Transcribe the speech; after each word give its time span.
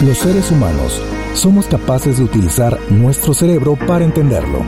Los 0.00 0.18
seres 0.18 0.52
humanos 0.52 1.02
somos 1.34 1.66
capaces 1.66 2.18
de 2.18 2.24
utilizar 2.24 2.78
nuestro 2.88 3.34
cerebro 3.34 3.74
para 3.74 4.04
entenderlo. 4.04 4.60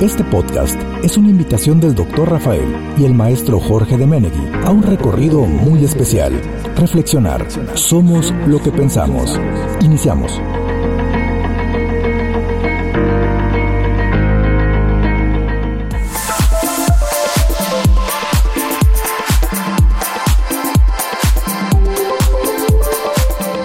Este 0.00 0.22
podcast 0.22 0.80
es 1.02 1.16
una 1.16 1.28
invitación 1.28 1.80
del 1.80 1.96
Dr. 1.96 2.30
Rafael 2.30 2.72
y 2.96 3.04
el 3.04 3.12
maestro 3.12 3.58
Jorge 3.58 3.98
de 3.98 4.06
Menegui 4.06 4.48
a 4.64 4.70
un 4.70 4.84
recorrido 4.84 5.40
muy 5.40 5.84
especial. 5.84 6.40
Reflexionar. 6.76 7.48
Somos 7.74 8.32
lo 8.46 8.62
que 8.62 8.70
pensamos. 8.70 9.40
Iniciamos. 9.80 10.40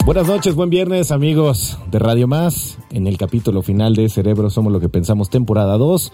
Buenas 0.06 0.28
noches, 0.28 0.54
buen 0.54 0.70
viernes 0.70 1.10
amigos 1.10 1.80
de 1.90 1.98
Radio 1.98 2.28
Más. 2.28 2.78
En 2.92 3.08
el 3.08 3.18
capítulo 3.18 3.64
final 3.64 3.96
de 3.96 4.08
Cerebro 4.08 4.52
Somos 4.52 4.72
lo 4.72 4.80
que 4.80 4.88
pensamos, 4.88 5.32
temporada 5.32 5.80
2. 5.80 6.12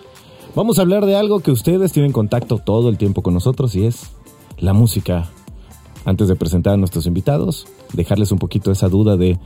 Vamos 0.55 0.79
a 0.79 0.83
hablar 0.83 1.05
de 1.05 1.17
algo 1.17 1.41
que 1.41 1.51
ustedes 1.51 1.91
tienen 1.91 2.13
contacto 2.13 2.57
todo 2.57 2.87
el 2.87 2.97
tiempo 2.97 3.21
con 3.21 3.33
nosotros 3.33 3.75
y 3.75 3.85
es 3.85 4.11
la 4.57 4.71
música. 4.71 5.29
Antes 6.05 6.29
de 6.29 6.37
presentar 6.37 6.75
a 6.75 6.77
nuestros 6.77 7.05
invitados, 7.05 7.67
dejarles 7.91 8.31
un 8.31 8.39
poquito 8.39 8.71
esa 8.71 8.87
duda 8.87 9.17
de 9.17 9.37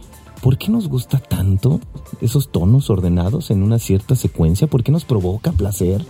¿por 0.43 0.59
qué 0.59 0.69
nos 0.69 0.89
gusta 0.89 1.17
tanto 1.17 1.79
esos 2.21 2.49
tonos 2.49 2.91
ordenados 2.91 3.49
en 3.49 3.63
una 3.63 3.79
cierta 3.79 4.15
secuencia? 4.15 4.67
¿Por 4.67 4.83
qué 4.83 4.91
nos 4.91 5.05
provoca 5.05 5.53
placer? 5.53 6.05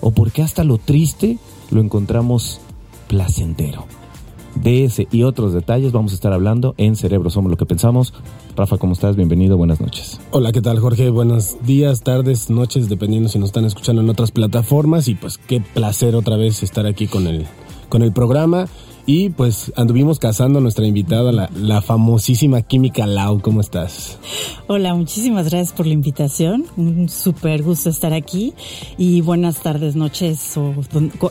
¿O 0.00 0.12
por 0.12 0.30
qué 0.30 0.42
hasta 0.42 0.62
lo 0.62 0.78
triste 0.78 1.40
lo 1.72 1.80
encontramos 1.80 2.60
placentero? 3.08 3.97
De 4.54 4.84
ese 4.84 5.06
y 5.12 5.22
otros 5.22 5.52
detalles 5.52 5.92
vamos 5.92 6.12
a 6.12 6.14
estar 6.14 6.32
hablando 6.32 6.74
en 6.78 6.96
Cerebro 6.96 7.30
Somos 7.30 7.50
lo 7.50 7.56
que 7.56 7.66
pensamos. 7.66 8.12
Rafa, 8.56 8.76
¿cómo 8.78 8.92
estás? 8.92 9.14
Bienvenido, 9.16 9.56
buenas 9.56 9.80
noches. 9.80 10.20
Hola, 10.30 10.52
¿qué 10.52 10.60
tal 10.60 10.80
Jorge? 10.80 11.10
Buenos 11.10 11.56
días, 11.64 12.02
tardes, 12.02 12.50
noches, 12.50 12.88
dependiendo 12.88 13.28
si 13.28 13.38
nos 13.38 13.50
están 13.50 13.64
escuchando 13.64 14.02
en 14.02 14.10
otras 14.10 14.30
plataformas. 14.30 15.08
Y 15.08 15.14
pues 15.14 15.38
qué 15.38 15.60
placer 15.60 16.16
otra 16.16 16.36
vez 16.36 16.62
estar 16.62 16.86
aquí 16.86 17.06
con 17.06 17.26
el, 17.26 17.46
con 17.88 18.02
el 18.02 18.12
programa. 18.12 18.66
Y 19.08 19.30
pues 19.30 19.72
anduvimos 19.74 20.18
casando 20.18 20.58
a 20.58 20.62
nuestra 20.62 20.86
invitada, 20.86 21.32
la, 21.32 21.48
la, 21.56 21.80
famosísima 21.80 22.60
Química 22.60 23.06
Lau. 23.06 23.40
¿Cómo 23.40 23.62
estás? 23.62 24.18
Hola, 24.66 24.94
muchísimas 24.94 25.48
gracias 25.48 25.72
por 25.72 25.86
la 25.86 25.94
invitación. 25.94 26.66
Un 26.76 27.08
súper 27.08 27.62
gusto 27.62 27.88
estar 27.88 28.12
aquí. 28.12 28.52
Y 28.98 29.22
buenas 29.22 29.62
tardes, 29.62 29.96
noches 29.96 30.54
o 30.58 30.74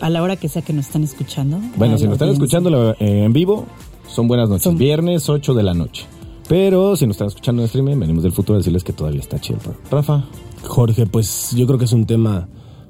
a 0.02 0.10
la 0.10 0.24
hora 0.24 0.38
que 0.38 0.50
sea 0.50 0.64
que 0.64 0.74
nos 0.74 0.88
están 0.88 1.04
escuchando. 1.04 1.60
Bueno, 1.76 2.00
si 2.00 2.06
nos 2.06 2.14
están 2.14 2.30
escuchando 2.30 2.96
eh, 3.00 3.26
en 3.26 3.32
vivo, 3.32 3.68
son 4.08 4.28
buenas 4.28 4.50
noches. 4.50 4.64
Son... 4.64 4.76
Viernes 4.80 5.30
8 5.30 5.54
de 5.54 5.62
la 5.62 5.76
noche. 5.76 6.08
Pero 6.50 6.96
si 6.96 7.06
nos 7.06 7.14
están 7.14 7.28
escuchando 7.28 7.62
en 7.62 7.68
streaming, 7.68 8.00
venimos 8.00 8.24
del 8.24 8.32
futuro 8.32 8.56
a 8.56 8.58
decirles 8.58 8.84
que 8.84 8.94
todavía 8.94 9.20
está 9.20 9.40
chido. 9.40 9.60
Rafa. 9.92 10.26
Jorge, 10.64 11.06
pues 11.06 11.52
yo 11.56 11.68
creo 11.68 11.78
que 11.78 11.86
es 11.86 11.94
un 11.94 12.08
tema 12.08 12.48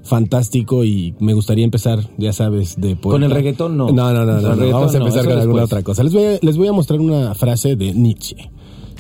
fantástico 0.08 0.84
y 0.84 1.16
me 1.20 1.34
gustaría 1.34 1.64
empezar, 1.64 2.10
ya 2.18 2.34
sabes, 2.34 2.80
de 2.80 2.96
Con 2.96 3.24
el 3.24 3.32
reggaetón 3.32 3.78
no. 3.78 3.92
No, 3.92 4.14
no, 4.14 4.26
no, 4.26 4.42
no, 4.42 4.56
no 4.56 4.72
vamos 4.72 4.94
a 4.94 4.98
empezar 4.98 5.26
no, 5.26 5.32
con 5.32 5.40
alguna 5.40 5.64
otra 5.64 5.84
cosa. 5.84 6.04
Les 6.04 6.14
voy, 6.14 6.24
a, 6.24 6.40
les 6.42 6.58
voy 6.58 6.68
a 6.68 6.74
mostrar 6.74 7.00
una 7.00 7.34
frase 7.36 7.76
de 7.76 7.94
Nietzsche. 7.94 8.50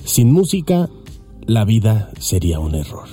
Sin 0.03 0.31
música, 0.31 0.89
la 1.45 1.65
vida 1.65 2.11
sería 2.19 2.59
un 2.59 2.75
error. 2.75 3.07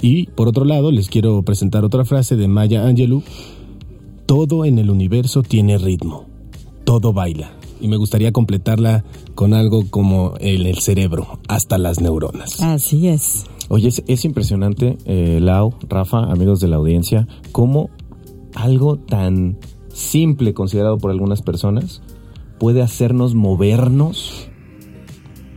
Y 0.00 0.26
por 0.26 0.48
otro 0.48 0.64
lado, 0.64 0.90
les 0.90 1.08
quiero 1.08 1.42
presentar 1.42 1.84
otra 1.84 2.04
frase 2.04 2.36
de 2.36 2.48
Maya 2.48 2.86
Angelou. 2.86 3.22
Todo 4.26 4.64
en 4.64 4.78
el 4.78 4.90
universo 4.90 5.42
tiene 5.42 5.78
ritmo. 5.78 6.26
Todo 6.84 7.12
baila. 7.12 7.52
Y 7.80 7.88
me 7.88 7.96
gustaría 7.96 8.32
completarla 8.32 9.04
con 9.34 9.54
algo 9.54 9.84
como 9.90 10.34
el, 10.40 10.66
el 10.66 10.78
cerebro, 10.78 11.40
hasta 11.48 11.78
las 11.78 12.00
neuronas. 12.00 12.60
Así 12.60 13.08
es. 13.08 13.44
Oye, 13.72 13.88
es, 13.88 14.04
es 14.06 14.26
impresionante, 14.26 14.98
eh, 15.06 15.38
Lau, 15.40 15.72
Rafa, 15.88 16.30
amigos 16.30 16.60
de 16.60 16.68
la 16.68 16.76
audiencia, 16.76 17.26
cómo 17.52 17.88
algo 18.54 18.98
tan 18.98 19.56
simple 19.88 20.52
considerado 20.52 20.98
por 20.98 21.10
algunas 21.10 21.40
personas 21.40 22.02
puede 22.58 22.82
hacernos 22.82 23.34
movernos 23.34 24.50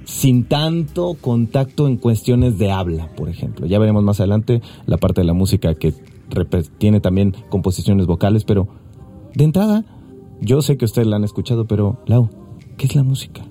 sin 0.05 0.45
tanto 0.45 1.17
contacto 1.19 1.89
en 1.89 1.97
cuestiones 1.97 2.57
de 2.57 2.71
habla, 2.71 3.13
por 3.17 3.27
ejemplo. 3.27 3.65
Ya 3.65 3.79
veremos 3.79 4.01
más 4.01 4.21
adelante 4.21 4.61
la 4.85 4.95
parte 4.95 5.19
de 5.19 5.27
la 5.27 5.33
música 5.33 5.75
que 5.75 5.93
tiene 6.77 7.01
también 7.01 7.35
composiciones 7.49 8.05
vocales, 8.05 8.45
pero 8.45 8.69
de 9.33 9.43
entrada, 9.43 9.83
yo 10.39 10.61
sé 10.61 10.77
que 10.77 10.85
ustedes 10.85 11.09
la 11.09 11.17
han 11.17 11.25
escuchado, 11.25 11.65
pero 11.65 11.99
Lau, 12.05 12.29
¿qué 12.77 12.85
es 12.85 12.95
la 12.95 13.03
música? 13.03 13.43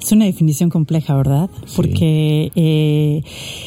Es 0.00 0.12
una 0.12 0.24
definición 0.24 0.70
compleja, 0.70 1.14
¿verdad? 1.14 1.50
Sí. 1.66 1.72
Porque 1.76 2.52
eh, 2.54 3.22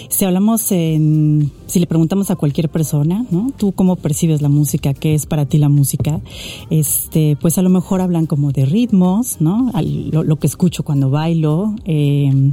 si 0.09 0.25
hablamos 0.25 0.71
en, 0.71 1.51
si 1.67 1.79
le 1.79 1.87
preguntamos 1.87 2.31
a 2.31 2.35
cualquier 2.35 2.69
persona, 2.69 3.25
¿no? 3.31 3.51
Tú 3.57 3.71
cómo 3.71 3.95
percibes 3.95 4.41
la 4.41 4.49
música, 4.49 4.93
qué 4.93 5.13
es 5.13 5.25
para 5.25 5.45
ti 5.45 5.57
la 5.57 5.69
música, 5.69 6.21
este, 6.69 7.37
pues 7.39 7.57
a 7.57 7.61
lo 7.61 7.69
mejor 7.69 8.01
hablan 8.01 8.25
como 8.25 8.51
de 8.51 8.65
ritmos, 8.65 9.37
¿no? 9.39 9.71
Lo, 10.11 10.23
lo 10.23 10.35
que 10.37 10.47
escucho 10.47 10.83
cuando 10.83 11.09
bailo, 11.09 11.75
eh, 11.85 12.51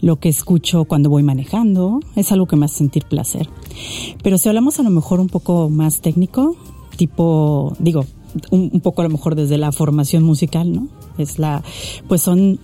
lo 0.00 0.16
que 0.16 0.28
escucho 0.28 0.84
cuando 0.84 1.10
voy 1.10 1.22
manejando, 1.22 2.00
es 2.16 2.32
algo 2.32 2.46
que 2.46 2.56
me 2.56 2.66
hace 2.66 2.78
sentir 2.78 3.04
placer. 3.04 3.48
Pero 4.22 4.38
si 4.38 4.48
hablamos 4.48 4.78
a 4.80 4.82
lo 4.82 4.90
mejor 4.90 5.20
un 5.20 5.28
poco 5.28 5.70
más 5.70 6.00
técnico, 6.00 6.56
tipo, 6.96 7.76
digo, 7.78 8.04
un, 8.50 8.70
un 8.72 8.80
poco 8.80 9.02
a 9.02 9.04
lo 9.04 9.10
mejor 9.10 9.34
desde 9.34 9.58
la 9.58 9.72
formación 9.72 10.22
musical, 10.22 10.72
¿no? 10.72 10.88
Es 11.16 11.38
la, 11.38 11.62
pues 12.08 12.22
son 12.22 12.58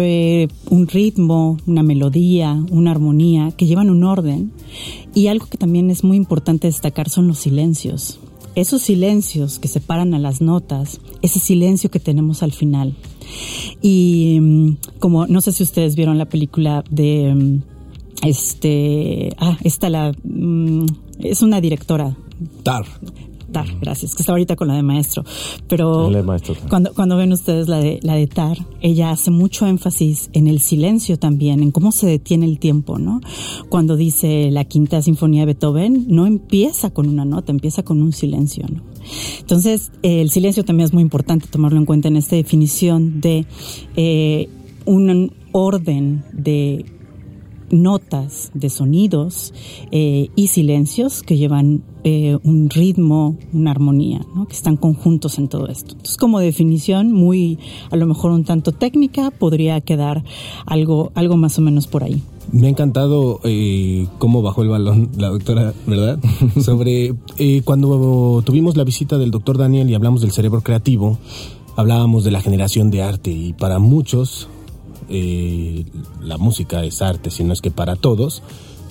eh, 0.00 0.48
un 0.70 0.88
ritmo, 0.88 1.58
una 1.66 1.82
melodía, 1.82 2.52
una 2.70 2.90
armonía 2.90 3.52
que 3.56 3.66
llevan 3.66 3.90
un 3.90 4.04
orden. 4.04 4.52
Y 5.14 5.28
algo 5.28 5.46
que 5.46 5.58
también 5.58 5.90
es 5.90 6.04
muy 6.04 6.16
importante 6.16 6.66
destacar 6.66 7.08
son 7.08 7.28
los 7.28 7.38
silencios. 7.38 8.18
Esos 8.54 8.82
silencios 8.82 9.58
que 9.58 9.68
separan 9.68 10.14
a 10.14 10.18
las 10.18 10.40
notas, 10.40 11.00
ese 11.22 11.40
silencio 11.40 11.90
que 11.90 12.00
tenemos 12.00 12.42
al 12.42 12.52
final. 12.52 12.94
Y 13.82 14.76
como 14.98 15.26
no 15.26 15.40
sé 15.40 15.52
si 15.52 15.62
ustedes 15.62 15.94
vieron 15.94 16.16
la 16.16 16.26
película 16.26 16.84
de 16.90 17.60
este 18.22 19.34
ah 19.38 19.58
esta 19.62 19.90
la 19.90 20.14
es 21.20 21.42
una 21.42 21.60
directora 21.60 22.16
Tar 22.62 22.86
Tar, 23.52 23.66
gracias, 23.80 24.14
que 24.14 24.22
está 24.22 24.32
ahorita 24.32 24.56
con 24.56 24.68
la 24.68 24.74
de 24.74 24.82
maestro. 24.82 25.24
Pero 25.68 26.10
maestro, 26.24 26.56
cuando, 26.68 26.92
cuando 26.94 27.16
ven 27.16 27.32
ustedes 27.32 27.68
la 27.68 27.78
de, 27.78 28.00
la 28.02 28.14
de 28.14 28.26
Tar, 28.26 28.58
ella 28.80 29.10
hace 29.10 29.30
mucho 29.30 29.66
énfasis 29.66 30.30
en 30.32 30.46
el 30.46 30.60
silencio 30.60 31.18
también, 31.18 31.62
en 31.62 31.70
cómo 31.70 31.92
se 31.92 32.06
detiene 32.06 32.46
el 32.46 32.58
tiempo, 32.58 32.98
¿no? 32.98 33.20
Cuando 33.68 33.96
dice 33.96 34.50
la 34.50 34.64
quinta 34.64 35.02
sinfonía 35.02 35.42
de 35.42 35.46
Beethoven, 35.46 36.06
no 36.08 36.26
empieza 36.26 36.90
con 36.90 37.08
una 37.08 37.24
nota, 37.24 37.52
empieza 37.52 37.82
con 37.82 38.02
un 38.02 38.12
silencio, 38.12 38.66
¿no? 38.68 38.82
Entonces, 39.40 39.92
eh, 40.02 40.20
el 40.20 40.30
silencio 40.30 40.64
también 40.64 40.86
es 40.86 40.92
muy 40.92 41.02
importante 41.02 41.46
tomarlo 41.46 41.78
en 41.78 41.86
cuenta 41.86 42.08
en 42.08 42.16
esta 42.16 42.36
definición 42.36 43.20
de 43.20 43.46
eh, 43.96 44.48
un 44.84 45.32
orden 45.52 46.24
de 46.32 46.84
notas 47.70 48.50
de 48.54 48.70
sonidos 48.70 49.52
eh, 49.90 50.28
y 50.36 50.48
silencios 50.48 51.22
que 51.22 51.36
llevan 51.36 51.82
eh, 52.04 52.38
un 52.44 52.70
ritmo, 52.70 53.36
una 53.52 53.72
armonía, 53.72 54.24
¿no? 54.34 54.46
que 54.46 54.54
están 54.54 54.76
conjuntos 54.76 55.38
en 55.38 55.48
todo 55.48 55.66
esto. 55.66 55.92
Entonces, 55.92 56.16
como 56.16 56.38
definición 56.38 57.10
muy, 57.10 57.58
a 57.90 57.96
lo 57.96 58.06
mejor 58.06 58.30
un 58.30 58.44
tanto 58.44 58.70
técnica, 58.70 59.32
podría 59.32 59.80
quedar 59.80 60.22
algo, 60.66 61.10
algo 61.14 61.36
más 61.36 61.58
o 61.58 61.62
menos 61.62 61.88
por 61.88 62.04
ahí. 62.04 62.22
Me 62.52 62.68
ha 62.68 62.70
encantado 62.70 63.40
eh, 63.42 64.06
cómo 64.18 64.40
bajó 64.40 64.62
el 64.62 64.68
balón 64.68 65.10
la 65.16 65.30
doctora, 65.30 65.74
¿verdad? 65.86 66.20
Sobre 66.62 67.14
eh, 67.38 67.62
cuando 67.64 68.40
tuvimos 68.44 68.76
la 68.76 68.84
visita 68.84 69.18
del 69.18 69.32
doctor 69.32 69.58
Daniel 69.58 69.90
y 69.90 69.94
hablamos 69.94 70.20
del 70.20 70.30
cerebro 70.30 70.60
creativo, 70.60 71.18
hablábamos 71.74 72.22
de 72.22 72.30
la 72.30 72.40
generación 72.40 72.90
de 72.90 73.02
arte 73.02 73.32
y 73.32 73.52
para 73.52 73.80
muchos 73.80 74.48
eh, 75.08 75.84
la 76.20 76.38
música 76.38 76.84
es 76.84 77.02
arte, 77.02 77.30
si 77.30 77.44
no 77.44 77.52
es 77.52 77.60
que 77.60 77.70
para 77.70 77.96
todos, 77.96 78.42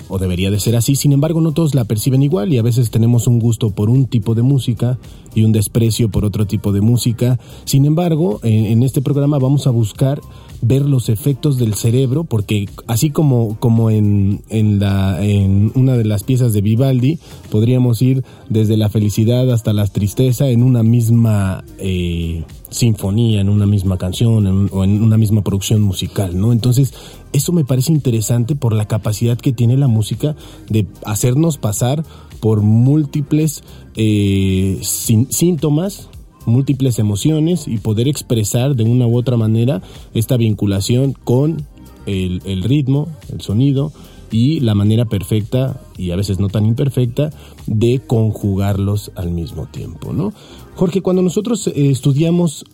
o 0.08 0.20
debería 0.20 0.52
de 0.52 0.60
ser 0.60 0.76
así, 0.76 0.96
sin 0.96 1.14
embargo 1.14 1.42
no 1.42 1.52
todos 1.52 1.74
la 1.74 1.86
perciben 1.86 2.22
igual 2.22 2.54
y 2.54 2.58
a 2.58 2.62
veces 2.62 2.92
tenemos 2.92 3.28
un 3.28 3.40
gusto 3.40 3.72
por 3.72 3.90
un 3.90 4.06
tipo 4.06 4.36
de 4.36 4.44
música 4.44 5.00
y 5.34 5.44
un 5.44 5.52
desprecio 5.52 6.10
por 6.10 6.26
otro 6.26 6.46
tipo 6.46 6.72
de 6.72 6.82
música. 6.82 7.40
Sin 7.66 7.86
embargo, 7.86 8.40
en 8.44 8.84
este 8.84 9.02
programa 9.02 9.40
vamos 9.40 9.66
a 9.66 9.72
buscar 9.72 10.22
ver 10.68 10.82
los 10.82 11.10
efectos 11.10 11.58
del 11.58 11.76
cerebro, 11.76 12.24
porque 12.24 12.68
así 12.88 13.12
como, 13.12 13.58
como 13.60 13.92
en, 13.92 14.42
en, 14.50 14.80
la, 14.80 15.24
en 15.24 15.72
una 15.76 15.96
de 15.96 16.06
las 16.06 16.24
piezas 16.24 16.54
de 16.54 16.62
Vivaldi, 16.62 17.20
podríamos 17.52 18.02
ir 18.02 18.24
desde 18.50 18.76
la 18.76 18.90
felicidad 18.90 19.52
hasta 19.52 19.74
la 19.74 19.86
tristeza 19.86 20.50
en 20.50 20.64
una 20.64 20.82
misma 20.82 21.64
eh, 21.78 22.44
sinfonía, 22.70 23.42
en 23.42 23.50
una 23.50 23.68
misma 23.68 23.98
canción 23.98 24.48
en, 24.48 24.70
o 24.72 24.84
en 24.84 25.04
una 25.04 25.18
misma 25.18 25.44
producción 25.44 25.82
musical, 25.82 26.40
¿no? 26.40 26.52
Entonces, 26.52 26.94
eso 27.32 27.52
me 27.52 27.64
parece 27.64 27.92
interesante 27.92 28.56
por 28.56 28.74
la 28.74 28.86
capacidad 28.86 29.38
que 29.38 29.54
tiene 29.54 29.78
la 29.78 29.88
música 29.88 30.36
de 30.70 30.88
hacernos 31.06 31.58
pasar 31.58 32.04
por 32.40 32.62
múltiples 32.62 33.64
eh, 33.96 34.80
síntomas 34.82 36.10
múltiples 36.46 37.00
emociones 37.00 37.68
y 37.68 37.78
poder 37.78 38.08
expresar 38.08 38.76
de 38.76 38.84
una 38.84 39.08
u 39.08 39.18
otra 39.18 39.38
manera 39.38 39.82
esta 40.14 40.38
vinculación 40.38 41.14
con 41.24 41.66
el, 42.06 42.64
ritmo, 42.64 43.08
el 43.32 43.42
sonido 43.42 43.92
y 44.32 44.60
la 44.60 44.76
manera 44.76 45.06
perfecta 45.06 45.82
y 45.98 46.12
a 46.12 46.16
veces 46.16 46.40
no 46.40 46.50
tan 46.50 46.66
imperfecta 46.66 47.32
de 47.68 48.02
conjugarlos 48.06 49.12
al 49.16 49.32
mismo 49.32 49.68
tiempo, 49.68 50.14
¿no? 50.14 50.34
Jorge, 50.76 51.02
cuando 51.02 51.22
nosotros 51.22 51.68
eh, 51.68 51.90
estudiamos 51.90 52.66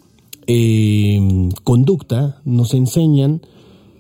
eh, 0.48 1.50
conducta, 1.64 2.42
nos 2.46 2.74
enseñan 2.74 3.42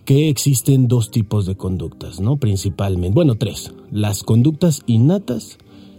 que 0.06 0.30
existen 0.30 0.88
dos 0.88 1.12
tipos 1.12 1.46
de 1.46 1.56
conductas, 1.56 2.20
¿no? 2.20 2.38
Principalmente, 2.38 3.14
bueno, 3.14 3.36
tres, 3.36 3.74
las 3.92 4.24
conductas 4.24 4.82
innatas 4.88 5.58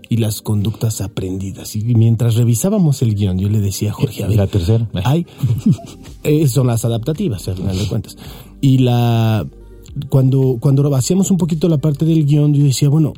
y 0.08 0.16
las 0.16 0.42
conductas 0.42 1.00
aprendidas. 1.00 1.76
Y 1.76 1.82
mientras 1.94 2.34
revisábamos 2.34 3.02
el 3.02 3.14
guion, 3.14 3.38
yo 3.38 3.48
le 3.48 3.60
decía 3.60 3.90
a 3.90 3.94
Jorge, 3.94 4.24
a 4.24 4.28
ver, 4.28 4.36
la 4.36 4.46
tercera. 4.46 4.88
hay, 5.04 5.26
eh, 6.22 6.46
son 6.48 6.66
las 6.66 6.84
adaptativas, 6.84 7.46
al 7.48 7.56
final 7.56 7.78
de 7.78 7.86
cuentas. 7.86 8.16
Y 8.60 8.78
la, 8.78 9.46
cuando, 10.08 10.58
cuando 10.60 10.94
hacíamos 10.94 11.30
un 11.30 11.36
poquito 11.36 11.68
la 11.68 11.78
parte 11.78 12.04
del 12.04 12.26
guion, 12.26 12.54
yo 12.54 12.64
decía, 12.64 12.88
bueno, 12.88 13.12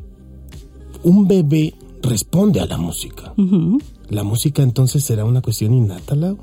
un 1.03 1.27
bebé 1.27 1.73
responde 2.01 2.59
a 2.59 2.65
la 2.65 2.77
música. 2.77 3.33
¿La 4.09 4.23
música 4.23 4.63
entonces 4.63 5.03
será 5.03 5.25
una 5.25 5.41
cuestión 5.41 5.73
innata, 5.73 6.15
Lau? 6.15 6.37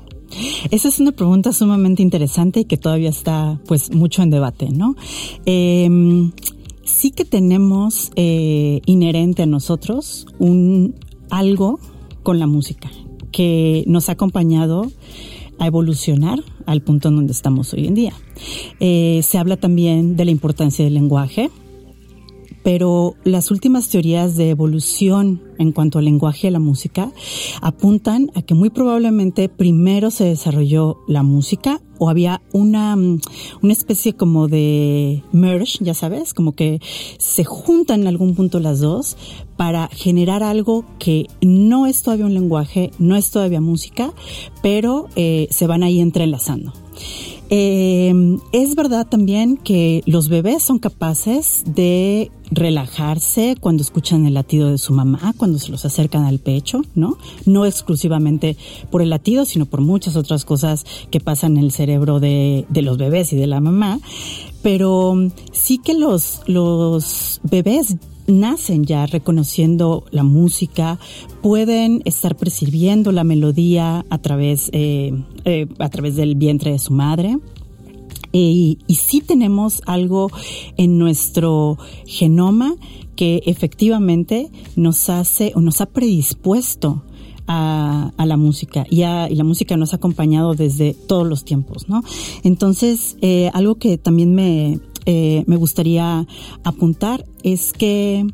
Esa 0.71 0.87
es 0.87 0.99
una 0.99 1.11
pregunta 1.11 1.53
sumamente 1.53 2.01
interesante 2.01 2.61
y 2.61 2.65
que 2.65 2.77
todavía 2.77 3.09
está 3.09 3.59
pues 3.67 3.91
mucho 3.93 4.23
en 4.23 4.31
debate, 4.31 4.69
¿no? 4.69 4.95
Eh, 5.45 6.31
sí 6.85 7.11
que 7.11 7.25
tenemos 7.25 8.11
eh, 8.15 8.81
inherente 8.85 9.43
a 9.43 9.45
nosotros 9.45 10.27
un 10.39 10.95
algo 11.29 11.79
con 12.23 12.39
la 12.39 12.47
música 12.47 12.91
que 13.31 13.83
nos 13.87 14.09
ha 14.09 14.13
acompañado 14.13 14.91
a 15.59 15.67
evolucionar 15.67 16.39
al 16.65 16.81
punto 16.81 17.09
en 17.09 17.15
donde 17.15 17.33
estamos 17.33 17.73
hoy 17.73 17.87
en 17.87 17.95
día. 17.95 18.13
Eh, 18.79 19.21
se 19.23 19.37
habla 19.37 19.57
también 19.57 20.15
de 20.15 20.25
la 20.25 20.31
importancia 20.31 20.83
del 20.85 20.93
lenguaje, 20.93 21.49
pero 22.63 23.15
las 23.23 23.51
últimas 23.51 23.89
teorías 23.89 24.35
de 24.35 24.49
evolución 24.49 25.41
en 25.59 25.71
cuanto 25.71 25.99
al 25.99 26.05
lenguaje 26.05 26.47
de 26.47 26.51
la 26.51 26.59
música 26.59 27.11
apuntan 27.61 28.31
a 28.35 28.41
que 28.41 28.53
muy 28.53 28.69
probablemente 28.69 29.49
primero 29.49 30.11
se 30.11 30.25
desarrolló 30.25 30.97
la 31.07 31.23
música 31.23 31.81
o 31.99 32.09
había 32.09 32.41
una, 32.51 32.95
mm, 32.95 33.21
una 33.61 33.73
especie 33.73 34.13
como 34.13 34.47
de 34.47 35.23
merge, 35.31 35.83
ya 35.83 35.93
sabes, 35.93 36.33
como 36.33 36.53
que 36.53 36.79
se 37.17 37.43
juntan 37.43 38.01
en 38.01 38.07
algún 38.07 38.35
punto 38.35 38.59
las 38.59 38.79
dos 38.79 39.17
para 39.57 39.87
generar 39.89 40.43
algo 40.43 40.85
que 40.99 41.27
no 41.41 41.85
es 41.85 42.01
todavía 42.01 42.25
un 42.25 42.33
lenguaje, 42.33 42.91
no 42.97 43.15
es 43.15 43.29
todavía 43.29 43.61
música, 43.61 44.13
pero 44.61 45.07
eh, 45.15 45.47
se 45.51 45.67
van 45.67 45.83
ahí 45.83 45.99
entrelazando. 45.99 46.73
Eh, 47.55 48.39
es 48.51 48.73
verdad 48.73 49.05
también 49.05 49.57
que 49.57 50.01
los 50.07 50.27
bebés 50.27 50.63
son 50.63 50.79
capaces 50.79 51.61
de 51.67 52.31
relajarse 52.49 53.57
cuando 53.59 53.83
escuchan 53.83 54.25
el 54.25 54.33
latido 54.33 54.71
de 54.71 54.79
su 54.79 54.91
mamá, 54.91 55.35
cuando 55.37 55.59
se 55.59 55.69
los 55.69 55.85
acercan 55.85 56.23
al 56.23 56.39
pecho, 56.39 56.81
¿no? 56.95 57.19
No 57.45 57.67
exclusivamente 57.67 58.57
por 58.89 59.03
el 59.03 59.11
latido, 59.11 59.45
sino 59.45 59.67
por 59.67 59.81
muchas 59.81 60.15
otras 60.15 60.45
cosas 60.45 60.83
que 61.11 61.19
pasan 61.19 61.57
en 61.57 61.65
el 61.65 61.71
cerebro 61.71 62.19
de, 62.19 62.65
de 62.69 62.81
los 62.81 62.97
bebés 62.97 63.31
y 63.33 63.35
de 63.35 63.45
la 63.45 63.61
mamá. 63.61 63.99
Pero 64.63 65.15
sí 65.51 65.77
que 65.77 65.93
los, 65.93 66.41
los 66.47 67.39
bebés 67.43 67.97
nacen 68.27 68.85
ya 68.85 69.05
reconociendo 69.05 70.05
la 70.11 70.23
música, 70.23 70.99
pueden 71.41 72.01
estar 72.05 72.35
percibiendo 72.35 73.11
la 73.11 73.23
melodía 73.23 74.05
a 74.09 74.17
través, 74.19 74.69
eh, 74.73 75.13
eh, 75.45 75.67
a 75.79 75.89
través 75.89 76.15
del 76.15 76.35
vientre 76.35 76.71
de 76.71 76.79
su 76.79 76.93
madre. 76.93 77.37
Y, 78.31 78.79
y 78.87 78.95
sí 78.95 79.21
tenemos 79.21 79.81
algo 79.85 80.31
en 80.77 80.97
nuestro 80.97 81.77
genoma 82.05 82.75
que 83.15 83.43
efectivamente 83.45 84.49
nos 84.75 85.09
hace 85.09 85.51
o 85.55 85.61
nos 85.61 85.81
ha 85.81 85.85
predispuesto 85.85 87.03
a, 87.47 88.11
la 88.25 88.37
música 88.37 88.85
y, 88.89 89.01
la 89.01 89.43
música 89.43 89.77
nos 89.77 89.93
ha 89.93 89.97
acompañado 89.97 90.53
desde 90.53 90.93
todos 90.93 91.27
los 91.27 91.43
tiempos, 91.43 91.89
¿no? 91.89 92.03
Entonces, 92.43 93.17
eh, 93.21 93.49
algo 93.53 93.75
que 93.75 93.97
también 93.97 94.33
me, 94.33 94.79
eh, 95.05 95.43
me 95.47 95.55
gustaría 95.55 96.25
apuntar 96.63 97.25
es 97.43 97.73
que 97.73 98.25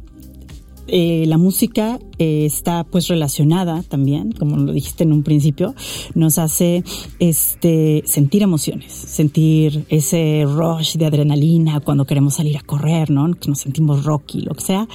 eh, 0.88 1.26
la 1.28 1.38
música 1.38 2.00
eh, 2.20 2.46
está 2.46 2.84
pues 2.84 3.08
relacionada 3.08 3.82
también, 3.84 4.34
como 4.34 4.58
lo 4.58 4.74
dijiste 4.74 5.04
en 5.04 5.14
un 5.14 5.24
principio, 5.24 5.74
nos 6.16 6.38
hace 6.38 6.84
este 7.20 8.04
sentir 8.06 8.44
emociones, 8.44 8.92
sentir 8.92 9.86
ese 9.90 10.44
rush 10.46 10.98
de 10.98 11.06
adrenalina 11.06 11.80
cuando 11.80 12.06
queremos 12.06 12.36
salir 12.36 12.58
a 12.58 12.62
correr, 12.62 13.10
¿no? 13.10 13.34
Que 13.34 13.48
nos 13.48 13.60
sentimos 13.60 14.04
rocky, 14.04 14.42
lo 14.42 14.54
que 14.54 14.62
sea. 14.62 14.88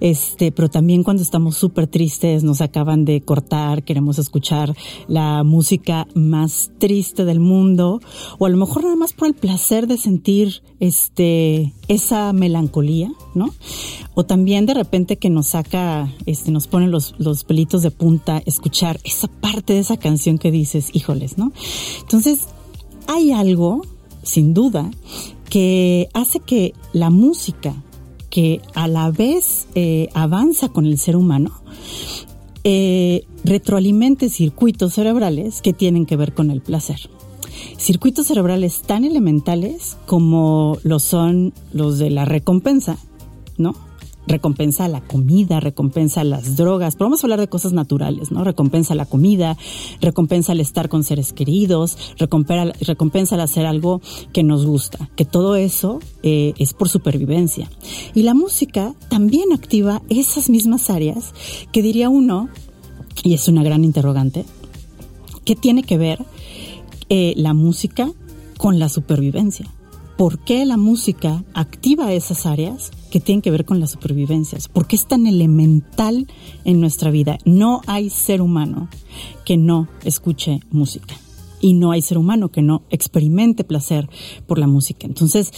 Este, 0.00 0.52
pero 0.52 0.70
también 0.70 1.02
cuando 1.02 1.22
estamos 1.22 1.56
súper 1.56 1.86
tristes, 1.86 2.44
nos 2.44 2.60
acaban 2.60 3.04
de 3.04 3.20
cortar, 3.20 3.82
queremos 3.82 4.18
escuchar 4.18 4.74
la 5.06 5.44
música 5.44 6.06
más 6.14 6.70
triste 6.78 7.24
del 7.24 7.40
mundo, 7.40 8.00
o 8.38 8.46
a 8.46 8.48
lo 8.48 8.56
mejor 8.56 8.84
nada 8.84 8.96
más 8.96 9.12
por 9.12 9.28
el 9.28 9.34
placer 9.34 9.86
de 9.86 9.98
sentir 9.98 10.62
este 10.80 11.74
esa 11.88 12.32
melancolía, 12.32 13.10
¿no? 13.34 13.52
O 14.14 14.24
también 14.24 14.64
de 14.64 14.74
repente 14.74 15.16
que 15.16 15.28
nos 15.28 15.48
saca, 15.48 16.08
este, 16.24 16.50
nos 16.52 16.68
ponen 16.70 16.90
los, 16.90 17.14
los 17.18 17.44
pelitos 17.44 17.82
de 17.82 17.90
punta 17.90 18.42
escuchar 18.46 19.00
esa 19.04 19.28
parte 19.28 19.74
de 19.74 19.80
esa 19.80 19.96
canción 19.96 20.38
que 20.38 20.50
dices, 20.50 20.90
híjoles, 20.92 21.36
¿no? 21.36 21.52
Entonces, 22.00 22.48
hay 23.06 23.32
algo, 23.32 23.82
sin 24.22 24.54
duda, 24.54 24.90
que 25.50 26.08
hace 26.14 26.40
que 26.40 26.74
la 26.92 27.10
música, 27.10 27.74
que 28.30 28.62
a 28.74 28.88
la 28.88 29.10
vez 29.10 29.66
eh, 29.74 30.08
avanza 30.14 30.68
con 30.68 30.86
el 30.86 30.96
ser 30.96 31.16
humano, 31.16 31.60
eh, 32.62 33.24
retroalimente 33.42 34.28
circuitos 34.28 34.94
cerebrales 34.94 35.60
que 35.62 35.72
tienen 35.72 36.06
que 36.06 36.16
ver 36.16 36.32
con 36.34 36.50
el 36.50 36.60
placer. 36.60 37.10
Circuitos 37.78 38.26
cerebrales 38.26 38.82
tan 38.82 39.04
elementales 39.04 39.96
como 40.06 40.78
lo 40.82 40.98
son 40.98 41.52
los 41.72 41.98
de 41.98 42.10
la 42.10 42.24
recompensa, 42.24 42.98
¿no? 43.58 43.74
Recompensa 44.30 44.88
la 44.88 45.00
comida, 45.00 45.60
recompensa 45.60 46.24
las 46.24 46.56
drogas, 46.56 46.94
pero 46.94 47.06
vamos 47.06 47.22
a 47.22 47.26
hablar 47.26 47.40
de 47.40 47.48
cosas 47.48 47.72
naturales, 47.72 48.30
¿no? 48.30 48.44
Recompensa 48.44 48.94
la 48.94 49.04
comida, 49.04 49.56
recompensa 50.00 50.52
el 50.52 50.60
estar 50.60 50.88
con 50.88 51.04
seres 51.04 51.32
queridos, 51.32 51.98
recompensa, 52.16 53.34
el 53.34 53.40
hacer 53.40 53.66
algo 53.66 54.00
que 54.32 54.42
nos 54.42 54.64
gusta, 54.64 55.10
que 55.16 55.24
todo 55.24 55.56
eso 55.56 55.98
eh, 56.22 56.54
es 56.58 56.72
por 56.72 56.88
supervivencia. 56.88 57.70
Y 58.14 58.22
la 58.22 58.34
música 58.34 58.94
también 59.08 59.52
activa 59.52 60.02
esas 60.08 60.48
mismas 60.48 60.90
áreas 60.90 61.34
que 61.72 61.82
diría 61.82 62.08
uno, 62.08 62.48
y 63.22 63.34
es 63.34 63.48
una 63.48 63.62
gran 63.62 63.84
interrogante, 63.84 64.44
¿qué 65.44 65.56
tiene 65.56 65.82
que 65.82 65.98
ver 65.98 66.24
eh, 67.08 67.34
la 67.36 67.52
música 67.52 68.10
con 68.56 68.78
la 68.78 68.88
supervivencia? 68.88 69.66
¿Por 70.16 70.38
qué 70.38 70.64
la 70.66 70.76
música 70.76 71.44
activa 71.54 72.12
esas 72.12 72.46
áreas 72.46 72.92
que 73.10 73.20
tienen 73.20 73.42
que 73.42 73.50
ver 73.50 73.64
con 73.64 73.80
las 73.80 73.90
supervivencias? 73.90 74.68
¿Por 74.68 74.86
qué 74.86 74.96
es 74.96 75.06
tan 75.06 75.26
elemental 75.26 76.26
en 76.64 76.80
nuestra 76.80 77.10
vida? 77.10 77.38
No 77.44 77.82
hay 77.86 78.10
ser 78.10 78.40
humano 78.40 78.88
que 79.44 79.56
no 79.56 79.88
escuche 80.04 80.60
música. 80.70 81.16
Y 81.62 81.74
no 81.74 81.90
hay 81.90 82.00
ser 82.00 82.16
humano 82.16 82.50
que 82.50 82.62
no 82.62 82.84
experimente 82.88 83.64
placer 83.64 84.08
por 84.46 84.58
la 84.58 84.66
música. 84.66 85.06
Entonces, 85.06 85.52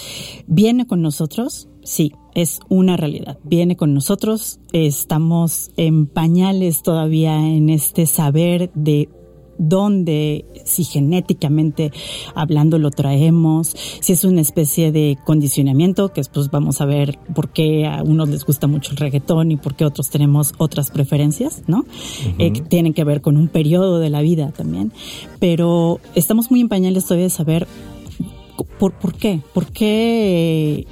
¿viene 0.48 0.86
con 0.88 1.00
nosotros? 1.00 1.68
Sí, 1.84 2.12
es 2.34 2.58
una 2.68 2.96
realidad. 2.96 3.38
Viene 3.44 3.76
con 3.76 3.94
nosotros. 3.94 4.58
Estamos 4.72 5.70
en 5.76 6.06
pañales 6.06 6.82
todavía 6.82 7.36
en 7.36 7.70
este 7.70 8.06
saber 8.06 8.72
de 8.74 9.08
dónde, 9.68 10.44
si 10.64 10.84
genéticamente 10.84 11.92
hablando 12.34 12.78
lo 12.78 12.90
traemos, 12.90 13.74
si 14.00 14.12
es 14.12 14.24
una 14.24 14.40
especie 14.40 14.92
de 14.92 15.18
condicionamiento, 15.24 16.12
que 16.12 16.20
después 16.20 16.50
vamos 16.50 16.80
a 16.80 16.84
ver 16.84 17.18
por 17.34 17.50
qué 17.50 17.86
a 17.86 18.02
unos 18.02 18.28
les 18.28 18.44
gusta 18.44 18.66
mucho 18.66 18.92
el 18.92 18.98
reggaetón 18.98 19.50
y 19.50 19.56
por 19.56 19.74
qué 19.74 19.84
otros 19.84 20.10
tenemos 20.10 20.54
otras 20.58 20.90
preferencias, 20.90 21.62
¿no? 21.66 21.84
eh, 22.38 22.52
que 22.52 22.60
tienen 22.60 22.94
que 22.94 23.04
ver 23.04 23.20
con 23.20 23.36
un 23.36 23.48
periodo 23.48 23.98
de 23.98 24.10
la 24.10 24.20
vida 24.22 24.52
también. 24.52 24.92
Pero 25.38 26.00
estamos 26.14 26.50
muy 26.50 26.60
en 26.60 26.68
pañales 26.68 27.04
todavía 27.04 27.24
de 27.24 27.30
saber 27.30 27.66
por, 28.78 28.92
por 28.92 29.14
qué, 29.14 29.40
por 29.54 29.66
qué 29.66 30.86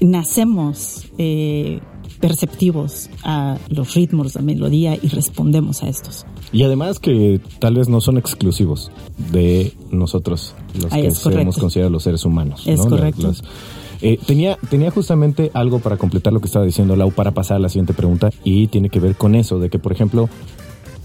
nacemos 0.00 1.06
eh, 1.18 1.80
perceptivos 2.20 3.08
a 3.24 3.58
los 3.68 3.94
ritmos, 3.94 4.34
la 4.34 4.42
melodía 4.42 4.96
y 5.00 5.08
respondemos 5.08 5.82
a 5.82 5.88
estos. 5.88 6.26
Y 6.52 6.62
además 6.62 6.98
que 6.98 7.40
tal 7.58 7.74
vez 7.74 7.88
no 7.88 8.00
son 8.00 8.18
exclusivos 8.18 8.90
de 9.32 9.72
nosotros, 9.90 10.54
los 10.80 10.92
Ahí 10.92 11.02
que 11.08 11.40
hemos 11.40 11.56
considerado 11.58 11.90
los 11.90 12.02
seres 12.02 12.24
humanos. 12.24 12.62
Es 12.66 12.78
¿no? 12.78 12.84
Las- 12.84 12.92
correcto. 13.00 13.26
las- 13.28 13.42
eh, 14.02 14.18
tenía, 14.26 14.56
tenía 14.70 14.90
justamente 14.90 15.50
algo 15.52 15.78
para 15.80 15.96
completar 15.98 16.32
lo 16.32 16.40
que 16.40 16.46
estaba 16.46 16.64
diciendo 16.64 16.96
Lau 16.96 17.10
para 17.10 17.32
pasar 17.32 17.56
a 17.58 17.60
la 17.60 17.68
siguiente 17.68 17.92
pregunta 17.92 18.30
y 18.44 18.68
tiene 18.68 18.88
que 18.88 18.98
ver 19.00 19.14
con 19.16 19.34
eso, 19.34 19.58
de 19.58 19.68
que 19.68 19.78
por 19.78 19.92
ejemplo 19.92 20.28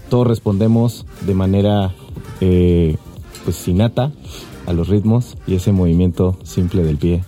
todos 0.08 0.26
respondemos 0.26 1.04
de 1.26 1.34
manera 1.34 1.94
eh, 2.40 2.96
pues 3.44 3.66
innata 3.68 4.12
a 4.66 4.72
los 4.72 4.88
ritmos 4.88 5.36
y 5.46 5.54
ese 5.56 5.72
movimiento 5.72 6.38
simple 6.42 6.82
del 6.84 6.96
pie 6.96 7.22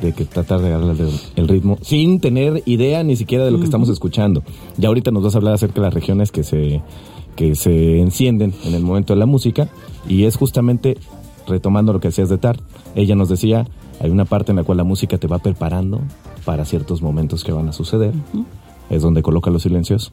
de 0.00 0.12
que 0.12 0.24
tratar 0.24 0.60
de 0.60 0.70
darle 0.70 0.94
el 1.36 1.48
ritmo 1.48 1.78
sin 1.82 2.20
tener 2.20 2.62
idea 2.66 3.02
ni 3.02 3.16
siquiera 3.16 3.44
de 3.44 3.50
lo 3.50 3.58
que 3.58 3.64
estamos 3.64 3.88
escuchando. 3.88 4.42
Ya 4.76 4.88
ahorita 4.88 5.10
nos 5.10 5.24
vas 5.24 5.34
a 5.34 5.38
hablar 5.38 5.54
acerca 5.54 5.76
de 5.76 5.86
las 5.86 5.94
regiones 5.94 6.32
que 6.32 6.42
se 6.42 6.82
que 7.36 7.54
se 7.54 8.00
encienden 8.00 8.52
en 8.64 8.74
el 8.74 8.82
momento 8.82 9.12
de 9.12 9.20
la 9.20 9.26
música 9.26 9.68
y 10.08 10.24
es 10.24 10.36
justamente 10.36 10.96
retomando 11.46 11.92
lo 11.92 12.00
que 12.00 12.08
decías 12.08 12.28
de 12.28 12.36
Tar. 12.36 12.58
Ella 12.96 13.14
nos 13.14 13.28
decía, 13.28 13.64
hay 14.00 14.10
una 14.10 14.24
parte 14.24 14.50
en 14.50 14.56
la 14.56 14.64
cual 14.64 14.78
la 14.78 14.84
música 14.84 15.18
te 15.18 15.28
va 15.28 15.38
preparando 15.38 16.00
para 16.44 16.64
ciertos 16.64 17.00
momentos 17.00 17.44
que 17.44 17.52
van 17.52 17.68
a 17.68 17.72
suceder. 17.72 18.12
Es 18.90 19.02
donde 19.02 19.22
coloca 19.22 19.50
los 19.50 19.62
silencios 19.62 20.12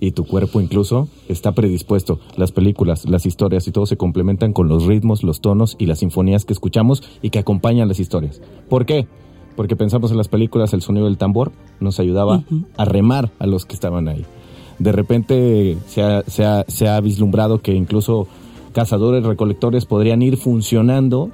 y 0.00 0.12
tu 0.12 0.24
cuerpo 0.24 0.60
incluso 0.60 1.08
está 1.28 1.52
predispuesto. 1.52 2.20
Las 2.36 2.52
películas, 2.52 3.08
las 3.08 3.26
historias 3.26 3.66
y 3.68 3.72
todo 3.72 3.86
se 3.86 3.96
complementan 3.96 4.52
con 4.52 4.68
los 4.68 4.84
ritmos, 4.84 5.22
los 5.22 5.40
tonos 5.40 5.76
y 5.78 5.86
las 5.86 6.00
sinfonías 6.00 6.44
que 6.44 6.52
escuchamos 6.52 7.02
y 7.22 7.30
que 7.30 7.38
acompañan 7.38 7.88
las 7.88 8.00
historias. 8.00 8.40
¿Por 8.68 8.86
qué? 8.86 9.06
Porque 9.56 9.76
pensamos 9.76 10.10
en 10.10 10.18
las 10.18 10.28
películas, 10.28 10.74
el 10.74 10.82
sonido 10.82 11.06
del 11.06 11.18
tambor 11.18 11.52
nos 11.80 11.98
ayudaba 11.98 12.44
a 12.76 12.84
remar 12.84 13.30
a 13.38 13.46
los 13.46 13.64
que 13.64 13.74
estaban 13.74 14.08
ahí. 14.08 14.24
De 14.78 14.92
repente 14.92 15.78
se 15.86 16.02
ha, 16.02 16.22
se 16.68 16.88
ha 16.88 17.00
vislumbrado 17.00 17.62
que 17.62 17.74
incluso 17.74 18.28
cazadores, 18.72 19.24
recolectores 19.24 19.86
podrían 19.86 20.20
ir 20.20 20.36
funcionando 20.36 21.30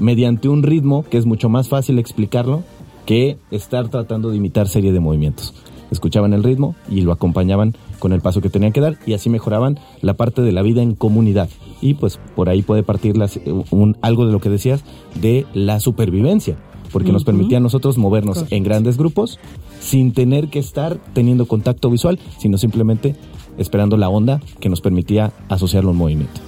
mediante 0.00 0.48
un 0.50 0.62
ritmo 0.62 1.04
que 1.08 1.16
es 1.16 1.24
mucho 1.24 1.48
más 1.48 1.68
fácil 1.68 1.98
explicarlo 1.98 2.62
que 3.06 3.38
estar 3.50 3.88
tratando 3.88 4.30
de 4.30 4.36
imitar 4.36 4.68
serie 4.68 4.92
de 4.92 5.00
movimientos 5.00 5.54
escuchaban 5.92 6.32
el 6.32 6.42
ritmo 6.42 6.74
y 6.90 7.02
lo 7.02 7.12
acompañaban 7.12 7.74
con 8.02 8.12
el 8.12 8.20
paso 8.20 8.40
que 8.40 8.50
tenían 8.50 8.72
que 8.72 8.80
dar 8.80 8.98
y 9.06 9.12
así 9.12 9.30
mejoraban 9.30 9.78
la 10.00 10.14
parte 10.14 10.42
de 10.42 10.50
la 10.50 10.62
vida 10.62 10.82
en 10.82 10.96
comunidad. 10.96 11.48
Y 11.80 11.94
pues 11.94 12.18
por 12.34 12.48
ahí 12.48 12.60
puede 12.60 12.82
partir 12.82 13.14
un, 13.70 13.96
algo 14.02 14.26
de 14.26 14.32
lo 14.32 14.40
que 14.40 14.50
decías 14.50 14.82
de 15.14 15.46
la 15.54 15.78
supervivencia, 15.78 16.58
porque 16.90 17.12
nos 17.12 17.22
permitía 17.22 17.58
a 17.58 17.60
nosotros 17.60 17.98
movernos 17.98 18.44
en 18.50 18.64
grandes 18.64 18.96
grupos 18.98 19.38
sin 19.78 20.12
tener 20.12 20.48
que 20.48 20.58
estar 20.58 20.98
teniendo 21.12 21.46
contacto 21.46 21.90
visual, 21.90 22.18
sino 22.38 22.58
simplemente 22.58 23.14
esperando 23.56 23.96
la 23.96 24.08
onda 24.08 24.40
que 24.58 24.68
nos 24.68 24.80
permitía 24.80 25.32
asociarlo 25.48 25.90
a 25.90 25.92
un 25.92 25.98
movimiento. 25.98 26.40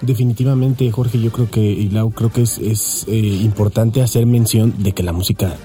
Definitivamente, 0.00 0.88
Jorge, 0.92 1.20
yo 1.20 1.32
creo 1.32 1.50
que, 1.50 1.60
y 1.60 1.88
Lau, 1.88 2.12
creo 2.12 2.30
que 2.30 2.42
es, 2.42 2.58
es 2.58 3.04
eh, 3.08 3.16
importante 3.16 4.00
hacer 4.00 4.26
mención 4.26 4.74
de 4.78 4.92
que 4.92 5.02
la 5.02 5.12
música 5.12 5.56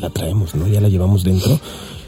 la 0.00 0.08
traemos, 0.08 0.54
¿no? 0.54 0.66
Ya 0.66 0.80
la 0.80 0.88
llevamos 0.88 1.24
dentro 1.24 1.60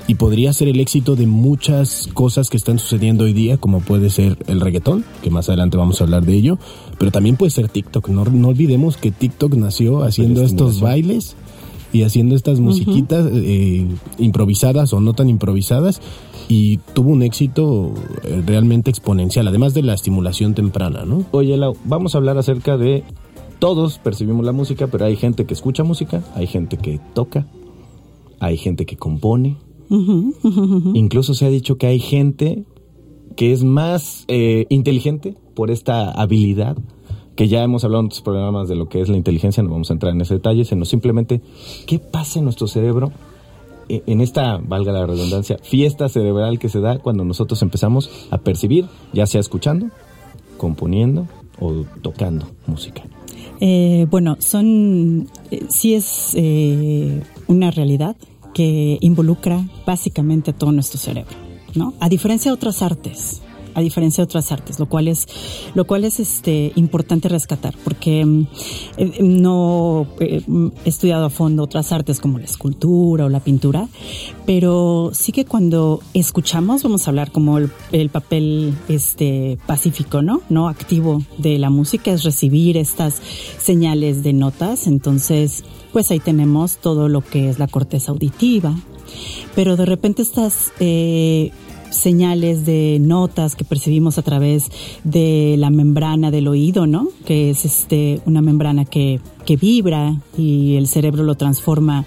y 0.06 0.16
podría 0.16 0.52
ser 0.52 0.68
el 0.68 0.80
éxito 0.80 1.16
de 1.16 1.26
muchas 1.26 2.08
cosas 2.12 2.50
que 2.50 2.56
están 2.56 2.78
sucediendo 2.78 3.24
hoy 3.24 3.32
día, 3.32 3.56
como 3.56 3.80
puede 3.80 4.10
ser 4.10 4.36
el 4.46 4.60
reggaetón, 4.60 5.04
que 5.22 5.30
más 5.30 5.48
adelante 5.48 5.76
vamos 5.76 6.00
a 6.00 6.04
hablar 6.04 6.24
de 6.24 6.34
ello, 6.34 6.58
pero 6.98 7.10
también 7.10 7.36
puede 7.36 7.50
ser 7.50 7.68
TikTok. 7.68 8.08
No, 8.08 8.24
no 8.24 8.48
olvidemos 8.48 8.96
que 8.96 9.10
TikTok 9.10 9.54
nació 9.54 10.02
haciendo 10.02 10.42
estos 10.42 10.80
bailes 10.80 11.36
y 11.92 12.02
haciendo 12.02 12.34
estas 12.34 12.60
musiquitas 12.60 13.26
eh, 13.32 13.86
improvisadas 14.18 14.92
o 14.92 15.00
no 15.00 15.12
tan 15.14 15.28
improvisadas 15.30 16.00
y 16.48 16.78
tuvo 16.92 17.10
un 17.10 17.22
éxito 17.22 17.94
eh, 18.24 18.42
realmente 18.44 18.90
exponencial, 18.90 19.48
además 19.48 19.74
de 19.74 19.82
la 19.82 19.94
estimulación 19.94 20.54
temprana, 20.54 21.04
¿no? 21.04 21.24
Oye, 21.30 21.56
Lau, 21.56 21.76
vamos 21.84 22.14
a 22.14 22.18
hablar 22.18 22.36
acerca 22.36 22.76
de 22.76 23.04
todos 23.58 23.98
percibimos 23.98 24.44
la 24.44 24.52
música, 24.52 24.88
pero 24.88 25.06
hay 25.06 25.16
gente 25.16 25.46
que 25.46 25.54
escucha 25.54 25.84
música, 25.84 26.22
hay 26.34 26.46
gente 26.46 26.76
que 26.76 27.00
toca, 27.14 27.46
hay 28.40 28.58
gente 28.58 28.84
que 28.84 28.96
compone, 28.96 29.56
Incluso 30.94 31.34
se 31.34 31.46
ha 31.46 31.50
dicho 31.50 31.76
que 31.76 31.86
hay 31.86 31.98
gente 31.98 32.64
que 33.36 33.52
es 33.52 33.64
más 33.64 34.24
eh, 34.28 34.66
inteligente 34.68 35.36
por 35.54 35.70
esta 35.70 36.10
habilidad, 36.10 36.76
que 37.36 37.48
ya 37.48 37.62
hemos 37.62 37.84
hablado 37.84 38.00
en 38.00 38.06
otros 38.06 38.22
programas 38.22 38.68
de 38.68 38.76
lo 38.76 38.88
que 38.88 39.00
es 39.00 39.08
la 39.08 39.16
inteligencia, 39.16 39.62
no 39.62 39.70
vamos 39.70 39.90
a 39.90 39.94
entrar 39.94 40.12
en 40.12 40.20
ese 40.20 40.34
detalle, 40.34 40.64
sino 40.64 40.84
simplemente 40.84 41.40
qué 41.86 41.98
pasa 41.98 42.38
en 42.38 42.44
nuestro 42.44 42.68
cerebro 42.68 43.12
e, 43.88 44.02
en 44.06 44.20
esta, 44.20 44.58
valga 44.58 44.92
la 44.92 45.06
redundancia, 45.06 45.58
fiesta 45.62 46.08
cerebral 46.08 46.58
que 46.58 46.68
se 46.68 46.80
da 46.80 46.98
cuando 46.98 47.24
nosotros 47.24 47.60
empezamos 47.62 48.10
a 48.30 48.38
percibir, 48.38 48.86
ya 49.12 49.26
sea 49.26 49.40
escuchando, 49.40 49.88
componiendo 50.58 51.26
o 51.60 51.84
tocando 52.02 52.46
música. 52.66 53.02
Eh, 53.60 54.06
bueno, 54.10 54.36
son, 54.40 55.28
eh, 55.50 55.64
sí 55.68 55.94
es 55.94 56.36
una 57.46 57.70
realidad 57.70 58.16
que 58.54 58.98
involucra 59.00 59.68
básicamente 59.84 60.52
todo 60.52 60.72
nuestro 60.72 60.98
cerebro, 60.98 61.36
¿no? 61.74 61.92
A 62.00 62.08
diferencia 62.08 62.50
de 62.50 62.54
otras 62.54 62.80
artes, 62.80 63.42
a 63.74 63.80
diferencia 63.80 64.22
de 64.22 64.26
otras 64.26 64.52
artes, 64.52 64.78
lo 64.78 64.86
cual 64.86 65.08
es, 65.08 65.26
lo 65.74 65.84
cual 65.86 66.04
es 66.04 66.20
este, 66.20 66.72
importante 66.76 67.28
rescatar, 67.28 67.74
porque 67.82 68.24
mm, 68.24 68.46
eh, 68.96 69.18
no 69.20 70.06
eh, 70.20 70.42
he 70.84 70.88
estudiado 70.88 71.26
a 71.26 71.30
fondo 71.30 71.64
otras 71.64 71.92
artes 71.92 72.20
como 72.20 72.38
la 72.38 72.44
escultura 72.44 73.26
o 73.26 73.28
la 73.28 73.40
pintura, 73.40 73.88
pero 74.46 75.10
sí 75.12 75.32
que 75.32 75.44
cuando 75.44 76.00
escuchamos, 76.14 76.82
vamos 76.82 77.06
a 77.06 77.10
hablar 77.10 77.32
como 77.32 77.58
el, 77.58 77.70
el 77.92 78.08
papel 78.10 78.74
este, 78.88 79.58
pacífico, 79.66 80.22
¿no? 80.22 80.42
No 80.48 80.68
activo 80.68 81.22
de 81.38 81.58
la 81.58 81.70
música, 81.70 82.12
es 82.12 82.22
recibir 82.22 82.76
estas 82.76 83.20
señales 83.58 84.22
de 84.22 84.32
notas, 84.32 84.86
entonces 84.86 85.64
pues 85.94 86.10
ahí 86.10 86.18
tenemos 86.18 86.78
todo 86.78 87.08
lo 87.08 87.20
que 87.20 87.48
es 87.48 87.60
la 87.60 87.68
corteza 87.68 88.10
auditiva, 88.10 88.74
pero 89.54 89.76
de 89.76 89.86
repente 89.86 90.22
estas 90.22 90.72
eh, 90.80 91.52
señales 91.90 92.66
de 92.66 92.98
notas 93.00 93.54
que 93.54 93.64
percibimos 93.64 94.18
a 94.18 94.22
través 94.22 94.72
de 95.04 95.54
la 95.56 95.70
membrana 95.70 96.32
del 96.32 96.48
oído, 96.48 96.88
¿no? 96.88 97.10
Que 97.24 97.50
es 97.50 97.64
este 97.64 98.20
una 98.26 98.42
membrana 98.42 98.84
que, 98.84 99.20
que 99.46 99.56
vibra 99.56 100.20
y 100.36 100.74
el 100.74 100.88
cerebro 100.88 101.22
lo 101.22 101.36
transforma 101.36 102.04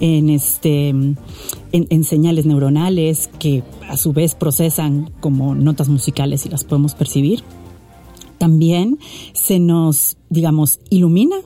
en 0.00 0.30
este 0.30 0.88
en, 0.88 1.16
en, 1.70 2.02
señales 2.02 2.44
neuronales 2.44 3.30
que 3.38 3.62
a 3.88 3.96
su 3.96 4.12
vez 4.12 4.34
procesan 4.34 5.12
como 5.20 5.54
notas 5.54 5.88
musicales 5.88 6.44
y 6.44 6.48
las 6.48 6.64
podemos 6.64 6.96
percibir. 6.96 7.44
También 8.38 8.98
se 9.32 9.60
nos, 9.60 10.16
digamos, 10.28 10.80
ilumina 10.90 11.36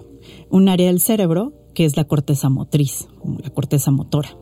un 0.48 0.70
área 0.70 0.86
del 0.86 1.00
cerebro 1.00 1.52
que 1.74 1.84
es 1.84 1.96
la 1.96 2.04
corteza 2.04 2.48
motriz, 2.48 3.08
la 3.42 3.50
corteza 3.50 3.90
motora. 3.90 4.36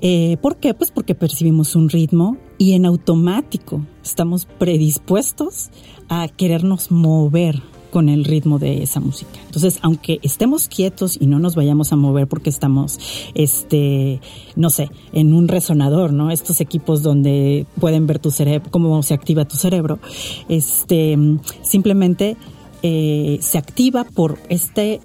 Eh, 0.00 0.36
¿Por 0.42 0.56
qué? 0.56 0.74
Pues 0.74 0.90
porque 0.90 1.14
percibimos 1.14 1.76
un 1.76 1.88
ritmo 1.88 2.36
y 2.58 2.72
en 2.72 2.86
automático 2.86 3.86
estamos 4.02 4.46
predispuestos 4.46 5.70
a 6.08 6.26
querernos 6.28 6.90
mover 6.90 7.62
con 7.92 8.08
el 8.08 8.24
ritmo 8.24 8.58
de 8.58 8.82
esa 8.82 8.98
música. 8.98 9.38
Entonces, 9.44 9.78
aunque 9.82 10.18
estemos 10.22 10.66
quietos 10.66 11.18
y 11.20 11.26
no 11.26 11.38
nos 11.38 11.54
vayamos 11.54 11.92
a 11.92 11.96
mover 11.96 12.26
porque 12.26 12.48
estamos, 12.48 12.98
este, 13.34 14.20
no 14.56 14.70
sé, 14.70 14.90
en 15.12 15.34
un 15.34 15.46
resonador, 15.46 16.12
¿no? 16.12 16.30
Estos 16.30 16.60
equipos 16.62 17.02
donde 17.02 17.66
pueden 17.78 18.06
ver 18.06 18.18
tu 18.18 18.30
cerebro, 18.30 18.70
cómo 18.70 19.02
se 19.02 19.12
activa 19.12 19.44
tu 19.44 19.56
cerebro, 19.56 20.00
este, 20.48 21.16
simplemente 21.60 22.36
eh, 22.82 23.38
se 23.42 23.58
activa 23.58 24.04
por 24.04 24.38
este 24.48 25.00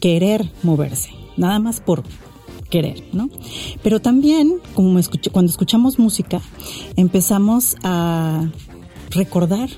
querer 0.00 0.50
moverse, 0.62 1.10
nada 1.36 1.58
más 1.58 1.80
por 1.80 2.02
querer, 2.70 3.02
¿no? 3.12 3.28
Pero 3.82 4.00
también, 4.00 4.60
como 4.74 4.98
cuando 5.32 5.50
escuchamos 5.50 5.98
música, 5.98 6.40
empezamos 6.96 7.76
a 7.82 8.48
recordar, 9.10 9.68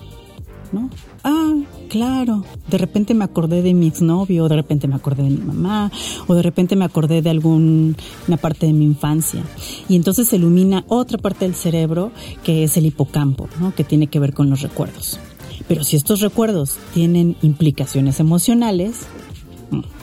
¿no? 0.72 0.90
Ah, 1.24 1.54
claro, 1.88 2.44
de 2.68 2.78
repente 2.78 3.14
me 3.14 3.24
acordé 3.24 3.62
de 3.62 3.74
mi 3.74 3.86
exnovio, 3.86 4.48
de 4.48 4.56
repente 4.56 4.88
me 4.88 4.94
acordé 4.94 5.22
de 5.22 5.30
mi 5.30 5.38
mamá, 5.38 5.90
o 6.26 6.34
de 6.34 6.42
repente 6.42 6.76
me 6.76 6.84
acordé 6.84 7.22
de 7.22 7.30
alguna 7.30 7.94
parte 8.40 8.66
de 8.66 8.72
mi 8.72 8.84
infancia. 8.84 9.42
Y 9.88 9.96
entonces 9.96 10.28
se 10.28 10.36
ilumina 10.36 10.84
otra 10.88 11.18
parte 11.18 11.44
del 11.44 11.54
cerebro 11.54 12.12
que 12.42 12.64
es 12.64 12.76
el 12.76 12.86
hipocampo, 12.86 13.48
¿no? 13.60 13.74
Que 13.74 13.84
tiene 13.84 14.08
que 14.08 14.18
ver 14.18 14.34
con 14.34 14.50
los 14.50 14.62
recuerdos. 14.62 15.18
Pero 15.68 15.84
si 15.84 15.96
estos 15.96 16.20
recuerdos 16.20 16.78
tienen 16.92 17.36
implicaciones 17.40 18.18
emocionales, 18.20 19.06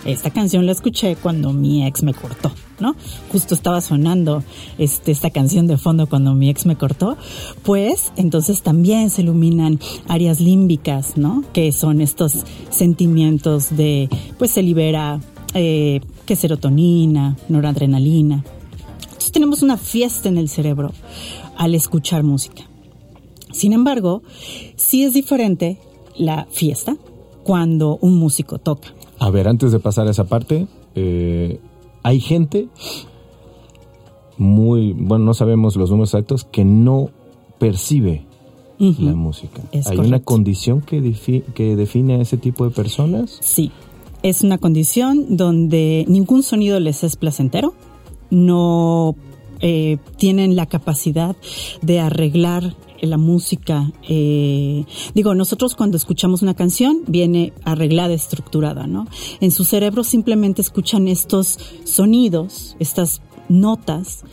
esta 0.06 0.30
canción 0.30 0.66
la 0.66 0.72
escuché 0.72 1.16
cuando 1.16 1.54
mi 1.54 1.86
ex 1.86 2.04
me 2.04 2.14
cortó, 2.14 2.52
¿no? 2.80 2.96
Justo 3.32 3.54
estaba 3.54 3.82
sonando 3.82 4.44
este, 4.78 5.12
esta 5.12 5.30
canción 5.30 5.68
de 5.68 5.78
fondo 5.78 6.08
cuando 6.08 6.34
mi 6.34 6.50
ex 6.50 6.66
me 6.66 6.78
cortó, 6.78 7.18
pues 7.64 8.12
entonces 8.16 8.62
también 8.62 9.10
se 9.10 9.22
iluminan 9.22 9.80
áreas 10.08 10.40
límbicas, 10.40 11.18
¿no? 11.18 11.44
Que 11.54 11.72
son 11.72 12.02
estos 12.02 12.46
sentimientos 12.70 13.76
de, 13.76 14.10
pues 14.38 14.52
se 14.52 14.64
libera, 14.64 15.20
eh, 15.54 16.02
que 16.26 16.36
serotonina, 16.36 17.38
noradrenalina. 17.48 18.44
Entonces 19.04 19.32
tenemos 19.32 19.62
una 19.62 19.78
fiesta 19.78 20.30
en 20.30 20.38
el 20.38 20.50
cerebro 20.50 20.94
al 21.58 21.76
escuchar 21.76 22.24
música. 22.24 22.64
Sin 23.52 23.74
embargo, 23.74 24.22
sí 24.76 25.04
es 25.04 25.14
diferente 25.14 25.80
la 26.16 26.46
fiesta 26.52 26.96
cuando 27.44 27.98
un 28.02 28.18
músico 28.18 28.60
toca. 28.60 28.94
A 29.20 29.30
ver, 29.30 29.48
antes 29.48 29.72
de 29.72 29.80
pasar 29.80 30.08
a 30.08 30.12
esa 30.12 30.26
parte, 30.26 30.68
eh, 30.96 31.60
hay 32.04 32.20
gente 32.20 32.68
muy, 34.38 34.94
bueno, 34.94 35.26
no 35.26 35.34
sabemos 35.34 35.76
los 35.76 35.90
números 35.90 36.14
exactos, 36.14 36.46
que 36.46 36.64
no 36.64 37.10
percibe 37.60 38.26
la 38.80 39.14
música. 39.14 39.62
¿Hay 39.88 39.98
una 39.98 40.22
condición 40.22 40.80
que, 40.80 41.14
que 41.54 41.76
define 41.76 42.16
a 42.16 42.22
ese 42.22 42.38
tipo 42.38 42.64
de 42.64 42.72
personas? 42.72 43.38
Sí. 43.42 43.72
es 44.24 44.42
una 44.42 44.58
condición 44.58 45.36
donde 45.36 46.06
ningún 46.08 46.44
sonido 46.44 46.80
les 46.80 47.04
es 47.04 47.18
placentero, 47.18 47.74
no 48.30 49.16
eh, 49.60 49.98
tienen 50.16 50.56
la 50.56 50.66
capacidad 50.66 51.36
de 51.82 52.00
arreglar 52.00 52.76
la 53.08 53.18
música. 53.18 53.92
Eh, 54.08 54.86
digo, 55.14 55.36
nosotros 55.36 55.76
cuando 55.76 55.98
escuchamos 55.98 56.42
una 56.42 56.54
canción 56.54 57.02
viene 57.08 57.54
arreglada, 57.64 58.14
estructurada, 58.14 58.88
¿no? 58.88 59.08
En 59.42 59.52
su 59.52 59.66
cerebro 59.66 60.04
simplemente 60.04 60.62
escuchan 60.62 61.08
estos 61.08 61.60
sonidos, 61.84 62.76
estas 62.80 63.22
notas, 63.50 64.24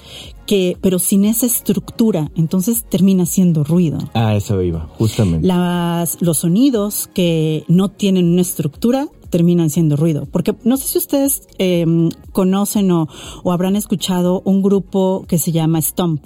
que, 0.47 0.77
pero 0.81 0.99
sin 0.99 1.25
esa 1.25 1.47
estructura, 1.47 2.31
entonces 2.37 2.85
termina 2.89 3.27
siendo 3.27 3.65
ruido. 3.65 3.99
Ah, 4.15 4.37
eso 4.37 4.63
iba, 4.63 4.89
justamente. 4.99 5.47
Las, 5.47 6.23
los 6.23 6.39
sonidos 6.39 7.09
que 7.13 7.65
no 7.67 7.89
tienen 7.91 8.27
una 8.27 8.43
estructura 8.43 9.09
terminan 9.31 9.71
siendo 9.71 9.97
ruido. 9.97 10.27
Porque 10.31 10.55
no 10.65 10.77
sé 10.77 10.87
si 10.87 10.99
ustedes 10.99 11.49
em, 11.59 12.11
conocen 12.33 12.91
o, 12.93 13.09
o, 13.43 13.53
habrán 13.53 13.75
escuchado 13.75 14.41
un 14.45 14.63
grupo 14.63 15.25
que 15.27 15.39
se 15.39 15.51
llama 15.51 15.81
Stomp. 15.81 16.25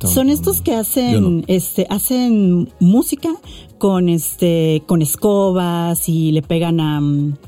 Son 0.00 0.28
estos 0.28 0.60
que 0.60 0.74
hacen, 0.74 1.44
este, 1.46 1.86
hacen 1.88 2.70
música 2.80 3.30
con 3.78 4.08
este, 4.08 4.82
con 4.86 5.00
escobas 5.02 6.08
y 6.08 6.32
le 6.32 6.42
pegan 6.42 6.80
a, 6.80 7.00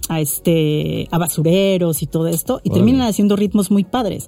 a 0.08 0.20
este, 0.20 1.08
a 1.10 1.18
basureros 1.18 2.02
y 2.02 2.06
todo 2.06 2.26
esto 2.26 2.60
y 2.64 2.70
terminan 2.70 3.06
haciendo 3.06 3.36
ritmos 3.36 3.70
muy 3.70 3.84
padres. 3.84 4.26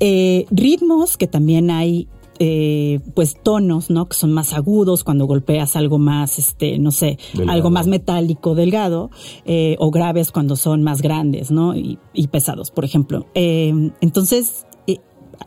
Eh, 0.00 0.46
ritmos 0.50 1.16
que 1.16 1.26
también 1.26 1.70
hay 1.70 2.08
eh, 2.42 3.00
pues 3.14 3.36
tonos, 3.42 3.90
¿no? 3.90 4.08
Que 4.08 4.16
son 4.16 4.32
más 4.32 4.54
agudos 4.54 5.04
cuando 5.04 5.26
golpeas 5.26 5.76
algo 5.76 5.98
más, 5.98 6.38
este, 6.38 6.78
no 6.78 6.90
sé, 6.90 7.18
delgado. 7.34 7.54
algo 7.54 7.70
más 7.70 7.86
metálico, 7.86 8.54
delgado, 8.54 9.10
eh, 9.44 9.76
o 9.78 9.90
graves 9.90 10.32
cuando 10.32 10.56
son 10.56 10.82
más 10.82 11.02
grandes, 11.02 11.50
¿no? 11.50 11.76
Y, 11.76 11.98
y 12.14 12.28
pesados, 12.28 12.70
por 12.70 12.86
ejemplo. 12.86 13.26
Eh, 13.34 13.90
entonces, 14.00 14.66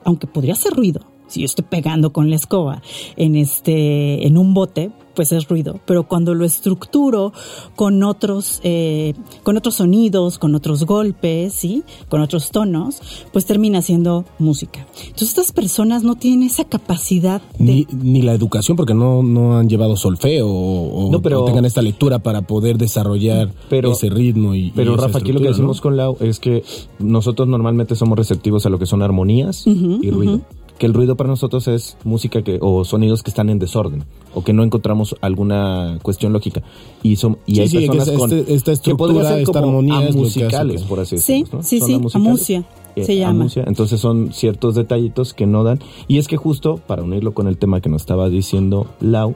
aunque 0.03 0.27
podría 0.27 0.53
ser 0.53 0.74
ruido, 0.74 1.01
si 1.33 1.41
yo 1.41 1.45
estoy 1.45 1.65
pegando 1.67 2.13
con 2.13 2.29
la 2.29 2.35
escoba 2.35 2.81
en 3.17 3.35
este, 3.35 4.27
en 4.27 4.37
un 4.37 4.53
bote, 4.53 4.91
pues 5.15 5.31
es 5.31 5.47
ruido. 5.47 5.79
Pero 5.85 6.07
cuando 6.07 6.33
lo 6.33 6.43
estructuro 6.43 7.33
con 7.75 8.01
otros, 8.03 8.59
eh, 8.63 9.13
con 9.43 9.57
otros 9.57 9.75
sonidos, 9.75 10.39
con 10.39 10.55
otros 10.55 10.85
golpes, 10.85 11.53
¿sí? 11.53 11.83
Con 12.09 12.21
otros 12.21 12.49
tonos, 12.51 13.01
pues 13.31 13.45
termina 13.45 13.81
siendo 13.83 14.25
música. 14.39 14.87
Entonces 15.01 15.29
estas 15.29 15.51
personas 15.51 16.03
no 16.03 16.15
tienen 16.15 16.43
esa 16.47 16.63
capacidad 16.65 17.41
de... 17.59 17.63
Ni, 17.73 17.87
ni 17.91 18.21
la 18.23 18.33
educación, 18.33 18.75
porque 18.75 18.93
no, 18.95 19.21
no 19.21 19.57
han 19.57 19.69
llevado 19.69 19.95
solfeo 19.95 20.47
o, 20.49 21.11
No, 21.11 21.21
pero- 21.21 21.43
o 21.43 21.45
tengan 21.45 21.65
esta 21.65 21.81
lectura 21.83 22.19
para 22.19 22.41
poder 22.41 22.77
desarrollar 22.77 23.51
Pero- 23.69 23.91
ese 23.91 24.09
ritmo 24.09 24.55
y 24.55 24.71
Pero 24.71 24.93
y 24.93 24.97
Rafa, 24.97 25.19
aquí 25.19 25.31
lo 25.31 25.39
que 25.41 25.49
decimos 25.49 25.77
¿no? 25.77 25.81
con 25.83 25.97
Lau 25.97 26.17
es 26.21 26.39
que 26.39 26.63
nosotros 26.99 27.47
normalmente 27.47 27.95
somos 27.95 28.17
receptivos 28.17 28.65
a 28.65 28.69
lo 28.69 28.79
que 28.79 28.85
son 28.87 29.01
armonías 29.03 29.65
y 29.67 30.09
ruido. 30.09 30.41
Que 30.80 30.88
el 30.88 30.94
ruido 30.94 31.15
para 31.15 31.30
nosotros 31.30 31.68
es 31.68 31.98
música 32.03 32.42
que 32.42 32.58
o 32.62 32.84
sonidos 32.84 33.22
que 33.24 33.30
están 33.30 33.50
en 33.50 33.60
desorden 33.60 34.03
o 34.34 34.44
que 34.44 34.53
no 34.53 34.63
encontramos 34.63 35.15
alguna 35.22 36.00
cuestión 36.01 36.34
lógica. 36.34 36.62
Y 37.03 37.15
son 37.18 37.38
y 37.46 37.56
Sí, 37.56 37.62
hay 37.62 37.68
sí, 37.68 37.77
que 37.77 37.86
personas 37.88 38.08
esa- 38.08 38.18
con 38.18 38.32
este- 38.34 38.53
esta 38.53 38.65
que 38.65 38.74
estructura, 38.74 39.30
ser 39.30 39.39
esta 39.42 39.51
como 39.62 39.68
armonía 39.68 40.08
es 40.10 40.15
que- 40.15 40.88
por 40.88 41.00
así 41.00 41.18
Sí, 41.20 41.34
decirlo. 41.42 41.60
¿no? 41.60 41.63
sí, 41.63 41.80
sí, 41.80 41.94
amusicales. 41.94 42.15
amusia, 42.15 42.65
Eh, 42.96 43.03
se 43.06 43.18
llama. 43.18 43.42
amusia. 43.42 43.63
Entonces 43.68 44.00
son 44.00 44.34
ciertos 44.34 44.75
detallitos 44.75 45.34
que 45.34 45.46
no 45.46 45.63
dan. 45.63 45.80
Y 46.08 46.18
es 46.18 46.27
que 46.27 46.38
justo 46.38 46.80
para 46.88 47.03
unirlo 47.03 47.34
con 47.34 47.48
el 47.48 47.58
tema 47.58 47.80
que 47.80 47.89
nos 47.89 48.01
estaba 48.01 48.27
diciendo 48.30 48.88
Lau, 49.00 49.36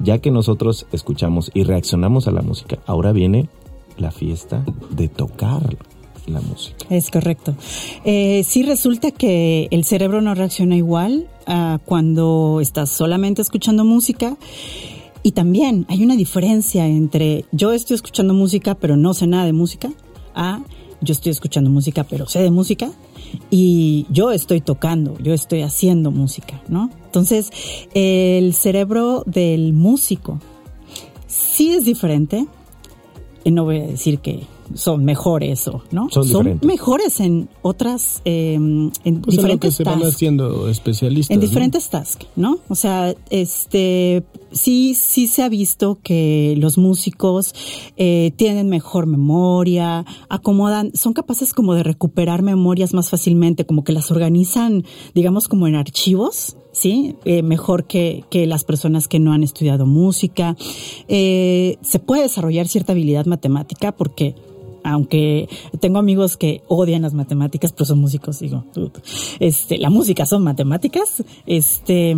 ya 0.00 0.18
que 0.18 0.30
nosotros 0.30 0.86
escuchamos 0.92 1.50
y 1.54 1.64
reaccionamos 1.64 2.26
a 2.28 2.30
la 2.32 2.40
música, 2.42 2.78
ahora 2.86 3.12
viene 3.12 3.48
la 3.98 4.10
fiesta 4.10 4.64
de 4.90 5.08
tocar 5.08 5.76
la 6.28 6.40
música. 6.40 6.76
Es 6.90 7.10
correcto. 7.10 7.54
Eh, 8.04 8.44
sí 8.46 8.62
resulta 8.62 9.10
que 9.10 9.68
el 9.70 9.84
cerebro 9.84 10.20
no 10.20 10.34
reacciona 10.34 10.76
igual 10.76 11.28
cuando 11.86 12.60
estás 12.60 12.90
solamente 12.90 13.40
escuchando 13.40 13.82
música. 13.82 14.36
Y 15.22 15.32
también 15.32 15.86
hay 15.88 16.04
una 16.04 16.14
diferencia 16.14 16.86
entre 16.86 17.46
yo 17.52 17.72
estoy 17.72 17.94
escuchando 17.94 18.34
música 18.34 18.74
pero 18.74 18.96
no 18.96 19.14
sé 19.14 19.26
nada 19.26 19.46
de 19.46 19.52
música, 19.52 19.90
a 20.34 20.60
yo 21.00 21.12
estoy 21.12 21.32
escuchando 21.32 21.70
música 21.70 22.04
pero 22.04 22.26
sé 22.26 22.40
de 22.40 22.50
música 22.50 22.90
y 23.50 24.06
yo 24.10 24.30
estoy 24.30 24.60
tocando, 24.60 25.18
yo 25.18 25.32
estoy 25.34 25.62
haciendo 25.62 26.10
música, 26.10 26.62
¿no? 26.68 26.90
Entonces, 27.06 27.50
el 27.94 28.54
cerebro 28.54 29.22
del 29.26 29.72
músico 29.72 30.38
sí 31.26 31.70
es 31.70 31.84
diferente. 31.84 32.46
Y 33.44 33.50
no 33.50 33.64
voy 33.64 33.80
a 33.80 33.86
decir 33.86 34.18
que 34.18 34.42
son 34.74 35.04
mejores 35.04 35.66
o, 35.68 35.82
¿no? 35.90 36.08
Son 36.10 36.58
mejores 36.62 37.20
en 37.20 37.48
otras, 37.62 38.20
eh, 38.24 38.54
en 38.54 38.90
Pues 38.92 39.04
en 39.04 39.14
lo 39.16 39.22
que 39.22 39.36
diferentes 39.36 39.74
se 39.74 39.84
van 39.84 40.00
tasks. 40.00 40.14
haciendo 40.14 40.68
especialistas. 40.68 41.30
En 41.34 41.40
¿no? 41.40 41.46
diferentes 41.46 41.88
tasks, 41.90 42.26
¿no? 42.36 42.58
O 42.68 42.74
sea, 42.74 43.14
este, 43.30 44.24
sí, 44.52 44.94
sí 44.94 45.26
se 45.26 45.42
ha 45.42 45.48
visto 45.48 45.98
que 46.02 46.54
los 46.58 46.78
músicos 46.78 47.54
eh, 47.96 48.32
tienen 48.36 48.68
mejor 48.68 49.06
memoria, 49.06 50.04
acomodan, 50.28 50.92
son 50.94 51.12
capaces 51.12 51.54
como 51.54 51.74
de 51.74 51.82
recuperar 51.82 52.42
memorias 52.42 52.94
más 52.94 53.10
fácilmente, 53.10 53.64
como 53.66 53.84
que 53.84 53.92
las 53.92 54.10
organizan, 54.10 54.84
digamos, 55.14 55.48
como 55.48 55.66
en 55.66 55.74
archivos. 55.74 56.56
Sí, 56.70 57.16
Eh, 57.24 57.42
mejor 57.42 57.86
que, 57.86 58.24
que 58.30 58.46
las 58.46 58.62
personas 58.62 59.08
que 59.08 59.18
no 59.18 59.32
han 59.32 59.42
estudiado 59.42 59.84
música. 59.84 60.56
Eh, 61.08 61.76
se 61.82 61.98
puede 61.98 62.22
desarrollar 62.22 62.68
cierta 62.68 62.92
habilidad 62.92 63.26
matemática 63.26 63.90
porque 63.90 64.36
aunque 64.84 65.48
tengo 65.80 65.98
amigos 65.98 66.36
que 66.36 66.62
odian 66.68 67.02
las 67.02 67.14
matemáticas, 67.14 67.72
pero 67.72 67.84
son 67.84 68.00
músicos, 68.00 68.40
digo, 68.40 68.64
este, 69.40 69.78
la 69.78 69.90
música 69.90 70.26
son 70.26 70.42
matemáticas, 70.42 71.24
este, 71.46 72.16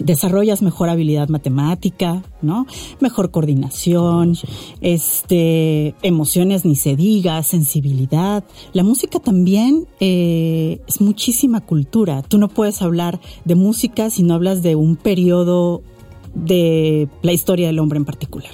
desarrollas 0.00 0.62
mejor 0.62 0.88
habilidad 0.88 1.28
matemática, 1.28 2.22
¿no? 2.42 2.66
Mejor 3.00 3.30
coordinación, 3.30 4.36
este, 4.80 5.94
emociones 6.02 6.64
ni 6.64 6.74
se 6.74 6.96
diga, 6.96 7.42
sensibilidad. 7.42 8.44
La 8.72 8.82
música 8.82 9.20
también 9.20 9.86
eh, 10.00 10.80
es 10.86 11.00
muchísima 11.00 11.60
cultura. 11.60 12.22
Tú 12.22 12.38
no 12.38 12.48
puedes 12.48 12.82
hablar 12.82 13.20
de 13.44 13.54
música 13.54 14.10
si 14.10 14.22
no 14.22 14.34
hablas 14.34 14.62
de 14.62 14.74
un 14.74 14.96
periodo 14.96 15.82
de 16.34 17.08
la 17.22 17.32
historia 17.32 17.66
del 17.68 17.78
hombre 17.78 17.98
en 17.98 18.04
particular. 18.04 18.50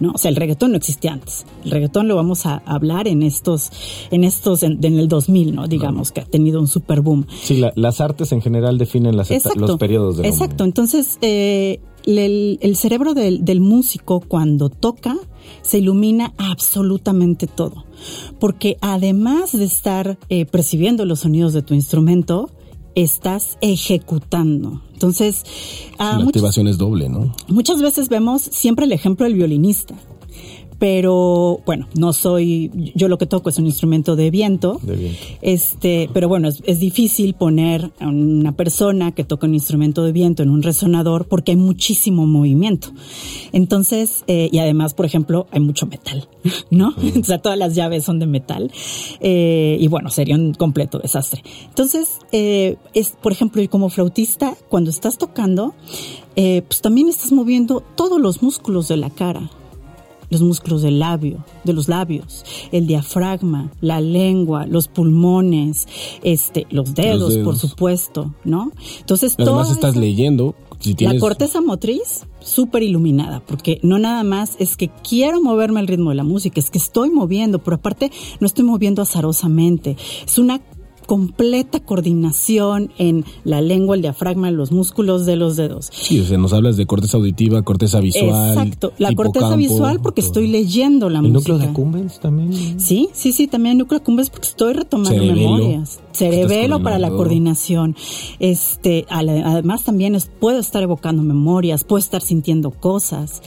¿no? 0.00 0.12
O 0.14 0.18
sea, 0.18 0.28
el 0.28 0.36
reggaetón 0.36 0.70
no 0.70 0.76
existía 0.76 1.12
antes. 1.12 1.44
El 1.64 1.72
reggaetón 1.72 2.06
lo 2.06 2.14
vamos 2.14 2.46
a 2.46 2.62
hablar 2.66 3.08
en 3.08 3.22
estos, 3.24 3.70
en 4.12 4.22
estos, 4.22 4.62
en, 4.62 4.78
en 4.84 4.96
el 4.98 5.08
2000, 5.08 5.54
¿no? 5.56 5.66
Digamos 5.66 6.12
que 6.12 6.20
ha 6.20 6.24
tenido 6.24 6.60
un 6.60 6.68
super 6.68 7.00
boom. 7.00 7.26
Sí, 7.42 7.56
la- 7.56 7.72
las 7.74 8.00
artes 8.00 8.30
en 8.30 8.40
general 8.40 8.78
definen 8.78 9.16
las 9.16 9.30
eta- 9.32 9.50
los 9.56 9.76
periodos 9.76 10.16
del 10.16 10.26
hombre. 10.26 10.44
Exacto. 10.44 10.62
Entonces, 10.62 11.18
eh, 11.20 11.80
el, 12.06 12.58
el 12.62 12.76
cerebro 12.76 13.12
del, 13.12 13.44
del 13.44 13.60
músico 13.60 14.20
cuando 14.20 14.68
toca 14.70 15.16
se 15.62 15.78
ilumina 15.78 16.32
absolutamente 16.38 17.48
todo. 17.48 17.84
Porque 18.38 18.76
además 18.80 19.50
de 19.50 19.64
estar 19.64 20.16
eh, 20.28 20.46
percibiendo 20.46 21.04
los 21.06 21.20
sonidos 21.20 21.52
de 21.54 21.62
tu 21.62 21.74
instrumento, 21.74 22.50
estás 23.02 23.58
ejecutando. 23.60 24.82
Entonces, 24.92 25.44
a 25.98 26.18
La 26.18 26.24
activación 26.24 26.66
es 26.66 26.78
doble, 26.78 27.08
¿no? 27.08 27.32
Muchas 27.46 27.80
veces 27.80 28.08
vemos 28.08 28.42
siempre 28.42 28.86
el 28.86 28.92
ejemplo 28.92 29.24
del 29.24 29.34
violinista. 29.34 29.94
Pero 30.78 31.60
bueno, 31.66 31.88
no 31.98 32.12
soy, 32.12 32.70
yo 32.94 33.08
lo 33.08 33.18
que 33.18 33.26
toco 33.26 33.48
es 33.48 33.58
un 33.58 33.66
instrumento 33.66 34.14
de 34.14 34.30
viento. 34.30 34.78
De 34.82 34.96
viento. 34.96 35.18
Este, 35.42 36.08
pero 36.12 36.28
bueno, 36.28 36.48
es, 36.48 36.62
es 36.66 36.78
difícil 36.78 37.34
poner 37.34 37.90
a 38.00 38.08
una 38.08 38.52
persona 38.52 39.12
que 39.12 39.24
toca 39.24 39.46
un 39.46 39.54
instrumento 39.54 40.04
de 40.04 40.12
viento 40.12 40.42
en 40.42 40.50
un 40.50 40.62
resonador 40.62 41.26
porque 41.26 41.52
hay 41.52 41.56
muchísimo 41.56 42.26
movimiento. 42.26 42.92
Entonces, 43.52 44.24
eh, 44.26 44.48
y 44.52 44.58
además, 44.58 44.94
por 44.94 45.06
ejemplo, 45.06 45.46
hay 45.50 45.60
mucho 45.60 45.86
metal, 45.86 46.28
¿no? 46.70 46.94
O 47.20 47.24
sea, 47.24 47.38
todas 47.38 47.58
las 47.58 47.74
llaves 47.74 48.04
son 48.04 48.18
de 48.18 48.26
metal. 48.26 48.70
Eh, 49.20 49.76
y 49.80 49.88
bueno, 49.88 50.10
sería 50.10 50.36
un 50.36 50.54
completo 50.54 50.98
desastre. 50.98 51.42
Entonces, 51.68 52.18
eh, 52.32 52.76
es, 52.94 53.10
por 53.10 53.32
ejemplo, 53.32 53.60
y 53.60 53.68
como 53.68 53.88
flautista, 53.88 54.54
cuando 54.68 54.90
estás 54.90 55.18
tocando, 55.18 55.74
pues 56.34 56.80
también 56.80 57.08
estás 57.08 57.32
moviendo 57.32 57.82
todos 57.96 58.20
los 58.20 58.42
músculos 58.42 58.86
de 58.86 58.96
la 58.96 59.10
cara 59.10 59.50
los 60.30 60.42
músculos 60.42 60.82
del 60.82 60.98
labio, 60.98 61.44
de 61.64 61.72
los 61.72 61.88
labios, 61.88 62.44
el 62.72 62.86
diafragma, 62.86 63.70
la 63.80 64.00
lengua, 64.00 64.66
los 64.66 64.88
pulmones, 64.88 65.86
este, 66.22 66.66
los 66.70 66.94
dedos, 66.94 67.30
dedos. 67.34 67.44
por 67.44 67.56
supuesto, 67.56 68.34
¿no? 68.44 68.72
Entonces, 69.00 69.34
Además 69.38 69.70
estás 69.70 69.90
esa- 69.92 70.00
leyendo. 70.00 70.54
Si 70.80 70.94
tienes, 70.94 71.16
la 71.16 71.20
corteza 71.20 71.60
motriz 71.60 72.24
súper 72.38 72.84
iluminada, 72.84 73.40
porque 73.44 73.80
no 73.82 73.98
nada 73.98 74.22
más 74.22 74.54
es 74.60 74.76
que 74.76 74.90
quiero 75.08 75.42
moverme 75.42 75.80
al 75.80 75.88
ritmo 75.88 76.10
de 76.10 76.16
la 76.16 76.22
música, 76.22 76.60
es 76.60 76.70
que 76.70 76.78
estoy 76.78 77.10
moviendo, 77.10 77.58
pero 77.58 77.78
aparte 77.78 78.12
no 78.38 78.46
estoy 78.46 78.64
moviendo 78.64 79.02
azarosamente. 79.02 79.96
Es 80.24 80.38
una 80.38 80.60
completa 81.08 81.80
coordinación 81.80 82.92
en 82.98 83.24
la 83.42 83.62
lengua, 83.62 83.96
el 83.96 84.02
diafragma, 84.02 84.50
los 84.50 84.72
músculos 84.72 85.24
de 85.24 85.36
los 85.36 85.56
dedos. 85.56 85.88
Sí, 85.90 86.20
o 86.20 86.24
sea, 86.24 86.36
nos 86.36 86.52
hablas 86.52 86.76
de 86.76 86.84
corteza 86.84 87.16
auditiva, 87.16 87.62
corteza 87.62 87.98
visual. 88.00 88.50
Exacto, 88.50 88.92
la 88.98 89.14
corteza 89.14 89.56
visual 89.56 90.00
porque 90.02 90.20
todo. 90.20 90.28
estoy 90.28 90.48
leyendo 90.48 91.08
la 91.08 91.20
¿El 91.20 91.32
música. 91.32 91.38
núcleo 91.54 91.58
de 91.58 91.64
accumbens 91.72 92.20
también? 92.20 92.78
Sí, 92.78 93.08
sí, 93.14 93.32
sí, 93.32 93.46
también 93.46 93.72
el 93.72 93.78
núcleo 93.78 93.98
accumbens 94.00 94.28
porque 94.28 94.48
estoy 94.48 94.74
retomando 94.74 95.10
Cerebelo. 95.18 95.34
memorias. 95.56 95.98
Cerebelo 96.12 96.82
para 96.82 96.98
la 96.98 97.08
coordinación. 97.08 97.96
Este, 98.38 99.06
además 99.08 99.84
también 99.84 100.14
es- 100.14 100.26
puedo 100.38 100.58
estar 100.58 100.82
evocando 100.82 101.22
memorias, 101.22 101.84
puedo 101.84 102.00
estar 102.00 102.20
sintiendo 102.20 102.70
cosas. 102.70 103.40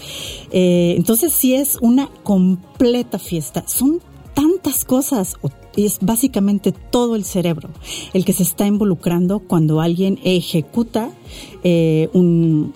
Eh, 0.51 0.95
entonces 0.97 1.31
sí 1.31 1.53
es 1.53 1.77
una 1.81 2.09
completa 2.23 3.19
fiesta. 3.19 3.63
Son 3.67 3.99
tantas 4.33 4.83
cosas. 4.83 5.35
o- 5.43 5.49
Es 5.75 5.99
básicamente 6.01 6.71
todo 6.71 7.15
el 7.15 7.23
cerebro 7.23 7.69
el 8.13 8.25
que 8.25 8.33
se 8.33 8.43
está 8.43 8.65
involucrando 8.65 9.39
cuando 9.39 9.81
alguien 9.81 10.19
ejecuta 10.23 11.11
eh, 11.63 12.09
un, 12.13 12.73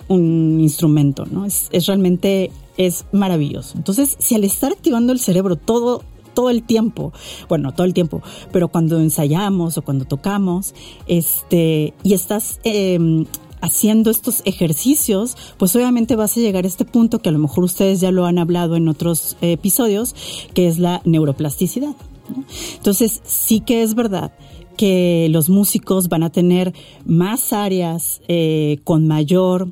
instrumento, 0.60 1.26
¿no? 1.26 1.44
Es, 1.44 1.68
realmente, 1.86 2.50
es 2.76 3.04
maravilloso. 3.12 3.76
Entonces, 3.76 4.16
si 4.18 4.34
al 4.34 4.44
estar 4.44 4.72
activando 4.72 5.12
el 5.12 5.18
cerebro 5.18 5.56
todo, 5.56 6.02
todo 6.34 6.50
el 6.50 6.62
tiempo, 6.62 7.12
bueno, 7.48 7.72
todo 7.72 7.86
el 7.86 7.94
tiempo, 7.94 8.22
pero 8.52 8.68
cuando 8.68 8.98
ensayamos 9.00 9.78
o 9.78 9.82
cuando 9.82 10.04
tocamos, 10.04 10.74
este, 11.06 11.94
y 12.02 12.14
estás 12.14 12.60
eh, 12.64 13.24
haciendo 13.60 14.10
estos 14.10 14.42
ejercicios, 14.44 15.36
pues 15.58 15.74
obviamente 15.76 16.16
vas 16.16 16.36
a 16.36 16.40
llegar 16.40 16.64
a 16.64 16.68
este 16.68 16.84
punto 16.84 17.20
que 17.20 17.28
a 17.28 17.32
lo 17.32 17.38
mejor 17.38 17.64
ustedes 17.64 18.00
ya 18.00 18.10
lo 18.10 18.26
han 18.26 18.38
hablado 18.38 18.76
en 18.76 18.88
otros 18.88 19.36
episodios, 19.40 20.14
que 20.54 20.68
es 20.68 20.78
la 20.78 21.02
neuroplasticidad. 21.04 21.94
¿No? 22.28 22.44
Entonces, 22.76 23.20
sí 23.24 23.60
que 23.60 23.82
es 23.82 23.94
verdad 23.94 24.32
que 24.76 25.28
los 25.30 25.48
músicos 25.48 26.08
van 26.08 26.22
a 26.22 26.30
tener 26.30 26.74
más 27.04 27.52
áreas 27.52 28.20
eh, 28.28 28.78
con 28.84 29.06
mayor 29.06 29.68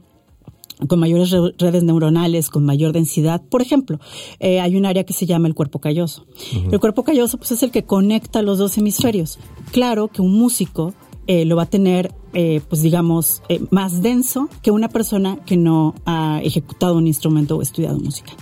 con 0.88 0.98
mayores 0.98 1.30
re- 1.30 1.54
redes 1.56 1.84
neuronales, 1.84 2.50
con 2.50 2.64
mayor 2.64 2.92
densidad. 2.92 3.40
Por 3.48 3.62
ejemplo, 3.62 4.00
eh, 4.40 4.60
hay 4.60 4.76
un 4.76 4.84
área 4.86 5.04
que 5.04 5.12
se 5.12 5.24
llama 5.24 5.46
el 5.46 5.54
cuerpo 5.54 5.78
calloso. 5.78 6.26
El 6.70 6.80
cuerpo 6.80 7.04
calloso 7.04 7.38
pues, 7.38 7.52
es 7.52 7.62
el 7.62 7.70
que 7.70 7.84
conecta 7.84 8.42
los 8.42 8.58
dos 8.58 8.76
hemisferios. 8.76 9.38
Claro 9.70 10.08
que 10.08 10.20
un 10.20 10.36
músico 10.36 10.92
eh, 11.26 11.44
lo 11.44 11.56
va 11.56 11.62
a 11.62 11.66
tener, 11.70 12.12
eh, 12.34 12.60
pues 12.68 12.82
digamos, 12.82 13.40
más 13.70 14.02
denso 14.02 14.48
que 14.62 14.72
una 14.72 14.88
persona 14.88 15.38
que 15.46 15.56
no 15.56 15.94
ha 16.06 16.40
ejecutado 16.42 16.96
un 16.96 17.06
instrumento 17.06 17.56
o 17.56 17.62
estudiado 17.62 17.98
música. 17.98 18.32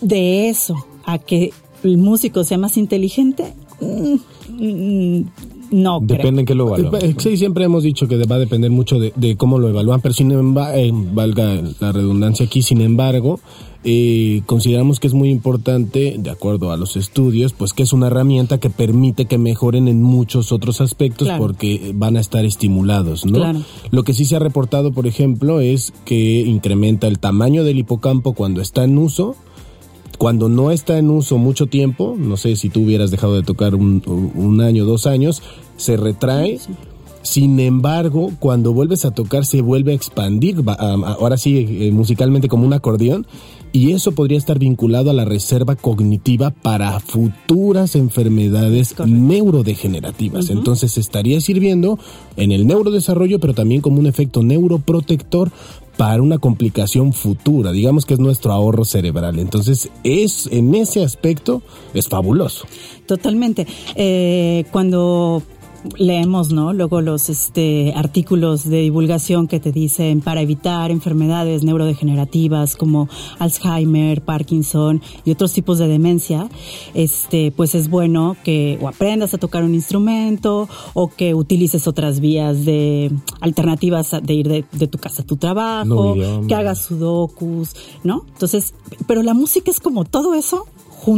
De 0.00 0.48
eso 0.48 0.74
a 1.04 1.18
que 1.18 1.52
el 1.86 1.98
músico 1.98 2.44
sea 2.44 2.58
más 2.58 2.76
inteligente, 2.76 3.54
mm, 3.80 4.14
mm, 4.62 5.24
no 5.72 5.98
creo. 6.00 6.18
Depende 6.18 6.40
en 6.42 6.46
qué 6.46 6.54
lo 6.54 6.68
evalúan. 6.68 7.04
Eh, 7.04 7.14
Sí, 7.18 7.36
siempre 7.36 7.64
hemos 7.64 7.82
dicho 7.82 8.06
que 8.06 8.16
va 8.24 8.36
a 8.36 8.38
depender 8.38 8.70
mucho 8.70 8.98
de, 9.00 9.12
de 9.16 9.36
cómo 9.36 9.58
lo 9.58 9.68
evalúan, 9.68 10.00
pero 10.00 10.14
sin 10.14 10.30
embargo, 10.30 10.78
valga 11.12 11.60
la 11.80 11.92
redundancia 11.92 12.46
aquí, 12.46 12.62
sin 12.62 12.80
embargo, 12.80 13.40
eh, 13.82 14.42
consideramos 14.46 14.98
que 15.00 15.06
es 15.08 15.14
muy 15.14 15.28
importante, 15.30 16.16
de 16.18 16.30
acuerdo 16.30 16.70
a 16.72 16.76
los 16.76 16.96
estudios, 16.96 17.52
pues 17.52 17.72
que 17.72 17.82
es 17.84 17.92
una 17.92 18.08
herramienta 18.08 18.58
que 18.58 18.70
permite 18.70 19.26
que 19.26 19.38
mejoren 19.38 19.86
en 19.88 20.02
muchos 20.02 20.50
otros 20.52 20.80
aspectos 20.80 21.26
Claro. 21.28 21.42
porque 21.42 21.92
van 21.94 22.16
a 22.16 22.20
estar 22.20 22.44
estimulados, 22.44 23.26
¿no? 23.26 23.38
Claro. 23.38 23.60
Lo 23.90 24.02
que 24.04 24.12
sí 24.12 24.24
se 24.24 24.36
ha 24.36 24.40
reportado, 24.40 24.92
por 24.92 25.06
ejemplo, 25.06 25.60
es 25.60 25.92
que 26.04 26.40
incrementa 26.40 27.06
el 27.08 27.18
tamaño 27.18 27.64
del 27.64 27.78
hipocampo 27.78 28.32
cuando 28.34 28.60
está 28.60 28.84
en 28.84 28.98
uso, 28.98 29.36
cuando 30.16 30.48
no 30.48 30.70
está 30.70 30.98
en 30.98 31.10
uso 31.10 31.38
mucho 31.38 31.66
tiempo, 31.66 32.16
no 32.18 32.36
sé 32.36 32.56
si 32.56 32.68
tú 32.68 32.82
hubieras 32.82 33.10
dejado 33.10 33.34
de 33.34 33.42
tocar 33.42 33.74
un, 33.74 34.02
un 34.34 34.60
año, 34.60 34.84
dos 34.84 35.06
años, 35.06 35.42
se 35.76 35.96
retrae. 35.96 36.58
Sin 37.22 37.58
embargo, 37.58 38.30
cuando 38.38 38.72
vuelves 38.72 39.04
a 39.04 39.10
tocar 39.10 39.44
se 39.44 39.60
vuelve 39.60 39.90
a 39.90 39.94
expandir, 39.96 40.62
ahora 40.78 41.36
sí 41.36 41.66
eh, 41.68 41.90
musicalmente 41.90 42.46
como 42.46 42.64
un 42.64 42.72
acordeón, 42.72 43.26
y 43.72 43.92
eso 43.92 44.12
podría 44.12 44.38
estar 44.38 44.60
vinculado 44.60 45.10
a 45.10 45.12
la 45.12 45.24
reserva 45.24 45.74
cognitiva 45.74 46.50
para 46.50 47.00
futuras 47.00 47.96
enfermedades 47.96 48.94
Correcto. 48.94 49.18
neurodegenerativas. 49.18 50.50
Entonces 50.50 50.96
estaría 50.98 51.40
sirviendo 51.40 51.98
en 52.36 52.52
el 52.52 52.66
neurodesarrollo, 52.66 53.40
pero 53.40 53.54
también 53.54 53.80
como 53.80 53.98
un 53.98 54.06
efecto 54.06 54.42
neuroprotector 54.44 55.50
para 55.96 56.22
una 56.22 56.38
complicación 56.38 57.12
futura, 57.12 57.72
digamos 57.72 58.04
que 58.04 58.14
es 58.14 58.20
nuestro 58.20 58.52
ahorro 58.52 58.84
cerebral. 58.84 59.38
Entonces, 59.38 59.90
es 60.04 60.48
en 60.52 60.74
ese 60.74 61.02
aspecto 61.04 61.62
es 61.94 62.08
fabuloso. 62.08 62.66
Totalmente. 63.06 63.66
Eh, 63.94 64.64
cuando 64.72 65.42
leemos, 65.96 66.52
¿no? 66.52 66.72
Luego 66.72 67.00
los 67.00 67.28
este, 67.28 67.92
artículos 67.94 68.68
de 68.68 68.82
divulgación 68.82 69.48
que 69.48 69.60
te 69.60 69.72
dicen 69.72 70.20
para 70.20 70.40
evitar 70.40 70.90
enfermedades 70.90 71.64
neurodegenerativas 71.64 72.76
como 72.76 73.08
Alzheimer, 73.38 74.22
Parkinson 74.22 75.02
y 75.24 75.30
otros 75.30 75.52
tipos 75.52 75.78
de 75.78 75.88
demencia, 75.88 76.48
este, 76.94 77.52
pues 77.52 77.74
es 77.74 77.88
bueno 77.88 78.36
que 78.44 78.78
o 78.80 78.88
aprendas 78.88 79.34
a 79.34 79.38
tocar 79.38 79.64
un 79.64 79.74
instrumento 79.74 80.68
o 80.94 81.08
que 81.08 81.34
utilices 81.34 81.86
otras 81.86 82.20
vías 82.20 82.64
de 82.64 83.10
alternativas 83.40 84.16
de 84.22 84.34
ir 84.34 84.48
de, 84.48 84.64
de 84.72 84.86
tu 84.86 84.98
casa 84.98 85.22
a 85.22 85.26
tu 85.26 85.36
trabajo, 85.36 86.14
No 86.16 86.46
que 86.46 86.54
hagas 86.54 86.82
sudokus, 86.82 87.74
¿no? 88.04 88.24
Entonces, 88.28 88.74
pero 89.06 89.22
la 89.22 89.34
música 89.34 89.70
es 89.70 89.80
como 89.80 90.04
todo 90.04 90.34
eso 90.34 90.66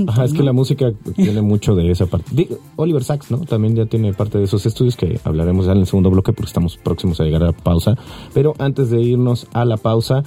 Ajá, 0.06 0.24
es 0.24 0.32
que 0.32 0.42
la 0.42 0.52
música 0.52 0.92
tiene 1.16 1.42
mucho 1.42 1.74
de 1.74 1.90
esa 1.90 2.06
parte. 2.06 2.30
Digo, 2.34 2.58
Oliver 2.76 3.02
Sacks, 3.02 3.30
¿no? 3.30 3.38
También 3.38 3.74
ya 3.74 3.86
tiene 3.86 4.12
parte 4.12 4.38
de 4.38 4.44
esos 4.44 4.66
estudios 4.66 4.96
que 4.96 5.18
hablaremos 5.24 5.66
ya 5.66 5.72
en 5.72 5.78
el 5.78 5.86
segundo 5.86 6.10
bloque 6.10 6.32
porque 6.32 6.48
estamos 6.48 6.76
próximos 6.76 7.20
a 7.20 7.24
llegar 7.24 7.42
a 7.42 7.46
la 7.46 7.52
pausa. 7.52 7.96
Pero 8.34 8.54
antes 8.58 8.90
de 8.90 9.00
irnos 9.00 9.46
a 9.52 9.64
la 9.64 9.76
pausa, 9.76 10.24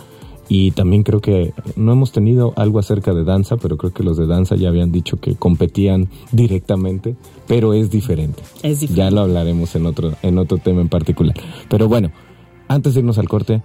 y 0.54 0.71
también 0.71 1.04
creo 1.04 1.21
que 1.21 1.54
no 1.78 1.93
hemos 1.93 2.12
tenido 2.12 2.54
algo 2.58 2.80
acerca 2.80 3.13
de 3.13 3.24
danza, 3.24 3.56
pero 3.56 3.78
creo 3.78 3.93
que 3.93 4.04
los 4.04 4.17
de 4.17 4.28
danza 4.28 4.58
ya 4.58 4.67
habían 4.67 4.91
dicho 4.91 5.17
que 5.17 5.36
competían 5.36 6.10
directamente, 6.34 7.15
pero 7.47 7.74
es 7.74 7.89
diferente. 7.89 8.43
Es 8.62 8.82
diferente. 8.82 8.95
Ya 8.95 9.12
lo 9.12 9.21
hablaremos 9.21 9.74
en 9.76 9.86
otro, 9.86 10.12
en 10.21 10.38
otro 10.38 10.58
tema 10.58 10.82
en 10.82 10.89
particular. 10.89 11.36
Pero 11.69 11.88
bueno, 11.88 12.12
antes 12.67 12.93
de 12.93 13.00
irnos 13.00 13.17
al 13.17 13.30
corte, 13.30 13.62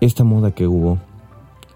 esta 0.00 0.24
moda 0.24 0.50
que 0.50 0.66
hubo 0.66 0.98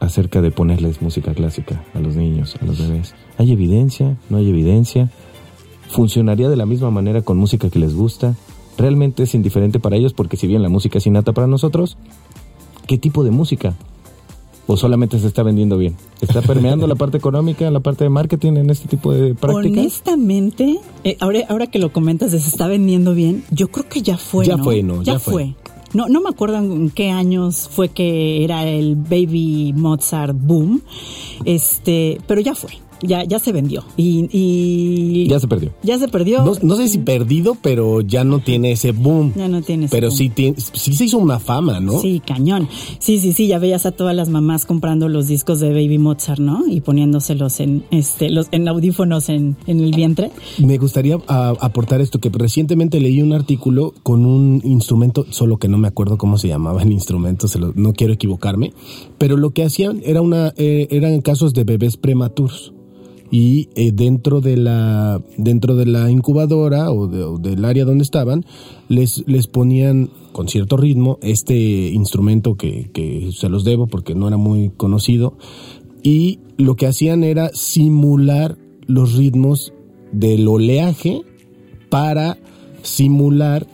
acerca 0.01 0.41
de 0.41 0.51
ponerles 0.51 1.03
música 1.03 1.35
clásica 1.35 1.85
a 1.95 2.01
los 2.01 2.17
niños, 2.17 2.57
a 2.61 2.65
los 2.65 2.79
bebés. 2.79 3.15
¿Hay 3.39 3.53
evidencia? 3.53 4.17
¿No 4.29 4.39
hay 4.39 4.49
evidencia? 4.49 5.11
¿Funcionaría 5.89 6.49
de 6.49 6.57
la 6.57 6.67
misma 6.67 6.91
manera 6.91 7.23
con 7.23 7.37
música 7.37 7.69
que 7.69 7.79
les 7.79 7.95
gusta? 7.95 8.35
¿Realmente 8.79 9.25
es 9.25 9.35
indiferente 9.35 9.79
para 9.79 9.97
ellos 9.97 10.15
porque 10.15 10.37
si 10.37 10.47
bien 10.47 10.63
la 10.63 10.69
música 10.69 10.99
es 10.99 11.07
innata 11.07 11.33
para 11.33 11.47
nosotros, 11.47 11.99
¿qué 12.87 12.97
tipo 12.97 13.25
de 13.25 13.31
música? 13.31 13.75
¿O 14.67 14.77
solamente 14.77 15.19
se 15.19 15.27
está 15.27 15.43
vendiendo 15.43 15.77
bien? 15.77 15.97
¿Está 16.21 16.43
permeando 16.43 16.87
la 16.87 16.95
parte 16.95 17.17
económica, 17.19 17.69
la 17.71 17.81
parte 17.81 18.05
de 18.05 18.11
marketing 18.11 18.53
en 18.53 18.71
este 18.71 18.89
tipo 18.89 19.13
de 19.13 19.35
prácticas? 19.35 19.79
Honestamente, 19.79 20.79
eh, 21.03 21.17
ahora, 21.19 21.41
ahora 21.49 21.67
que 21.67 21.81
lo 21.81 21.93
comentas 21.93 22.31
de 22.31 22.39
se 22.39 22.49
está 22.49 22.69
vendiendo 22.69 23.13
bien, 23.13 23.43
yo 23.51 23.69
creo 23.69 23.89
que 23.89 24.01
ya 24.03 24.17
fue. 24.17 24.47
Ya 24.47 24.57
¿no? 24.57 24.65
fue, 24.65 24.83
¿no? 24.85 25.03
Ya, 25.03 25.15
Ya 25.15 25.19
fue. 25.19 25.33
fue. 25.33 25.55
No, 25.93 26.09
no 26.09 26.21
me 26.21 26.31
acuerdo 26.31 26.59
en 26.59 26.91
qué 26.91 27.11
años 27.11 27.69
fue 27.69 27.89
que 27.89 28.45
era 28.45 28.65
el 28.65 28.95
Baby 28.95 29.73
Mozart 29.75 30.37
boom, 30.39 30.83
este, 31.45 32.21
pero 32.29 32.41
ya 32.41 32.55
fue, 32.55 32.71
ya, 33.03 33.25
ya 33.25 33.39
se 33.39 33.53
vendió 33.53 33.85
y, 33.97 34.29
y 34.33 35.29
Ya 35.29 35.41
se 35.41 35.49
perdió. 35.49 35.73
ya 35.83 35.99
se 35.99 36.09
perdió. 36.09 36.45
No, 36.45 36.53
no 36.63 36.77
sé 36.77 36.89
si 36.89 36.99
perdido, 36.99 37.57
pero 37.61 38.01
ya 38.01 38.25
no 38.25 38.41
tiene 38.41 38.73
ese 38.73 38.93
boom. 38.93 39.33
Ya 39.37 39.49
no 39.49 39.63
tiene 39.63 39.87
ese 39.87 39.95
Pero 39.97 40.09
boom. 40.09 40.17
sí, 40.19 40.29
tiene, 40.31 40.57
sí 40.59 40.93
se 40.95 41.05
hizo 41.05 41.19
una 41.19 41.39
fama, 41.39 41.81
¿no? 41.81 42.01
Sí, 42.01 42.21
cañón. 42.25 42.69
Sí, 42.99 43.19
sí, 43.19 43.33
sí, 43.33 43.47
ya 43.47 43.59
veías 43.59 43.87
a 43.87 43.93
todas 43.93 44.15
las 44.15 44.29
mamás 44.29 44.67
comprando 44.67 45.09
los 45.09 45.27
discos 45.29 45.61
de 45.61 45.71
Baby 45.71 45.99
Mozart, 45.99 46.41
¿no? 46.41 46.67
Y 46.69 46.81
poniéndoselos 46.81 47.61
en 47.61 47.85
este 47.91 48.31
los 48.31 48.49
en 48.53 48.69
audífonos 48.69 49.29
en, 49.29 49.57
en 49.67 49.81
el 49.81 49.93
vientre. 49.93 50.31
Me 50.59 50.79
gustaría 50.79 51.19
a- 51.29 51.55
aportar 51.61 52.01
esto, 52.01 52.19
que 52.21 52.29
recientemente 52.31 53.01
leí 53.01 53.23
un 53.23 53.33
artículo 53.33 53.95
con 54.03 54.25
un 54.27 54.61
instrumento, 54.65 55.27
solo 55.31 55.57
que 55.59 55.69
no 55.69 55.79
me 55.79 55.89
acuerdo 55.89 56.19
cómo 56.19 56.39
se 56.39 56.49
llamaba 56.49 56.83
el 56.83 56.93
instrumento, 56.93 57.49
se 57.49 57.59
lo- 57.59 57.73
no 57.75 57.93
quiero 57.93 58.13
equivocarme, 58.13 58.73
pero 59.19 59.37
lo 59.37 59.51
que 59.51 59.63
hacían 59.65 60.01
era 60.05 60.21
una, 60.23 60.53
eh, 60.57 60.87
eran 60.91 61.21
casos 61.21 61.53
de 61.55 61.65
bebés 61.65 61.97
prematuros. 61.97 62.73
Y 63.31 63.69
eh, 63.77 63.93
dentro 63.93 64.41
de 64.41 64.57
la 64.57 65.23
dentro 65.37 65.77
de 65.77 65.87
la 65.87 66.11
incubadora 66.11 66.91
o, 66.91 67.03
o 67.03 67.39
del 67.39 67.65
área 67.65 67.85
donde 67.85 68.03
estaban 68.03 68.45
les 68.89 69.23
les 69.27 69.47
ponían 69.47 70.11
con 70.33 70.49
cierto 70.49 70.77
ritmo 70.77 71.19
este 71.23 71.55
instrumento 71.91 72.57
que, 72.57 72.91
que 72.93 73.31
se 73.33 73.49
los 73.49 73.65
debo 73.65 73.87
porque 73.87 74.15
no 74.15 74.27
era 74.29 74.37
muy 74.37 74.71
conocido 74.71 75.37
y 76.03 76.41
lo 76.57 76.77
que 76.77 76.87
hacían 76.87 77.25
era 77.25 77.51
simular 77.53 78.57
los 78.87 79.17
ritmos 79.17 79.73
del 80.13 80.49
oleaje 80.49 81.23
para 81.89 82.39
simular 82.83 83.67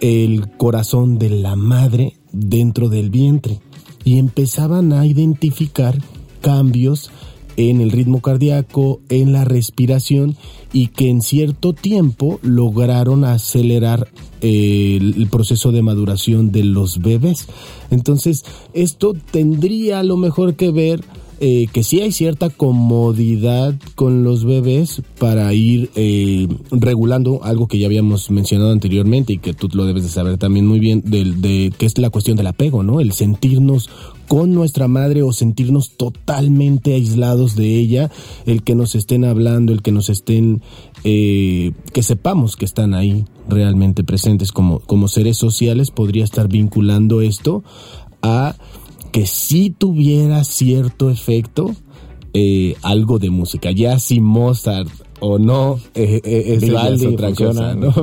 el 0.00 0.50
corazón 0.56 1.18
de 1.18 1.30
la 1.30 1.56
madre 1.56 2.14
dentro 2.32 2.88
del 2.88 3.10
vientre 3.10 3.60
y 4.04 4.18
empezaban 4.18 4.92
a 4.92 5.06
identificar 5.06 5.96
cambios 6.40 7.10
en 7.56 7.80
el 7.80 7.90
ritmo 7.90 8.20
cardíaco, 8.20 9.00
en 9.08 9.32
la 9.32 9.44
respiración 9.44 10.36
y 10.72 10.88
que 10.88 11.08
en 11.08 11.22
cierto 11.22 11.72
tiempo 11.72 12.40
lograron 12.42 13.24
acelerar 13.24 14.08
eh, 14.40 14.98
el 15.00 15.28
proceso 15.30 15.72
de 15.72 15.82
maduración 15.82 16.52
de 16.52 16.64
los 16.64 17.00
bebés. 17.00 17.46
Entonces, 17.90 18.44
esto 18.72 19.14
tendría 19.30 20.00
a 20.00 20.04
lo 20.04 20.16
mejor 20.16 20.54
que 20.54 20.70
ver 20.70 21.02
eh, 21.46 21.68
que 21.70 21.84
sí 21.84 22.00
hay 22.00 22.10
cierta 22.10 22.48
comodidad 22.48 23.74
con 23.96 24.24
los 24.24 24.46
bebés 24.46 25.02
para 25.18 25.52
ir 25.52 25.90
eh, 25.94 26.48
regulando 26.70 27.44
algo 27.44 27.68
que 27.68 27.78
ya 27.78 27.84
habíamos 27.84 28.30
mencionado 28.30 28.72
anteriormente 28.72 29.34
y 29.34 29.38
que 29.40 29.52
tú 29.52 29.68
lo 29.74 29.84
debes 29.84 30.04
de 30.04 30.08
saber 30.08 30.38
también 30.38 30.66
muy 30.66 30.80
bien, 30.80 31.02
de, 31.04 31.22
de 31.24 31.70
que 31.76 31.84
es 31.84 31.98
la 31.98 32.08
cuestión 32.08 32.38
del 32.38 32.46
apego, 32.46 32.82
¿no? 32.82 32.98
El 32.98 33.12
sentirnos 33.12 33.90
con 34.26 34.54
nuestra 34.54 34.88
madre 34.88 35.22
o 35.22 35.34
sentirnos 35.34 35.98
totalmente 35.98 36.94
aislados 36.94 37.56
de 37.56 37.78
ella, 37.78 38.10
el 38.46 38.62
que 38.62 38.74
nos 38.74 38.94
estén 38.94 39.26
hablando, 39.26 39.74
el 39.74 39.82
que 39.82 39.92
nos 39.92 40.08
estén, 40.08 40.62
eh, 41.04 41.72
que 41.92 42.02
sepamos 42.02 42.56
que 42.56 42.64
están 42.64 42.94
ahí 42.94 43.26
realmente 43.50 44.02
presentes 44.02 44.50
como, 44.50 44.78
como 44.78 45.08
seres 45.08 45.36
sociales, 45.36 45.90
podría 45.90 46.24
estar 46.24 46.48
vinculando 46.48 47.20
esto 47.20 47.62
a 48.22 48.56
que 49.14 49.26
si 49.26 49.70
tuviera 49.70 50.42
cierto 50.42 51.08
efecto 51.08 51.70
eh, 52.32 52.74
algo 52.82 53.20
de 53.20 53.30
música. 53.30 53.70
Ya 53.70 54.00
si 54.00 54.20
Mozart 54.20 54.88
o 55.20 55.38
no 55.38 55.78
eh, 55.94 56.20
eh, 56.24 56.58
es 56.60 57.06
otra 57.06 57.32
cosa, 57.32 57.76
¿no? 57.76 57.94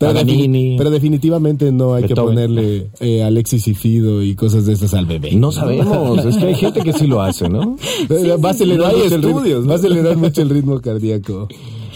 Pero, 0.00 0.90
definitivamente 0.90 1.70
no 1.70 1.94
hay 1.94 2.02
que 2.02 2.16
ponerle 2.16 2.90
eh, 2.98 3.22
Alexis 3.22 3.68
y 3.68 3.74
Fido 3.74 4.24
y 4.24 4.34
cosas 4.34 4.66
de 4.66 4.72
esas 4.72 4.92
al 4.94 5.06
bebé. 5.06 5.36
No 5.36 5.52
sabemos, 5.52 6.24
es 6.24 6.36
que 6.36 6.46
hay 6.46 6.56
gente 6.56 6.80
que 6.80 6.94
sí 6.94 7.06
lo 7.06 7.22
hace, 7.22 7.48
¿no? 7.48 7.76
va, 8.10 8.48
a 8.48 8.50
acelerar 8.50 8.92
mucho 8.96 9.14
el 9.14 9.22
ritmo, 9.22 9.68
va 9.68 9.72
a 9.74 9.76
acelerar 9.76 10.16
mucho 10.16 10.42
el 10.42 10.50
ritmo 10.50 10.80
cardíaco. 10.80 11.46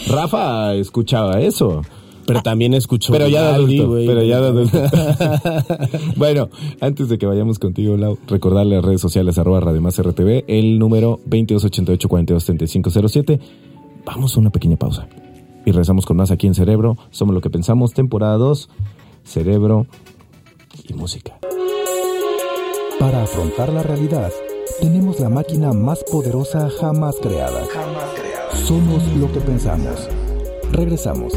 Rafa 0.07 0.75
escuchaba 0.75 1.41
eso. 1.41 1.83
Pero 2.27 2.43
también 2.43 2.75
escuchó. 2.75 3.13
Pero 3.13 3.29
ya 3.29 3.43
de 3.43 3.49
adulto. 3.55 3.95
pero 4.07 4.23
ya 4.23 4.41
de 4.41 4.47
adulto. 4.49 4.79
bueno, 6.17 6.49
antes 6.81 7.09
de 7.09 7.19
que 7.19 7.27
vayamos 7.27 7.59
contigo, 7.59 7.97
Lau, 7.97 8.19
recordarle 8.27 8.77
a 8.77 8.79
las 8.79 8.87
redes 8.87 9.01
sociales 9.01 9.39
arroba 9.39 9.61
Radio 9.61 9.81
Más 9.81 10.01
RTV, 10.01 10.45
el 10.49 10.79
número 10.79 11.21
2288-423507. 11.29 13.41
Vamos 14.05 14.37
a 14.37 14.41
una 14.41 14.51
pequeña 14.51 14.77
pausa. 14.77 15.09
Y 15.67 15.71
regresamos 15.71 16.05
con 16.07 16.19
más 16.19 16.31
aquí 16.31 16.47
en 16.47 16.55
Cerebro. 16.55 16.97
Somos 17.11 17.35
lo 17.35 17.41
que 17.41 17.51
pensamos, 17.51 17.95
temporada 17.95 18.37
2, 18.37 18.69
Cerebro 19.25 19.87
y 20.89 20.95
música. 20.95 21.39
Para 22.99 23.23
afrontar 23.23 23.73
la 23.73 23.83
realidad, 23.83 24.31
tenemos 24.81 25.21
la 25.21 25.29
máquina 25.29 25.73
más 25.73 26.03
poderosa 26.05 26.71
jamás 26.81 27.17
creada. 27.21 27.65
Somos 28.55 29.07
lo 29.17 29.31
que 29.33 29.41
pensamos. 29.41 30.09
Regresamos. 30.73 31.33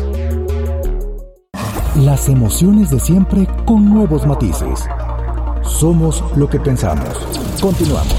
Las 1.97 2.29
emociones 2.29 2.91
de 2.91 2.99
siempre 2.99 3.47
con 3.65 3.91
nuevos 3.91 4.23
matices. 4.27 4.87
Somos 5.63 6.23
lo 6.35 6.47
que 6.47 6.59
pensamos. 6.59 7.09
Continuamos. 7.59 8.15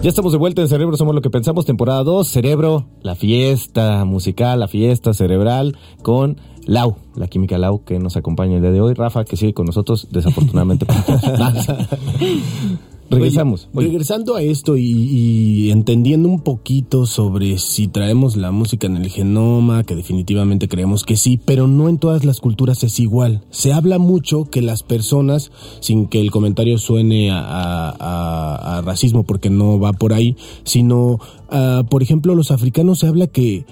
Ya 0.00 0.08
estamos 0.08 0.32
de 0.32 0.38
vuelta 0.38 0.62
en 0.62 0.68
Cerebro, 0.68 0.96
somos 0.96 1.14
lo 1.14 1.20
que 1.20 1.28
pensamos, 1.28 1.66
temporada 1.66 2.04
2, 2.04 2.26
Cerebro, 2.26 2.86
la 3.02 3.14
fiesta 3.14 4.06
musical, 4.06 4.60
la 4.60 4.68
fiesta 4.68 5.12
cerebral 5.12 5.76
con 6.02 6.38
Lau, 6.64 6.96
la 7.14 7.26
química 7.26 7.58
Lau 7.58 7.84
que 7.84 7.98
nos 7.98 8.16
acompaña 8.16 8.56
el 8.56 8.62
día 8.62 8.70
de 8.70 8.80
hoy, 8.80 8.94
Rafa 8.94 9.26
que 9.26 9.36
sigue 9.36 9.52
con 9.52 9.66
nosotros, 9.66 10.08
desafortunadamente. 10.10 10.86
Regresamos. 13.14 13.68
regresando 13.72 14.36
a 14.36 14.42
esto 14.42 14.76
y, 14.76 15.70
entendiendo 15.70 16.28
un 16.28 16.40
poquito 16.40 17.06
sobre 17.06 17.58
si 17.58 17.88
traemos 17.88 18.36
la 18.36 18.50
música 18.50 18.86
en 18.86 18.96
el 18.96 19.08
genoma, 19.08 19.84
que 19.84 19.94
definitivamente 19.94 20.68
creemos 20.68 21.04
que 21.04 21.16
sí, 21.16 21.38
pero 21.42 21.66
no 21.66 21.88
en 21.88 21.98
todas 21.98 22.24
las 22.24 22.40
culturas 22.40 22.82
es 22.84 23.00
igual. 23.00 23.42
Se 23.50 23.72
habla 23.72 23.98
mucho 23.98 24.44
que 24.44 24.62
las 24.62 24.82
personas, 24.82 25.52
sin 25.80 26.06
que 26.06 26.20
el 26.20 26.30
comentario 26.30 26.78
suene 26.78 27.30
a, 27.32 28.82
racismo 28.84 29.24
porque 29.24 29.50
no 29.50 29.78
va 29.78 29.92
por 29.92 30.12
ahí, 30.12 30.36
sino, 30.64 31.18
ah, 31.50 31.84
por 31.88 32.02
ejemplo, 32.02 32.34
los 32.34 32.50
africanos 32.50 33.00
se 33.00 33.06
habla 33.06 33.26
que 33.26 33.64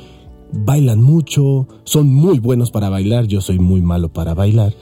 bailan 0.53 1.03
mucho, 1.03 1.67
son 1.85 2.13
muy 2.13 2.39
buenos 2.39 2.71
para 2.71 2.89
bailar, 2.89 3.27
yo 3.27 3.41
soy 3.41 3.59
muy 3.59 3.81
malo 3.81 4.13
para 4.13 4.35
bailar 4.35 4.75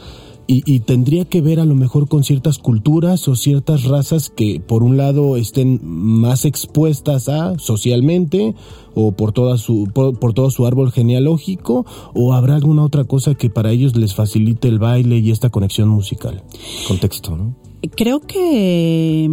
y, 0.53 0.81
tendría 0.81 1.25
que 1.25 1.41
ver 1.41 1.61
a 1.61 1.65
lo 1.65 1.77
mejor 1.77 2.09
con 2.09 2.25
ciertas 2.25 2.59
culturas 2.59 3.29
o 3.29 3.37
ciertas 3.37 3.85
razas 3.85 4.31
que 4.31 4.61
por 4.61 4.83
un 4.83 4.97
lado 4.97 5.37
estén 5.37 5.79
más 5.83 6.45
expuestas 6.45 7.29
a 7.29 7.57
socialmente 7.59 8.57
o 8.95 9.13
por 9.13 9.31
toda 9.31 9.59
su 9.59 9.89
por, 9.95 10.35
todo 10.35 10.51
su 10.51 10.67
árbol 10.67 10.91
genealógico 10.91 11.87
o 12.15 12.33
habrá 12.33 12.57
alguna 12.57 12.83
otra 12.83 13.05
cosa 13.05 13.37
que 13.37 13.49
para 13.49 13.71
ellos 13.71 13.97
les 13.97 14.15
facilite 14.15 14.67
el 14.67 14.81
baile 14.81 15.19
y 15.19 15.31
esta 15.31 15.51
conexión 15.51 15.89
musical. 15.89 16.43
Contexto, 16.89 17.37
¿no? 17.37 17.55
Creo 17.95 18.21
que 18.21 19.31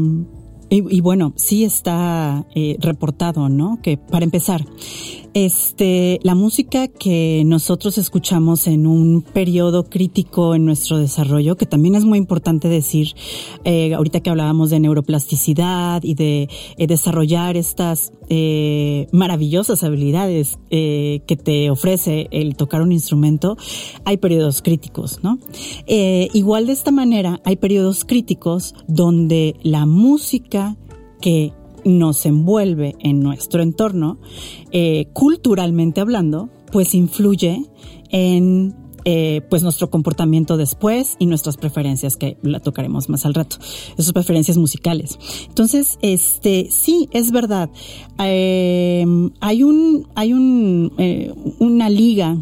y, 0.69 0.99
bueno, 0.99 1.32
sí 1.38 1.63
está 1.63 2.45
eh, 2.53 2.75
reportado, 2.80 3.47
¿no? 3.47 3.80
Que 3.82 3.95
para 3.95 4.25
empezar, 4.25 4.65
este, 5.34 6.19
la 6.23 6.36
música 6.36 6.89
que 6.89 7.43
nosotros 7.45 7.97
escuchamos 7.97 8.67
en 8.67 8.86
un 8.86 9.21
periodo 9.21 9.86
crítico 9.86 10.56
en 10.56 10.65
nuestro 10.65 10.97
desarrollo, 10.97 11.56
que 11.56 11.65
también 11.65 11.95
es 11.95 12.03
muy 12.03 12.17
importante 12.17 12.67
decir, 12.67 13.10
eh, 13.63 13.93
ahorita 13.93 14.19
que 14.19 14.30
hablábamos 14.30 14.69
de 14.69 14.82
neuroplasticidad 14.82 16.03
y 16.03 16.15
de 16.15 16.49
eh, 16.77 16.88
desarrollar 16.88 17.56
estas 17.56 18.12
maravillosas 19.13 19.86
habilidades 19.86 20.60
que 20.69 21.39
te 21.41 21.69
ofrece 21.69 22.27
el 22.32 22.58
tocar 22.58 22.82
un 22.82 22.91
instrumento, 22.91 23.56
hay 24.03 24.17
periodos 24.17 24.62
críticos, 24.62 25.21
¿no? 25.23 25.39
igual 25.88 26.67
de 26.67 26.73
esta 26.73 26.91
manera, 26.91 27.39
hay 27.45 27.56
periodos 27.56 28.03
críticos 28.03 28.75
donde 28.86 29.56
la 29.63 29.86
música 29.86 30.56
que 31.21 31.53
nos 31.86 32.25
envuelve 32.25 32.95
en 32.99 33.21
nuestro 33.21 33.62
entorno, 33.62 34.17
eh, 34.71 35.08
culturalmente 35.13 36.01
hablando, 36.01 36.49
pues 36.71 36.93
influye 36.93 37.63
en 38.10 38.75
eh, 39.06 39.41
pues 39.49 39.63
nuestro 39.63 39.89
comportamiento 39.89 40.58
después 40.58 41.15
y 41.17 41.27
nuestras 41.27 41.56
preferencias 41.56 42.17
que 42.17 42.38
la 42.41 42.60
tocaremos 42.60 43.08
más 43.08 43.25
al 43.25 43.36
rato, 43.36 43.56
esas 43.97 44.12
preferencias 44.12 44.58
musicales. 44.58 45.17
Entonces, 45.47 45.97
este 46.01 46.67
sí 46.71 47.08
es 47.13 47.32
verdad. 47.32 47.69
Eh, 48.19 49.06
hay 49.39 49.63
un 49.63 50.10
hay 50.15 50.34
un 50.34 50.91
una 51.60 51.89
liga 51.89 52.38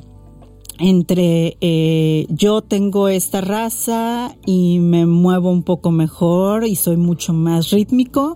entre 0.80 1.58
eh, 1.62 2.28
yo 2.30 2.62
tengo 2.62 3.08
esta 3.08 3.42
raza 3.42 4.36
y 4.46 4.80
me 4.80 5.06
muevo 5.06 5.50
un 5.50 5.64
poco 5.64 5.92
mejor 5.92 6.66
y 6.66 6.76
soy 6.76 6.98
mucho 6.98 7.34
más 7.34 7.70
rítmico 7.72 8.36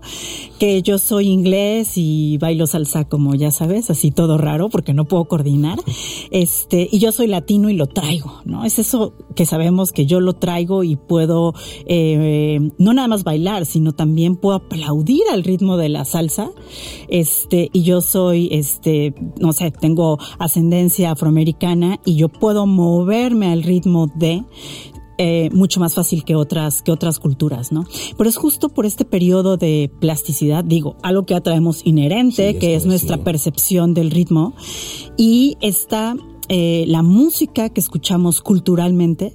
que 0.58 0.82
yo 0.82 0.98
soy 0.98 1.28
inglés 1.28 1.94
y 1.96 2.38
bailo 2.38 2.68
salsa 2.68 3.06
como 3.06 3.36
ya 3.36 3.52
sabes 3.52 3.90
así 3.90 4.12
todo 4.12 4.38
raro 4.38 4.70
porque 4.70 4.94
no 4.94 5.06
puedo 5.06 5.26
coordinar. 5.26 5.80
Este 6.32 6.88
y 6.90 7.00
yo 7.00 7.12
soy 7.12 7.28
latino 7.28 7.70
y 7.70 7.74
lo 7.74 7.88
traigo 7.88 8.42
no 8.46 8.64
es 8.64 8.80
eso 8.80 9.14
que 9.36 9.46
sabemos 9.46 9.92
que 9.92 10.06
yo 10.06 10.22
lo 10.22 10.34
traigo 10.34 10.84
y 10.84 10.96
puedo 10.96 11.54
eh, 11.86 12.60
no 12.78 12.94
nada 12.94 13.08
más 13.08 13.24
bailar 13.24 13.66
sino 13.66 13.94
también 13.94 14.36
puedo 14.38 14.56
aplaudir 14.56 15.24
al 15.32 15.44
ritmo 15.44 15.78
de 15.78 15.90
la 15.90 16.06
salsa. 16.06 16.52
Este 17.10 17.70
y 17.74 17.84
yo 17.84 18.02
soy 18.02 18.48
este 18.52 19.14
no 19.40 19.52
sé 19.52 19.72
tengo 19.72 20.18
ascendencia 20.38 21.12
afroamericana 21.12 22.00
y 22.06 22.16
yo 22.16 22.29
puedo 22.30 22.66
moverme 22.66 23.52
al 23.52 23.64
ritmo 23.64 24.08
de 24.16 24.44
eh, 25.22 25.50
mucho 25.52 25.82
más 25.82 25.96
fácil 25.96 26.24
que 26.24 26.34
otras, 26.34 26.82
que 26.82 26.94
otras 26.94 27.20
culturas, 27.20 27.74
¿no? 27.74 27.84
Pero 28.18 28.30
es 28.30 28.38
justo 28.38 28.70
por 28.70 28.86
este 28.86 29.04
periodo 29.04 29.58
de 29.58 29.92
plasticidad, 30.00 30.64
digo, 30.64 30.96
algo 31.04 31.26
que 31.26 31.36
atraemos 31.36 31.86
inherente, 31.86 32.58
que 32.58 32.74
es 32.76 32.86
nuestra 32.86 33.18
percepción 33.18 33.94
del 33.94 34.12
ritmo, 34.12 34.54
y 35.18 35.58
está 35.60 36.16
eh, 36.48 36.86
la 36.88 37.04
música 37.04 37.68
que 37.68 37.82
escuchamos 37.82 38.40
culturalmente 38.40 39.34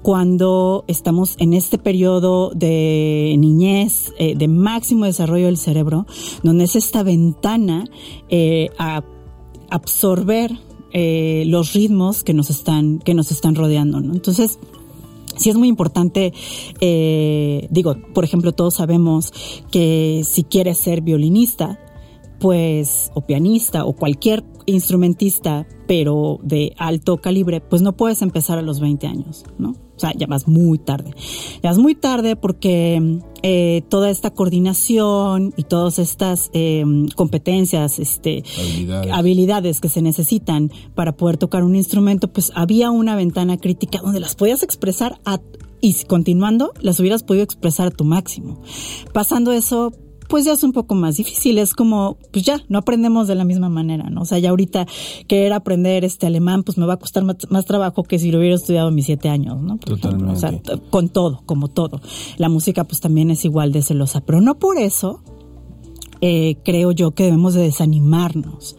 cuando 0.00 0.86
estamos 0.88 1.36
en 1.38 1.52
este 1.52 1.76
periodo 1.76 2.50
de 2.54 3.36
niñez, 3.38 4.14
eh, 4.18 4.34
de 4.34 4.48
máximo 4.48 5.04
desarrollo 5.04 5.44
del 5.44 5.58
cerebro, 5.58 6.06
donde 6.42 6.64
es 6.64 6.74
esta 6.74 7.02
ventana 7.02 7.84
a 8.78 9.04
absorber 9.68 10.67
eh, 11.00 11.44
los 11.46 11.74
ritmos 11.74 12.24
que 12.24 12.34
nos 12.34 12.50
están, 12.50 12.98
que 12.98 13.14
nos 13.14 13.30
están 13.30 13.54
rodeando, 13.54 14.00
¿no? 14.00 14.14
Entonces, 14.14 14.58
sí 15.36 15.48
es 15.48 15.54
muy 15.54 15.68
importante, 15.68 16.32
eh, 16.80 17.68
digo, 17.70 17.94
por 18.12 18.24
ejemplo, 18.24 18.50
todos 18.50 18.74
sabemos 18.74 19.32
que 19.70 20.22
si 20.28 20.42
quieres 20.42 20.76
ser 20.78 21.02
violinista, 21.02 21.78
pues, 22.40 23.12
o 23.14 23.20
pianista 23.20 23.84
o 23.84 23.92
cualquier 23.92 24.42
instrumentista, 24.66 25.68
pero 25.86 26.40
de 26.42 26.74
alto 26.78 27.18
calibre, 27.18 27.60
pues 27.60 27.80
no 27.80 27.96
puedes 27.96 28.20
empezar 28.20 28.58
a 28.58 28.62
los 28.62 28.80
20 28.80 29.06
años, 29.06 29.44
¿no? 29.56 29.76
O 29.98 30.00
sea, 30.00 30.12
ya 30.16 30.28
vas 30.28 30.46
muy 30.46 30.78
tarde. 30.78 31.10
Ya 31.60 31.70
vas 31.70 31.78
muy 31.78 31.96
tarde 31.96 32.36
porque 32.36 33.20
eh, 33.42 33.82
toda 33.88 34.10
esta 34.10 34.30
coordinación 34.30 35.52
y 35.56 35.64
todas 35.64 35.98
estas 35.98 36.50
eh, 36.52 36.84
competencias, 37.16 37.98
este, 37.98 38.44
Habilidades. 38.56 39.12
habilidades 39.12 39.80
que 39.80 39.88
se 39.88 40.00
necesitan 40.00 40.70
para 40.94 41.16
poder 41.16 41.36
tocar 41.36 41.64
un 41.64 41.74
instrumento, 41.74 42.32
pues 42.32 42.52
había 42.54 42.92
una 42.92 43.16
ventana 43.16 43.56
crítica 43.56 43.98
donde 44.00 44.20
las 44.20 44.36
podías 44.36 44.62
expresar 44.62 45.18
a, 45.24 45.40
y 45.80 45.94
continuando, 46.04 46.72
las 46.80 47.00
hubieras 47.00 47.24
podido 47.24 47.42
expresar 47.42 47.88
a 47.88 47.90
tu 47.90 48.04
máximo. 48.04 48.60
Pasando 49.12 49.52
eso, 49.52 49.92
pues 50.28 50.44
ya 50.44 50.52
es 50.52 50.62
un 50.62 50.72
poco 50.72 50.94
más 50.94 51.16
difícil. 51.16 51.58
Es 51.58 51.74
como, 51.74 52.18
pues 52.32 52.44
ya, 52.44 52.62
no 52.68 52.78
aprendemos 52.78 53.26
de 53.26 53.34
la 53.34 53.44
misma 53.44 53.68
manera, 53.68 54.10
¿no? 54.10 54.22
O 54.22 54.24
sea, 54.24 54.38
ya 54.38 54.50
ahorita 54.50 54.86
querer 55.26 55.52
aprender 55.52 56.04
este 56.04 56.26
alemán, 56.26 56.62
pues 56.62 56.78
me 56.78 56.86
va 56.86 56.94
a 56.94 56.98
costar 56.98 57.24
más, 57.24 57.36
más 57.50 57.64
trabajo 57.64 58.04
que 58.04 58.18
si 58.18 58.30
lo 58.30 58.38
hubiera 58.38 58.54
estudiado 58.54 58.88
a 58.88 58.90
mis 58.90 59.06
siete 59.06 59.28
años, 59.28 59.60
¿no? 59.60 59.78
Por 59.78 59.98
ejemplo. 59.98 60.32
O 60.32 60.36
sea, 60.36 60.52
Totalmente. 60.52 60.90
con 60.90 61.08
todo, 61.08 61.42
como 61.46 61.68
todo. 61.68 62.00
La 62.36 62.48
música, 62.48 62.84
pues 62.84 63.00
también 63.00 63.30
es 63.30 63.44
igual 63.44 63.72
de 63.72 63.82
celosa, 63.82 64.20
pero 64.20 64.40
no 64.40 64.58
por 64.58 64.78
eso 64.78 65.20
eh, 66.20 66.56
creo 66.64 66.92
yo 66.92 67.12
que 67.12 67.24
debemos 67.24 67.54
de 67.54 67.62
desanimarnos. 67.62 68.76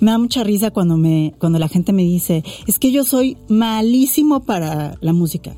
Me 0.00 0.10
da 0.10 0.18
mucha 0.18 0.42
risa 0.44 0.70
cuando 0.70 0.96
me, 0.96 1.34
cuando 1.38 1.58
la 1.58 1.68
gente 1.68 1.92
me 1.92 2.02
dice, 2.02 2.44
es 2.66 2.78
que 2.78 2.90
yo 2.90 3.04
soy 3.04 3.36
malísimo 3.48 4.40
para 4.40 4.96
la 5.00 5.12
música. 5.12 5.56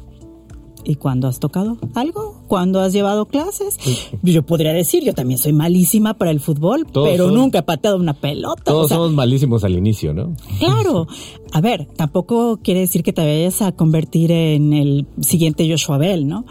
¿Y 0.85 0.97
cuando 0.97 1.29
has 1.29 1.39
tocado 1.39 1.79
algo? 1.95 2.43
¿Cuando 2.49 2.81
has 2.81 2.93
llevado 2.93 3.27
clases? 3.27 3.79
Yo 4.23 4.43
podría 4.43 4.73
decir, 4.73 5.05
yo 5.05 5.15
también 5.15 5.39
soy 5.39 5.53
malísima 5.53 6.15
para 6.15 6.31
el 6.33 6.41
fútbol, 6.41 6.87
Todos 6.91 7.09
pero 7.09 7.27
son- 7.27 7.35
nunca 7.37 7.61
he 7.61 7.63
pateado 7.63 7.97
una 7.99 8.15
pelota. 8.15 8.63
Todos 8.65 8.87
o 8.87 8.89
sea, 8.89 8.97
somos 8.97 9.13
malísimos 9.13 9.63
al 9.65 9.75
inicio, 9.77 10.13
¿no? 10.13 10.35
Claro. 10.59 11.07
A 11.53 11.61
ver, 11.61 11.87
tampoco 11.97 12.59
quiere 12.63 12.81
decir 12.81 13.03
que 13.03 13.13
te 13.13 13.23
vayas 13.23 13.63
a 13.63 13.73
convertir 13.73 14.33
en 14.33 14.73
el 14.73 15.07
siguiente 15.21 15.69
Joshua 15.71 15.99
Bell, 15.99 16.27
¿no? 16.27 16.45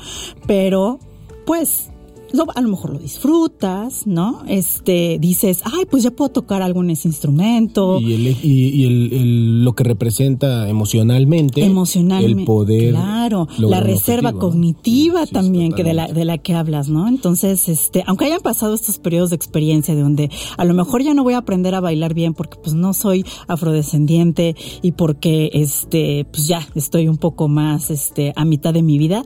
Pero, 0.47 0.99
pues, 1.45 1.90
lo- 2.33 2.47
a 2.55 2.61
lo 2.61 2.69
mejor 2.69 2.93
lo 2.93 2.99
disfrutas, 2.99 4.05
¿no? 4.07 4.41
Este, 4.47 5.17
dices, 5.19 5.61
ay, 5.63 5.85
pues 5.89 6.03
ya 6.03 6.11
puedo 6.11 6.29
tocar 6.29 6.61
algún 6.61 6.89
ese 6.89 7.07
instrumento. 7.07 7.99
Y, 7.99 8.13
el, 8.13 8.27
y, 8.27 8.69
y 8.69 8.85
el- 8.85 9.13
el- 9.13 9.63
lo 9.63 9.73
que 9.73 9.83
representa 9.83 10.67
emocionalmente. 10.69 11.63
emocionalmente. 11.63 12.41
El 12.41 12.45
poder. 12.45 12.93
Claro, 12.93 13.47
la 13.57 13.79
reserva 13.79 14.33
cognitiva 14.33 15.25
sí, 15.25 15.31
también 15.33 15.71
que 15.73 15.83
de 15.83 15.93
la, 15.93 16.07
de 16.07 16.25
la 16.25 16.37
que 16.37 16.53
hablas, 16.53 16.89
¿no? 16.89 17.07
Entonces, 17.07 17.67
este, 17.69 18.03
aunque 18.07 18.25
hayan 18.25 18.41
pasado 18.41 18.73
estos 18.73 18.97
periodos 18.99 19.29
de 19.29 19.35
experiencia 19.35 19.95
de 19.95 20.01
donde 20.01 20.29
a 20.57 20.65
lo 20.65 20.73
mejor 20.73 21.03
ya 21.03 21.13
no 21.13 21.23
voy 21.23 21.33
a 21.33 21.39
aprender 21.39 21.75
a 21.75 21.79
bailar 21.79 22.13
bien 22.13 22.33
porque 22.33 22.57
pues 22.61 22.73
no 22.75 22.93
soy 22.93 23.25
afrodescendiente 23.47 24.55
y 24.81 24.91
porque 24.93 25.49
este, 25.53 26.25
pues 26.31 26.47
ya 26.47 26.67
estoy 26.75 27.07
un 27.07 27.17
poco 27.17 27.47
más 27.47 27.89
este 27.89 28.33
a 28.35 28.45
mitad 28.45 28.73
de 28.73 28.81
mi 28.83 28.97
vida, 28.97 29.23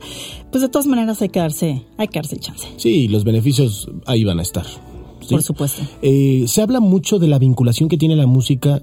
pues 0.50 0.62
de 0.62 0.68
todas 0.68 0.86
maneras 0.86 1.20
hay 1.22 1.28
que 1.28 1.40
darse, 1.40 1.82
hay 1.96 2.08
que 2.08 2.18
darse 2.18 2.36
el 2.36 2.40
chance, 2.40 2.66
Sí, 2.76 2.95
los 3.08 3.24
beneficios 3.24 3.88
ahí 4.06 4.24
van 4.24 4.38
a 4.38 4.42
estar. 4.42 4.66
¿sí? 5.20 5.34
por 5.34 5.42
supuesto. 5.42 5.82
Eh, 6.02 6.44
se 6.46 6.62
habla 6.62 6.80
mucho 6.80 7.18
de 7.18 7.28
la 7.28 7.38
vinculación 7.38 7.88
que 7.88 7.98
tiene 7.98 8.16
la 8.16 8.26
música 8.26 8.82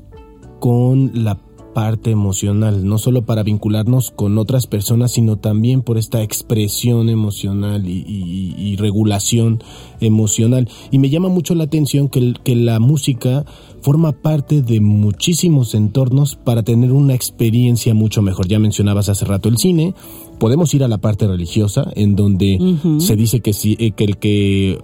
con 0.59 1.11
la 1.23 1.39
parte 1.73 2.11
emocional, 2.11 2.85
no 2.85 2.97
solo 2.97 3.25
para 3.25 3.43
vincularnos 3.43 4.11
con 4.11 4.37
otras 4.37 4.67
personas, 4.67 5.11
sino 5.13 5.37
también 5.37 5.81
por 5.81 5.97
esta 5.97 6.21
expresión 6.21 7.09
emocional 7.09 7.87
y, 7.87 8.03
y- 8.07 8.55
y 8.57 8.75
regulación 8.75 9.61
emocional. 9.99 10.69
Y 10.91 10.99
me 10.99 11.09
llama 11.09 11.29
mucho 11.29 11.55
la 11.55 11.63
atención 11.65 12.09
que, 12.09 12.33
que 12.43 12.55
la 12.55 12.79
música 12.79 13.45
forma 13.81 14.11
parte 14.11 14.61
de 14.61 14.79
muchísimos 14.79 15.73
entornos 15.75 16.35
para 16.35 16.63
tener 16.63 16.91
una 16.91 17.13
experiencia 17.15 17.93
mucho 17.93 18.21
mejor. 18.21 18.47
Ya 18.47 18.59
mencionabas 18.59 19.09
hace 19.09 19.25
rato 19.25 19.49
el 19.49 19.57
cine, 19.57 19.93
podemos 20.39 20.73
ir 20.73 20.83
a 20.83 20.87
la 20.87 20.99
parte 20.99 21.27
religiosa, 21.27 21.91
en 21.95 22.15
donde 22.15 22.57
se 22.99 23.15
dice 23.15 23.41
que, 23.41 23.53
si, 23.53 23.75
eh, 23.79 23.91
que 23.91 24.03
el 24.05 24.17
que 24.17 24.79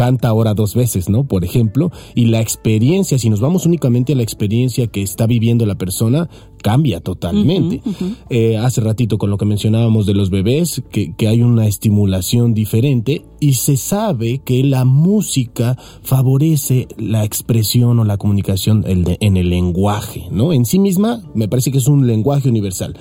canta 0.00 0.28
ahora 0.28 0.54
dos 0.54 0.74
veces, 0.74 1.10
¿no? 1.10 1.24
Por 1.24 1.44
ejemplo, 1.44 1.92
y 2.14 2.24
la 2.24 2.40
experiencia, 2.40 3.18
si 3.18 3.28
nos 3.28 3.40
vamos 3.40 3.66
únicamente 3.66 4.14
a 4.14 4.16
la 4.16 4.22
experiencia 4.22 4.86
que 4.86 5.02
está 5.02 5.26
viviendo 5.26 5.66
la 5.66 5.74
persona, 5.74 6.30
cambia 6.62 7.02
totalmente. 7.02 7.82
Eh, 8.30 8.56
hace 8.56 8.80
ratito 8.80 9.18
con 9.18 9.28
lo 9.28 9.36
que 9.36 9.44
mencionábamos 9.44 10.06
de 10.06 10.14
los 10.14 10.30
bebés, 10.30 10.82
que, 10.90 11.14
que 11.14 11.28
hay 11.28 11.42
una 11.42 11.66
estimulación 11.66 12.54
diferente 12.54 13.26
y 13.40 13.52
se 13.52 13.76
sabe 13.76 14.38
que 14.38 14.64
la 14.64 14.86
música 14.86 15.76
favorece 16.02 16.88
la 16.96 17.22
expresión 17.22 17.98
o 17.98 18.04
la 18.06 18.16
comunicación 18.16 18.86
en 18.86 19.36
el 19.36 19.50
lenguaje, 19.50 20.28
¿no? 20.30 20.54
En 20.54 20.64
sí 20.64 20.78
misma 20.78 21.22
me 21.34 21.46
parece 21.46 21.70
que 21.72 21.76
es 21.76 21.88
un 21.88 22.06
lenguaje 22.06 22.48
universal, 22.48 22.96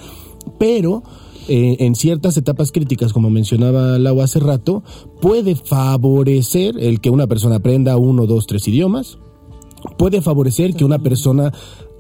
pero 0.60 1.04
eh, 1.50 1.78
en 1.80 1.96
ciertas 1.96 2.38
etapas 2.38 2.72
críticas, 2.72 3.12
como 3.12 3.30
mencionaba 3.30 3.98
Lau 3.98 4.22
hace 4.22 4.40
rato, 4.40 4.84
puede 5.20 5.56
favorecer 5.56 6.78
el 6.80 7.02
que 7.02 7.10
una 7.10 7.26
persona 7.26 7.56
aprenda 7.56 7.98
uno, 7.98 8.28
dos, 8.28 8.46
tres 8.46 8.68
idiomas, 8.68 9.18
puede 9.98 10.22
favorecer 10.22 10.76
que 10.76 10.86
una 10.86 11.00
persona 11.00 11.52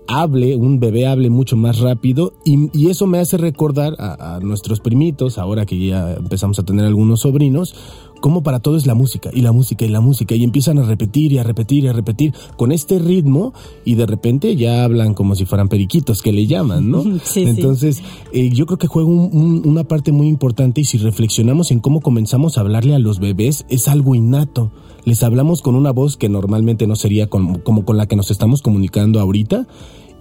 hable, 0.07 0.55
un 0.55 0.79
bebé 0.79 1.07
hable 1.07 1.29
mucho 1.29 1.55
más 1.55 1.79
rápido 1.79 2.33
y, 2.45 2.89
eso 2.89 3.07
me 3.07 3.19
hace 3.19 3.37
recordar 3.37 3.95
a, 3.99 4.35
a 4.35 4.39
nuestros 4.39 4.79
primitos, 4.79 5.37
ahora 5.37 5.65
que 5.65 5.79
ya 5.83 6.13
empezamos 6.13 6.59
a 6.59 6.63
tener 6.63 6.85
algunos 6.85 7.21
sobrinos, 7.21 7.75
como 8.19 8.43
para 8.43 8.59
todo 8.59 8.77
es 8.77 8.85
la 8.85 8.95
música 8.95 9.29
y 9.33 9.41
la 9.41 9.51
música 9.51 9.85
y 9.85 9.89
la 9.89 10.01
música 10.01 10.35
y 10.35 10.43
empiezan 10.43 10.77
a 10.79 10.83
repetir 10.83 11.31
y 11.31 11.37
a 11.37 11.43
repetir 11.43 11.83
y 11.83 11.87
a 11.87 11.93
repetir 11.93 12.33
con 12.57 12.71
este 12.71 12.99
ritmo 12.99 13.53
y 13.85 13.95
de 13.95 14.05
repente 14.05 14.55
ya 14.55 14.83
hablan 14.83 15.13
como 15.13 15.35
si 15.35 15.45
fueran 15.45 15.69
periquitos 15.69 16.21
que 16.21 16.31
le 16.31 16.47
llaman, 16.47 16.89
¿no? 16.91 17.03
Sí, 17.03 17.19
sí. 17.23 17.41
Entonces, 17.43 18.01
eh, 18.33 18.49
yo 18.53 18.65
creo 18.65 18.77
que 18.77 18.87
juega 18.87 19.07
un- 19.09 19.29
un- 19.31 19.61
una 19.67 19.83
parte 19.83 20.11
muy 20.11 20.27
importante 20.27 20.81
y 20.81 20.83
si 20.85 20.97
reflexionamos 20.97 21.71
en 21.71 21.79
cómo 21.79 22.01
comenzamos 22.01 22.57
a 22.57 22.61
hablarle 22.61 22.95
a 22.95 22.99
los 22.99 23.19
bebés, 23.19 23.65
es 23.69 23.87
algo 23.87 24.15
innato. 24.15 24.71
Les 25.05 25.23
hablamos 25.23 25.61
con 25.61 25.75
una 25.75 25.91
voz 25.91 26.17
que 26.17 26.27
normalmente 26.29 26.85
no 26.85 26.95
sería 26.95 27.27
como 27.29 27.85
con 27.85 27.97
la 27.97 28.05
que 28.05 28.15
nos 28.17 28.31
estamos 28.31 28.61
comunicando 28.61 29.19
ahorita. 29.19 29.65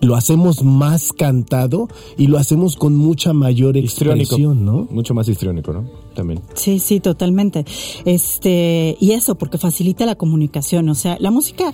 Lo 0.01 0.15
hacemos 0.15 0.63
más 0.63 1.13
cantado 1.13 1.89
y 2.17 2.29
lo 2.29 2.39
hacemos 2.39 2.77
con 2.77 2.95
mucha 2.97 3.33
mayor 3.33 3.77
Histriónico. 3.77 4.23
expresión, 4.23 4.65
¿no? 4.65 4.87
Mucho 4.91 5.13
más 5.15 5.29
histriónico, 5.29 5.73
¿no? 5.73 5.85
También. 6.15 6.41
Sí, 6.55 6.79
sí, 6.79 7.01
totalmente. 7.01 7.65
Este, 8.05 8.97
y 9.01 9.13
eso, 9.13 9.35
porque 9.35 9.59
facilita 9.59 10.07
la 10.07 10.15
comunicación. 10.15 10.89
O 10.89 10.95
sea, 10.95 11.17
la 11.19 11.31
música 11.31 11.73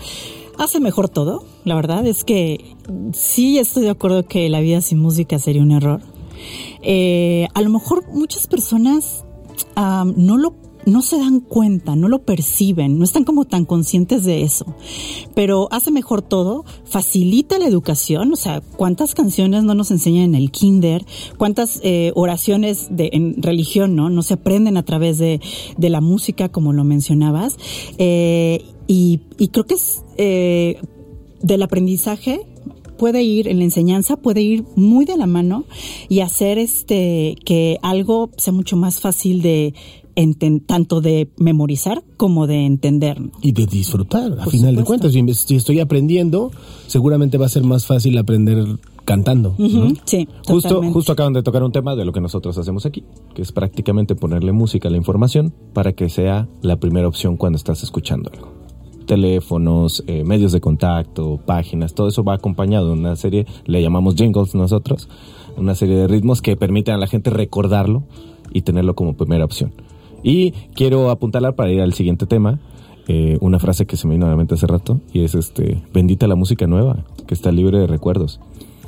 hace 0.59 0.81
mejor 0.81 1.09
todo. 1.09 1.45
La 1.65 1.75
verdad 1.75 2.07
es 2.07 2.25
que 2.25 2.75
sí 3.13 3.59
estoy 3.59 3.85
de 3.85 3.91
acuerdo 3.91 4.27
que 4.27 4.49
la 4.49 4.61
vida 4.61 4.81
sin 4.81 4.99
música 4.99 5.39
sería 5.39 5.63
un 5.63 5.73
error. 5.73 6.01
Eh, 6.83 7.49
a 7.55 7.63
lo 7.63 7.71
mejor 7.71 8.07
muchas 8.13 8.47
personas 8.47 9.25
no 9.77 10.37
lo 10.39 10.55
no 10.87 11.03
se 11.03 11.19
dan 11.19 11.41
cuenta, 11.41 11.97
no 11.97 12.09
lo 12.09 12.23
perciben, 12.23 12.99
no 12.99 13.05
están 13.05 13.25
como 13.25 13.45
tan 13.45 13.65
conscientes 13.65 14.25
de 14.25 14.43
eso. 14.43 14.67
Pero 15.35 15.69
hace 15.71 15.91
mejor 15.91 16.23
todo, 16.23 16.65
facilita 16.85 17.59
la 17.59 17.67
educación, 17.67 18.33
o 18.33 18.37
sea, 18.37 18.61
cuántas 18.61 19.15
canciones 19.15 19.65
no 19.65 19.75
nos 19.75 19.91
enseñan 19.91 20.25
en 20.25 20.35
el 20.35 20.51
kinder, 20.51 21.05
cuántas 21.39 21.81
eh, 21.83 22.13
oraciones 22.15 22.89
de, 22.91 23.11
en 23.13 23.43
religión, 23.43 23.95
¿no? 23.97 24.11
No 24.11 24.23
se 24.23 24.35
aprenden 24.35 24.77
a 24.77 24.85
través 24.85 25.19
de, 25.19 25.41
de 25.77 25.89
la 25.89 26.01
música, 26.01 26.49
como 26.49 26.73
lo 26.73 26.85
mencionabas. 26.85 27.57
Eh, 27.99 28.65
y, 28.87 29.21
creo 29.53 29.67
que 29.67 29.75
es 29.75 30.05
eh, 30.19 30.81
del 31.41 31.63
aprendizaje 31.63 32.47
puede 32.99 33.23
ir 33.23 33.49
en 33.49 33.59
la 33.59 33.65
enseñanza 33.65 34.17
puede 34.17 34.43
ir 34.43 34.65
muy 34.77 35.05
de 35.05 35.17
la 35.17 35.27
mano 35.27 35.65
y 36.09 36.21
hacer 36.21 36.59
este 36.59 37.37
que 37.45 37.79
algo 37.83 38.31
sea 38.37 38.53
mucho 38.53 38.77
más 38.77 39.01
fácil 39.01 39.43
de 39.43 39.75
tanto 40.67 41.01
de 41.01 41.29
memorizar 41.39 42.03
como 42.17 42.47
de 42.47 42.65
entender. 42.67 43.21
Y 43.43 43.53
de 43.53 43.67
disfrutar, 43.67 44.33
a 44.33 44.45
Por 44.45 44.53
final 44.53 44.77
de 44.77 44.85
cuentas. 44.85 45.13
Si- 45.13 45.57
estoy 45.57 45.81
aprendiendo, 45.81 46.51
seguramente 46.87 47.39
va 47.39 47.47
a 47.47 47.49
ser 47.49 47.65
más 47.65 47.87
fácil 47.87 48.17
aprender 48.19 48.65
cantando. 49.05 49.55
¿no? 49.59 49.67
Ujú, 49.67 49.95
Sí, 50.07 50.27
Justo, 50.47 50.69
totalmente. 50.69 50.93
justo 50.95 51.13
acaban 51.13 51.33
de 51.35 51.43
tocar 51.43 51.63
un 51.63 51.73
tema 51.73 51.95
de 51.95 52.05
lo 52.07 52.13
que 52.13 52.21
nosotros 52.23 52.57
hacemos 52.57 52.87
aquí, 52.87 53.05
que 53.35 53.43
es 53.43 53.53
prácticamente 53.53 54.15
ponerle 54.15 54.53
música 54.53 54.89
a 54.89 54.91
la 54.91 54.97
información 54.97 55.53
para 55.75 55.93
que 55.93 56.09
sea 56.09 56.49
la 56.63 56.77
primera 56.77 57.07
opción 57.07 57.37
cuando 57.37 57.57
estás 57.59 57.83
escuchando 57.83 58.31
algo. 58.33 58.53
Teléfonos, 59.07 60.03
eh, 60.07 60.25
medios 60.25 60.53
de 60.53 60.61
contacto, 60.63 61.39
páginas, 61.45 61.93
todo 61.95 62.09
eso 62.09 62.25
va 62.25 62.35
acompañado 62.35 62.87
de 62.87 62.93
una 62.95 63.17
serie, 63.17 63.47
le 63.67 63.83
llamamos 63.83 64.15
jingles 64.15 64.55
nosotros, 64.55 65.09
una 65.59 65.75
serie 65.75 65.97
de 65.97 66.09
ritmos 66.09 66.41
que 66.41 66.57
permiten 66.57 66.95
a 66.95 66.99
la 66.99 67.07
gente 67.07 67.29
recordarlo 67.29 68.05
y 68.53 68.63
tenerlo 68.63 68.95
como 68.95 69.15
primera 69.15 69.45
opción. 69.45 69.73
Y 70.25 70.51
quiero 70.75 71.11
apuntalar 71.11 71.55
para 71.55 71.71
ir 71.71 71.81
al 71.81 71.93
siguiente 71.95 72.27
tema, 72.27 72.59
eh, 73.07 73.39
una 73.41 73.59
frase 73.61 73.87
que 73.87 73.97
se 73.97 74.07
me 74.09 74.15
vino 74.15 74.27
a 74.27 74.31
la 74.31 74.37
mente 74.37 74.55
hace 74.55 74.67
rato, 74.67 75.01
y 75.13 75.23
es 75.23 75.35
este, 75.35 75.83
bendita 75.93 76.27
la 76.27 76.35
música 76.35 76.67
nueva, 76.67 77.05
que 77.27 77.35
está 77.35 77.53
libre 77.53 77.79
de 77.79 77.87
recuerdos. 77.87 78.41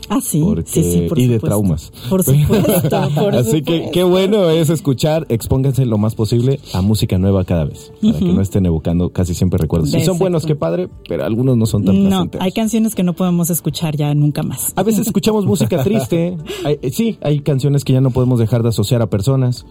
Ah, 0.08 0.20
sí, 0.22 0.40
Porque- 0.40 0.70
sí, 0.70 0.82
sí, 0.84 1.06
por 1.08 1.18
y 1.18 1.26
de 1.26 1.40
traumas. 1.40 1.92
Por 2.08 2.22
supuesto, 2.24 3.08
por 3.16 3.34
Así 3.34 3.62
que 3.62 3.90
qué 3.92 4.04
bueno 4.04 4.48
es 4.50 4.70
escuchar, 4.70 5.26
expónganse 5.30 5.84
lo 5.84 5.98
más 5.98 6.14
posible 6.14 6.60
a 6.74 6.80
música 6.80 7.18
nueva 7.18 7.42
cada 7.44 7.64
vez, 7.64 7.92
para 8.00 8.16
que 8.18 8.24
no 8.24 8.40
estén 8.40 8.66
evocando 8.66 9.10
casi 9.10 9.34
siempre 9.34 9.58
recuerdos. 9.58 9.90
Si 9.90 10.00
son 10.04 10.18
buenos, 10.18 10.46
qué 10.46 10.54
padre, 10.54 10.88
pero 11.08 11.24
algunos 11.24 11.56
no 11.56 11.66
son 11.66 11.84
tan 11.84 12.04
No, 12.04 12.08
placenteros. 12.08 12.44
hay 12.46 12.52
canciones 12.52 12.94
que 12.94 13.02
no 13.02 13.14
podemos 13.14 13.50
escuchar 13.50 13.96
ya 13.96 14.14
nunca 14.14 14.44
más. 14.44 14.72
A 14.76 14.84
veces 14.84 15.08
escuchamos 15.08 15.44
música 15.44 15.82
triste. 15.82 16.36
Hay- 16.64 16.78
sí, 16.92 17.18
hay 17.20 17.40
canciones 17.40 17.84
que 17.84 17.92
ya 17.92 18.00
no 18.00 18.10
podemos 18.12 18.38
dejar 18.38 18.62
de 18.62 18.68
asociar 18.68 19.02
a 19.02 19.10
personas. 19.10 19.66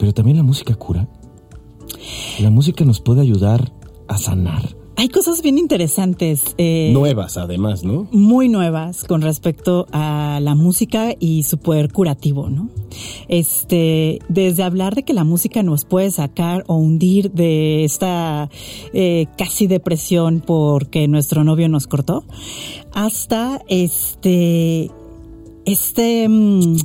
Pero 0.00 0.14
también 0.14 0.38
la 0.38 0.42
música 0.42 0.74
cura. 0.74 1.06
La 2.40 2.50
música 2.50 2.84
nos 2.86 3.00
puede 3.00 3.20
ayudar 3.20 3.70
a 4.08 4.16
sanar. 4.16 4.74
Hay 4.96 5.08
cosas 5.08 5.40
bien 5.42 5.56
interesantes. 5.56 6.54
eh, 6.58 6.90
Nuevas, 6.92 7.36
además, 7.36 7.84
¿no? 7.84 8.06
muy 8.12 8.48
nuevas 8.48 9.04
con 9.04 9.22
respecto 9.22 9.86
a 9.92 10.40
la 10.42 10.54
música 10.54 11.14
y 11.18 11.42
su 11.44 11.58
poder 11.58 11.92
curativo, 11.92 12.50
¿no? 12.50 12.68
Este, 13.28 14.18
desde 14.28 14.62
hablar 14.62 14.94
de 14.94 15.02
que 15.02 15.14
la 15.14 15.24
música 15.24 15.62
nos 15.62 15.84
puede 15.84 16.10
sacar 16.10 16.64
o 16.66 16.76
hundir 16.76 17.30
de 17.32 17.84
esta 17.84 18.50
eh, 18.92 19.26
casi 19.38 19.66
depresión 19.66 20.42
porque 20.46 21.08
nuestro 21.08 21.44
novio 21.44 21.68
nos 21.68 21.86
cortó, 21.86 22.24
hasta 22.92 23.62
este, 23.68 24.90
este, 25.64 26.28
mm, 26.28 26.76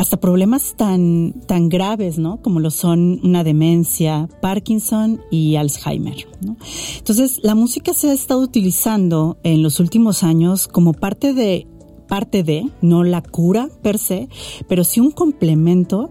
hasta 0.00 0.18
problemas 0.18 0.76
tan, 0.78 1.34
tan 1.46 1.68
graves, 1.68 2.18
¿no? 2.18 2.40
Como 2.40 2.58
lo 2.58 2.70
son 2.70 3.20
una 3.22 3.44
demencia, 3.44 4.30
Parkinson 4.40 5.20
y 5.30 5.56
Alzheimer, 5.56 6.26
¿no? 6.40 6.56
Entonces, 6.96 7.38
la 7.42 7.54
música 7.54 7.92
se 7.92 8.08
ha 8.08 8.14
estado 8.14 8.40
utilizando 8.40 9.36
en 9.42 9.62
los 9.62 9.78
últimos 9.78 10.22
años 10.22 10.68
como 10.68 10.94
parte 10.94 11.34
de 11.34 11.66
parte 12.10 12.42
de, 12.42 12.66
no 12.82 13.04
la 13.04 13.22
cura 13.22 13.68
per 13.82 13.96
se, 13.98 14.28
pero 14.68 14.82
sí 14.82 14.98
un 14.98 15.12
complemento 15.12 16.10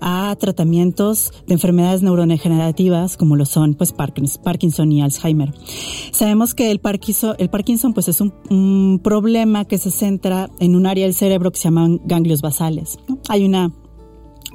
a 0.00 0.34
tratamientos 0.38 1.32
de 1.48 1.54
enfermedades 1.54 2.02
neurodegenerativas 2.02 3.16
como 3.16 3.34
lo 3.34 3.44
son 3.44 3.74
pues 3.74 3.92
Parkins- 3.92 4.40
Parkinson 4.40 4.92
y 4.92 5.02
Alzheimer. 5.02 5.52
Sabemos 6.12 6.54
que 6.54 6.70
el 6.70 6.78
Parkinson, 6.78 7.34
el 7.38 7.50
Parkinson 7.50 7.92
pues 7.94 8.06
es 8.06 8.20
un, 8.20 9.00
problema 9.02 9.64
que 9.64 9.78
se 9.78 9.90
centra 9.90 10.50
en 10.60 10.76
un 10.76 10.86
área 10.86 11.04
del 11.04 11.14
cerebro 11.14 11.50
que 11.50 11.58
se 11.58 11.64
llaman 11.64 12.00
ganglios 12.04 12.42
basales. 12.42 12.98
Hay 13.28 13.44
una 13.44 13.72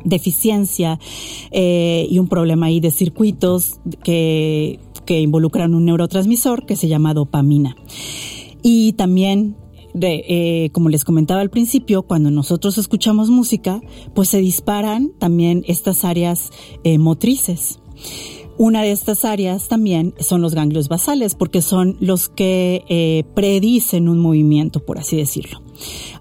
deficiencia 0.06 0.98
eh, 1.52 2.08
y 2.10 2.20
un 2.20 2.30
problema 2.30 2.68
ahí 2.68 2.80
de 2.80 2.92
circuitos 2.92 3.80
que, 4.04 4.80
que 5.06 5.20
involucran 5.20 5.76
un 5.76 5.86
neurotransmisor 5.86 6.66
que 6.66 6.78
se 6.78 6.88
llama 6.88 7.14
dopamina. 7.14 7.76
Y 8.62 8.94
también, 8.94 9.56
de, 9.96 10.26
eh, 10.28 10.70
como 10.72 10.90
les 10.90 11.06
comentaba 11.06 11.40
al 11.42 11.50
principio, 11.50 12.04
cuando 12.04 12.30
nosotros 12.30 12.78
escuchamos 12.78 13.30
música, 13.30 13.82
pues 14.14 14.30
se 14.30 14.40
disparan 14.40 15.14
también 15.18 15.64
estas 15.68 16.04
áreas 16.04 16.52
eh, 16.84 16.98
motrices. 16.98 17.80
Una 18.58 18.84
de 18.84 18.92
estas 18.92 19.26
áreas 19.26 19.68
también 19.68 20.14
son 20.20 20.42
los 20.42 20.54
ganglios 20.54 20.90
basales, 20.90 21.34
porque 21.34 21.62
son 21.62 21.98
los 22.00 22.30
que 22.30 22.84
eh, 22.90 23.24
predicen 23.34 24.10
un 24.10 24.20
movimiento, 24.20 24.82
por 24.86 25.00
así 25.00 25.18
decirlo. 25.18 25.65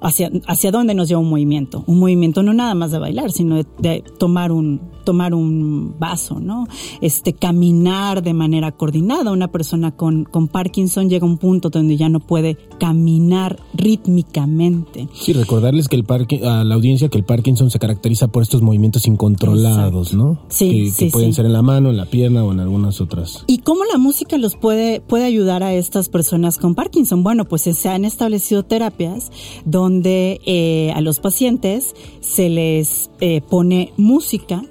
Hacia, 0.00 0.30
hacia 0.46 0.70
dónde 0.70 0.94
nos 0.94 1.09
lleva 1.09 1.20
un 1.20 1.30
movimiento. 1.30 1.84
Un 1.86 1.98
movimiento 1.98 2.42
no 2.42 2.52
nada 2.52 2.74
más 2.74 2.90
de 2.90 2.98
bailar, 2.98 3.30
sino 3.30 3.57
de, 3.57 3.66
de 3.78 4.05
tomar 4.18 4.52
un, 4.52 4.80
tomar 5.05 5.34
un 5.34 5.94
vaso, 5.98 6.40
¿no? 6.40 6.66
Este, 7.00 7.34
caminar 7.34 8.22
de 8.22 8.34
manera 8.34 8.72
coordinada. 8.72 9.30
Una 9.30 9.48
persona 9.48 9.92
con, 9.92 10.24
con 10.24 10.48
Parkinson 10.48 11.09
llega 11.09 11.26
a 11.26 11.30
un 11.30 11.38
punto 11.38 11.70
donde 11.70 11.96
ya 11.96 12.09
no 12.09 12.20
puede 12.20 12.57
caminar 12.80 13.61
rítmicamente. 13.74 15.09
Sí, 15.12 15.32
recordarles 15.32 15.88
que 15.88 15.96
el 15.96 16.05
parque, 16.05 16.40
a 16.44 16.64
la 16.64 16.74
audiencia 16.74 17.09
que 17.09 17.18
el 17.18 17.24
Parkinson 17.24 17.70
se 17.70 17.78
caracteriza 17.78 18.28
por 18.28 18.42
estos 18.42 18.62
movimientos 18.62 19.07
incontrolados, 19.07 20.09
Exacto. 20.09 20.24
¿no? 20.24 20.40
Sí, 20.48 20.70
que, 20.70 20.84
que 20.84 20.90
sí, 20.90 21.11
pueden 21.11 21.32
sí. 21.32 21.36
ser 21.36 21.46
en 21.46 21.52
la 21.52 21.62
mano, 21.62 21.90
en 21.90 21.96
la 21.96 22.07
pierna 22.07 22.44
o 22.44 22.52
en 22.52 22.61
algunas 22.61 23.00
otras. 23.00 23.44
¿Y 23.46 23.59
cómo 23.59 23.84
la 23.84 23.98
música 23.98 24.38
los 24.38 24.57
puede, 24.57 25.00
puede 25.00 25.24
ayudar 25.24 25.62
a 25.62 25.74
estas 25.74 26.09
personas 26.09 26.59
con 26.59 26.74
Parkinson? 26.74 27.22
Bueno, 27.22 27.44
pues 27.44 27.62
se 27.62 27.88
han 27.88 28.05
establecido 28.05 28.64
terapias 28.64 29.30
donde 29.64 30.40
eh, 30.47 30.92
a 30.95 31.01
los 31.01 31.20
pacientes 31.20 31.95
se 32.20 32.49
les 32.49 33.11
eh, 33.20 33.40
pone 33.40 33.92
música 33.97 34.62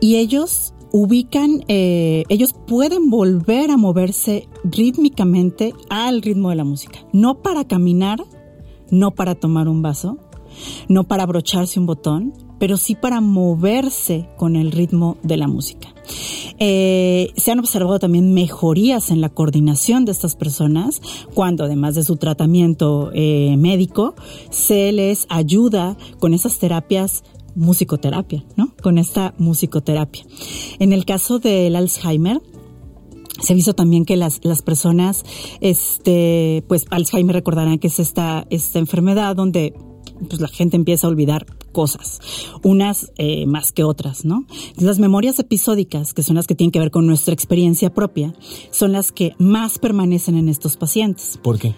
y 0.00 0.16
ellos 0.16 0.74
ubican, 0.92 1.64
eh, 1.68 2.24
ellos 2.28 2.54
pueden 2.66 3.10
volver 3.10 3.70
a 3.70 3.76
moverse 3.76 4.48
rítmicamente 4.64 5.74
al 5.90 6.22
ritmo 6.22 6.50
de 6.50 6.56
la 6.56 6.64
música. 6.64 7.00
No 7.12 7.42
para 7.42 7.64
caminar, 7.64 8.24
no 8.90 9.10
para 9.10 9.34
tomar 9.34 9.68
un 9.68 9.82
vaso, 9.82 10.18
no 10.88 11.04
para 11.04 11.24
abrocharse 11.24 11.78
un 11.78 11.86
botón, 11.86 12.32
pero 12.58 12.76
sí 12.76 12.94
para 12.94 13.20
moverse 13.20 14.28
con 14.36 14.56
el 14.56 14.72
ritmo 14.72 15.16
de 15.22 15.36
la 15.36 15.48
música. 15.48 15.88
Eh, 16.58 17.32
se 17.36 17.52
han 17.52 17.58
observado 17.58 17.98
también 17.98 18.32
mejorías 18.32 19.10
en 19.10 19.20
la 19.20 19.28
coordinación 19.28 20.04
de 20.04 20.12
estas 20.12 20.36
personas 20.36 21.00
cuando 21.34 21.64
además 21.64 21.94
de 21.94 22.02
su 22.02 22.16
tratamiento 22.16 23.10
eh, 23.14 23.56
médico 23.58 24.14
se 24.50 24.90
les 24.92 25.26
ayuda 25.28 25.96
con 26.18 26.34
esas 26.34 26.58
terapias 26.58 27.22
musicoterapia, 27.54 28.44
¿no? 28.56 28.72
Con 28.82 28.98
esta 28.98 29.34
musicoterapia. 29.38 30.24
En 30.78 30.92
el 30.92 31.04
caso 31.04 31.38
del 31.38 31.76
Alzheimer, 31.76 32.40
se 33.40 33.54
visto 33.54 33.74
también 33.74 34.04
que 34.04 34.16
las, 34.16 34.40
las 34.44 34.62
personas, 34.62 35.24
este, 35.60 36.64
pues 36.68 36.86
Alzheimer 36.90 37.34
recordarán 37.34 37.78
que 37.78 37.88
es 37.88 37.98
esta, 37.98 38.46
esta 38.50 38.78
enfermedad 38.78 39.36
donde 39.36 39.74
pues 40.28 40.40
la 40.40 40.48
gente 40.48 40.76
empieza 40.76 41.06
a 41.06 41.10
olvidar 41.10 41.46
cosas, 41.72 42.20
unas 42.62 43.12
eh, 43.18 43.46
más 43.46 43.72
que 43.72 43.84
otras, 43.84 44.24
¿no? 44.24 44.44
Las 44.76 44.98
memorias 44.98 45.38
episódicas, 45.38 46.14
que 46.14 46.22
son 46.22 46.36
las 46.36 46.46
que 46.46 46.54
tienen 46.54 46.72
que 46.72 46.80
ver 46.80 46.90
con 46.90 47.06
nuestra 47.06 47.34
experiencia 47.34 47.92
propia, 47.92 48.34
son 48.70 48.92
las 48.92 49.12
que 49.12 49.34
más 49.38 49.78
permanecen 49.78 50.36
en 50.36 50.48
estos 50.48 50.76
pacientes. 50.76 51.38
¿Por 51.42 51.58
qué? 51.58 51.74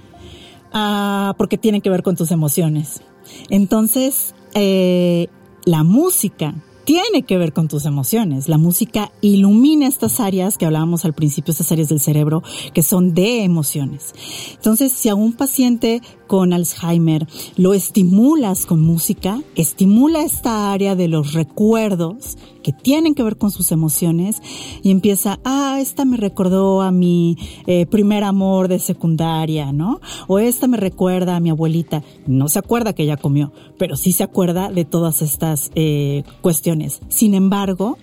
Ah, 0.72 1.34
porque 1.36 1.59
tienen 1.59 1.80
que 1.80 1.91
ver 1.91 2.03
con 2.03 2.16
tus 2.16 2.30
emociones. 2.30 3.03
Entonces, 3.49 4.34
eh, 4.55 5.28
la 5.64 5.84
música 5.84 6.55
tiene 6.84 7.22
que 7.22 7.38
ver 7.38 7.53
con 7.53 7.68
tus 7.68 7.84
emociones. 7.84 8.49
La 8.49 8.59
música 8.59 9.12
ilumina 9.20 9.86
estas 9.86 10.18
áreas 10.18 10.59
que 10.59 10.66
hablábamos 10.66 11.05
al 11.05 11.12
principio, 11.12 11.53
estas 11.53 11.70
áreas 11.70 11.88
del 11.88 12.01
cerebro 12.01 12.43
que 12.72 12.82
son 12.82 13.14
de 13.14 13.45
emociones. 13.45 14.12
Entonces, 14.55 14.93
si 14.93 15.09
a 15.09 15.14
un 15.14 15.32
paciente 15.32 16.03
con 16.30 16.52
Alzheimer 16.52 17.26
lo 17.56 17.74
estimulas 17.74 18.64
con 18.64 18.80
música, 18.80 19.42
estimula 19.56 20.22
esta 20.22 20.72
área 20.72 20.94
de 20.94 21.08
los 21.08 21.32
recuerdos 21.32 22.38
que 22.62 22.72
tienen 22.72 23.14
que 23.14 23.22
ver 23.22 23.36
con 23.36 23.50
sus 23.50 23.72
emociones 23.72 24.40
y 24.82 24.90
empieza, 24.90 25.40
ah, 25.44 25.78
esta 25.80 26.04
me 26.04 26.16
recordó 26.16 26.82
a 26.82 26.92
mi 26.92 27.36
eh, 27.66 27.86
primer 27.86 28.22
amor 28.22 28.68
de 28.68 28.78
secundaria, 28.78 29.72
¿no? 29.72 30.00
O 30.28 30.38
esta 30.38 30.68
me 30.68 30.76
recuerda 30.76 31.36
a 31.36 31.40
mi 31.40 31.50
abuelita. 31.50 32.02
No 32.26 32.48
se 32.48 32.58
acuerda 32.58 32.92
que 32.92 33.04
ella 33.04 33.16
comió, 33.16 33.52
pero 33.78 33.96
sí 33.96 34.12
se 34.12 34.22
acuerda 34.22 34.70
de 34.70 34.84
todas 34.84 35.22
estas 35.22 35.70
eh, 35.74 36.22
cuestiones. 36.42 37.00
Sin 37.08 37.34
embargo, 37.34 37.98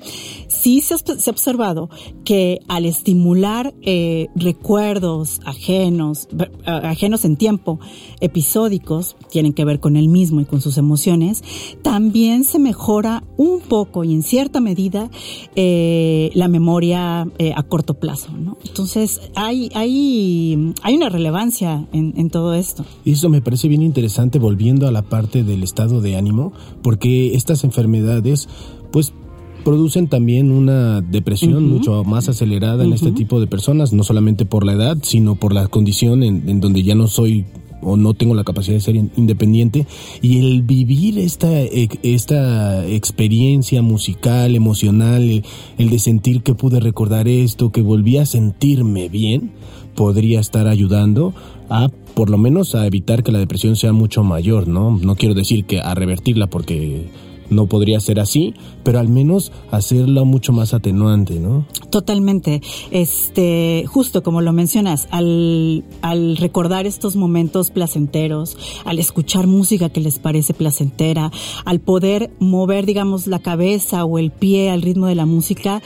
sí 0.48 0.82
se 0.82 0.96
ha, 0.96 0.98
se 0.98 1.30
ha 1.30 1.32
observado 1.32 1.90
que 2.26 2.60
al 2.68 2.86
estimular 2.86 3.74
eh, 3.84 4.28
recuerdos 4.36 5.40
ajenos, 5.46 6.28
ajenos 6.66 7.26
en 7.26 7.38
tiempo, 7.38 7.80
episódicos, 8.22 9.16
tienen 9.30 9.54
que 9.54 9.66
ver 9.66 9.80
con 9.80 9.96
él 9.96 10.08
mismo 10.08 10.42
y 10.42 10.46
con 10.46 10.62
sus 10.62 10.78
emociones, 10.78 11.44
también 11.82 12.44
se 12.44 12.60
mejora 12.60 13.24
un 13.38 13.60
poco 13.62 14.04
y 14.04 14.14
en 14.14 14.24
cierta 14.24 14.60
medida 14.60 15.10
eh, 15.56 16.32
la 16.34 16.48
memoria 16.48 17.28
eh, 17.38 17.54
a 17.56 17.64
corto 17.64 17.96
plazo. 17.96 18.32
¿no? 18.32 18.58
Entonces 18.66 19.22
hay, 19.36 19.70
hay, 19.74 20.74
hay 20.84 20.96
una 20.96 21.10
relevancia 21.10 21.88
en, 21.94 22.14
en 22.18 22.30
todo 22.30 22.54
esto. 22.54 22.86
Y 23.06 23.12
eso 23.12 23.30
me 23.30 23.42
parece 23.42 23.68
bien 23.68 23.84
interesante 23.84 24.40
volviendo 24.40 24.88
a 24.88 24.92
la 24.92 25.04
parte 25.04 25.44
del 25.44 25.64
estado 25.64 26.02
de 26.02 26.16
ánimo, 26.16 26.54
porque 26.82 27.36
estas 27.36 27.64
enfermedades, 27.64 28.48
pues 28.92 29.14
producen 29.64 30.08
también 30.08 30.52
una 30.52 31.02
depresión 31.02 31.68
mucho 31.68 32.06
más 32.06 32.30
acelerada 32.30 32.86
en 32.86 32.94
este 32.94 33.12
tipo 33.12 33.42
de 33.42 33.48
personas, 33.48 33.92
no 33.92 34.04
solamente 34.04 34.46
por 34.46 34.66
la 34.66 34.72
edad, 34.72 34.98
sino 35.02 35.36
por 35.36 35.52
la 35.52 35.68
condición 35.68 36.24
en, 36.24 36.48
en 36.48 36.62
donde 36.62 36.84
ya 36.84 36.96
no 36.96 37.08
soy 37.08 37.46
o 37.82 37.98
no 37.98 38.14
tengo 38.14 38.34
la 38.36 38.44
capacidad 38.44 38.76
de 38.76 38.82
ser 38.82 38.96
in- 38.96 39.12
independiente 39.18 39.86
y 40.22 40.40
el 40.40 40.64
vivir 40.64 41.20
esta 41.20 41.62
esta 41.62 42.86
experiencia 42.88 43.82
musical, 43.82 44.56
emocional, 44.56 45.22
el, 45.24 45.44
el 45.78 45.90
de 45.90 46.00
sentir 46.00 46.42
que 46.42 46.54
pude 46.56 46.80
recordar 46.80 47.28
esto, 47.28 47.72
que 47.72 47.82
volví 47.82 48.18
a 48.18 48.26
sentirme 48.26 49.10
bien, 49.10 49.52
podría 49.96 50.40
estar 50.40 50.68
ayudando 50.68 51.34
a 51.70 51.90
por 52.14 52.30
lo 52.30 52.38
menos 52.38 52.74
a 52.74 52.88
evitar 52.88 53.24
que 53.24 53.32
la 53.32 53.40
depresión 53.40 53.76
sea 53.76 53.94
mucho 53.94 54.24
mayor, 54.24 54.68
¿no? 54.68 54.98
No 54.98 55.16
quiero 55.16 55.36
decir 55.36 55.66
que 55.66 55.80
a 55.80 55.94
revertirla 55.94 56.48
porque 56.48 57.06
no 57.50 57.68
podría 57.68 58.00
ser 58.00 58.20
así, 58.20 58.54
pero 58.84 59.00
al 59.00 59.10
menos 59.10 59.52
hacerla 59.72 60.24
mucho 60.24 60.54
más 60.54 60.74
atenuante, 60.74 61.40
¿no? 61.40 61.66
Totalmente. 61.90 62.62
Este, 62.92 63.86
justo 63.88 64.24
como 64.24 64.42
lo 64.42 64.54
mencionas, 64.54 65.08
al, 65.12 65.84
al 66.02 66.38
recordar 66.38 66.86
estos 66.86 67.16
momentos 67.16 67.72
placenteros, 67.72 68.58
al 68.86 69.00
escuchar 69.00 69.48
música 69.48 69.90
que 69.90 70.02
les 70.02 70.20
parece 70.20 70.54
placentera, 70.54 71.32
al 71.66 71.80
poder 71.80 72.32
mover, 72.40 72.86
digamos, 72.86 73.28
la 73.28 73.40
cabeza 73.40 74.06
o 74.06 74.20
el 74.20 74.32
pie 74.32 74.70
al 74.70 74.82
ritmo 74.82 75.08
de 75.08 75.16
la 75.16 75.26
música, 75.26 75.82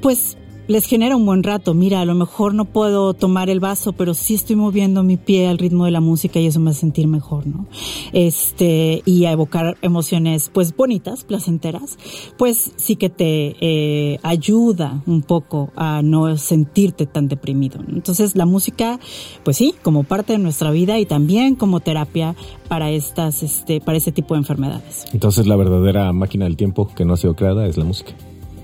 pues 0.00 0.36
les 0.70 0.86
genera 0.86 1.16
un 1.16 1.26
buen 1.26 1.42
rato. 1.42 1.74
Mira, 1.74 2.00
a 2.00 2.04
lo 2.04 2.14
mejor 2.14 2.54
no 2.54 2.64
puedo 2.64 3.12
tomar 3.12 3.50
el 3.50 3.58
vaso, 3.58 3.92
pero 3.92 4.14
sí 4.14 4.34
estoy 4.34 4.54
moviendo 4.54 5.02
mi 5.02 5.16
pie 5.16 5.48
al 5.48 5.58
ritmo 5.58 5.84
de 5.84 5.90
la 5.90 6.00
música 6.00 6.38
y 6.38 6.46
eso 6.46 6.60
me 6.60 6.70
hace 6.70 6.80
sentir 6.80 7.08
mejor, 7.08 7.44
¿no? 7.48 7.66
Este, 8.12 9.02
y 9.04 9.24
a 9.24 9.32
evocar 9.32 9.78
emociones, 9.82 10.48
pues 10.54 10.76
bonitas, 10.76 11.24
placenteras, 11.24 11.98
pues 12.38 12.72
sí 12.76 12.94
que 12.94 13.10
te 13.10 13.56
eh, 13.60 14.20
ayuda 14.22 15.02
un 15.06 15.22
poco 15.22 15.72
a 15.74 16.02
no 16.02 16.36
sentirte 16.36 17.04
tan 17.04 17.26
deprimido. 17.26 17.80
Entonces, 17.88 18.36
la 18.36 18.46
música, 18.46 19.00
pues 19.42 19.56
sí, 19.56 19.74
como 19.82 20.04
parte 20.04 20.34
de 20.34 20.38
nuestra 20.38 20.70
vida 20.70 21.00
y 21.00 21.04
también 21.04 21.56
como 21.56 21.80
terapia 21.80 22.36
para 22.68 22.92
estas, 22.92 23.42
este, 23.42 23.80
para 23.80 23.98
este 23.98 24.12
tipo 24.12 24.34
de 24.34 24.38
enfermedades. 24.38 25.04
Entonces, 25.12 25.48
la 25.48 25.56
verdadera 25.56 26.12
máquina 26.12 26.44
del 26.44 26.56
tiempo 26.56 26.86
que 26.94 27.04
no 27.04 27.14
ha 27.14 27.16
sido 27.16 27.34
creada 27.34 27.66
es 27.66 27.76
la 27.76 27.84
música. 27.84 28.12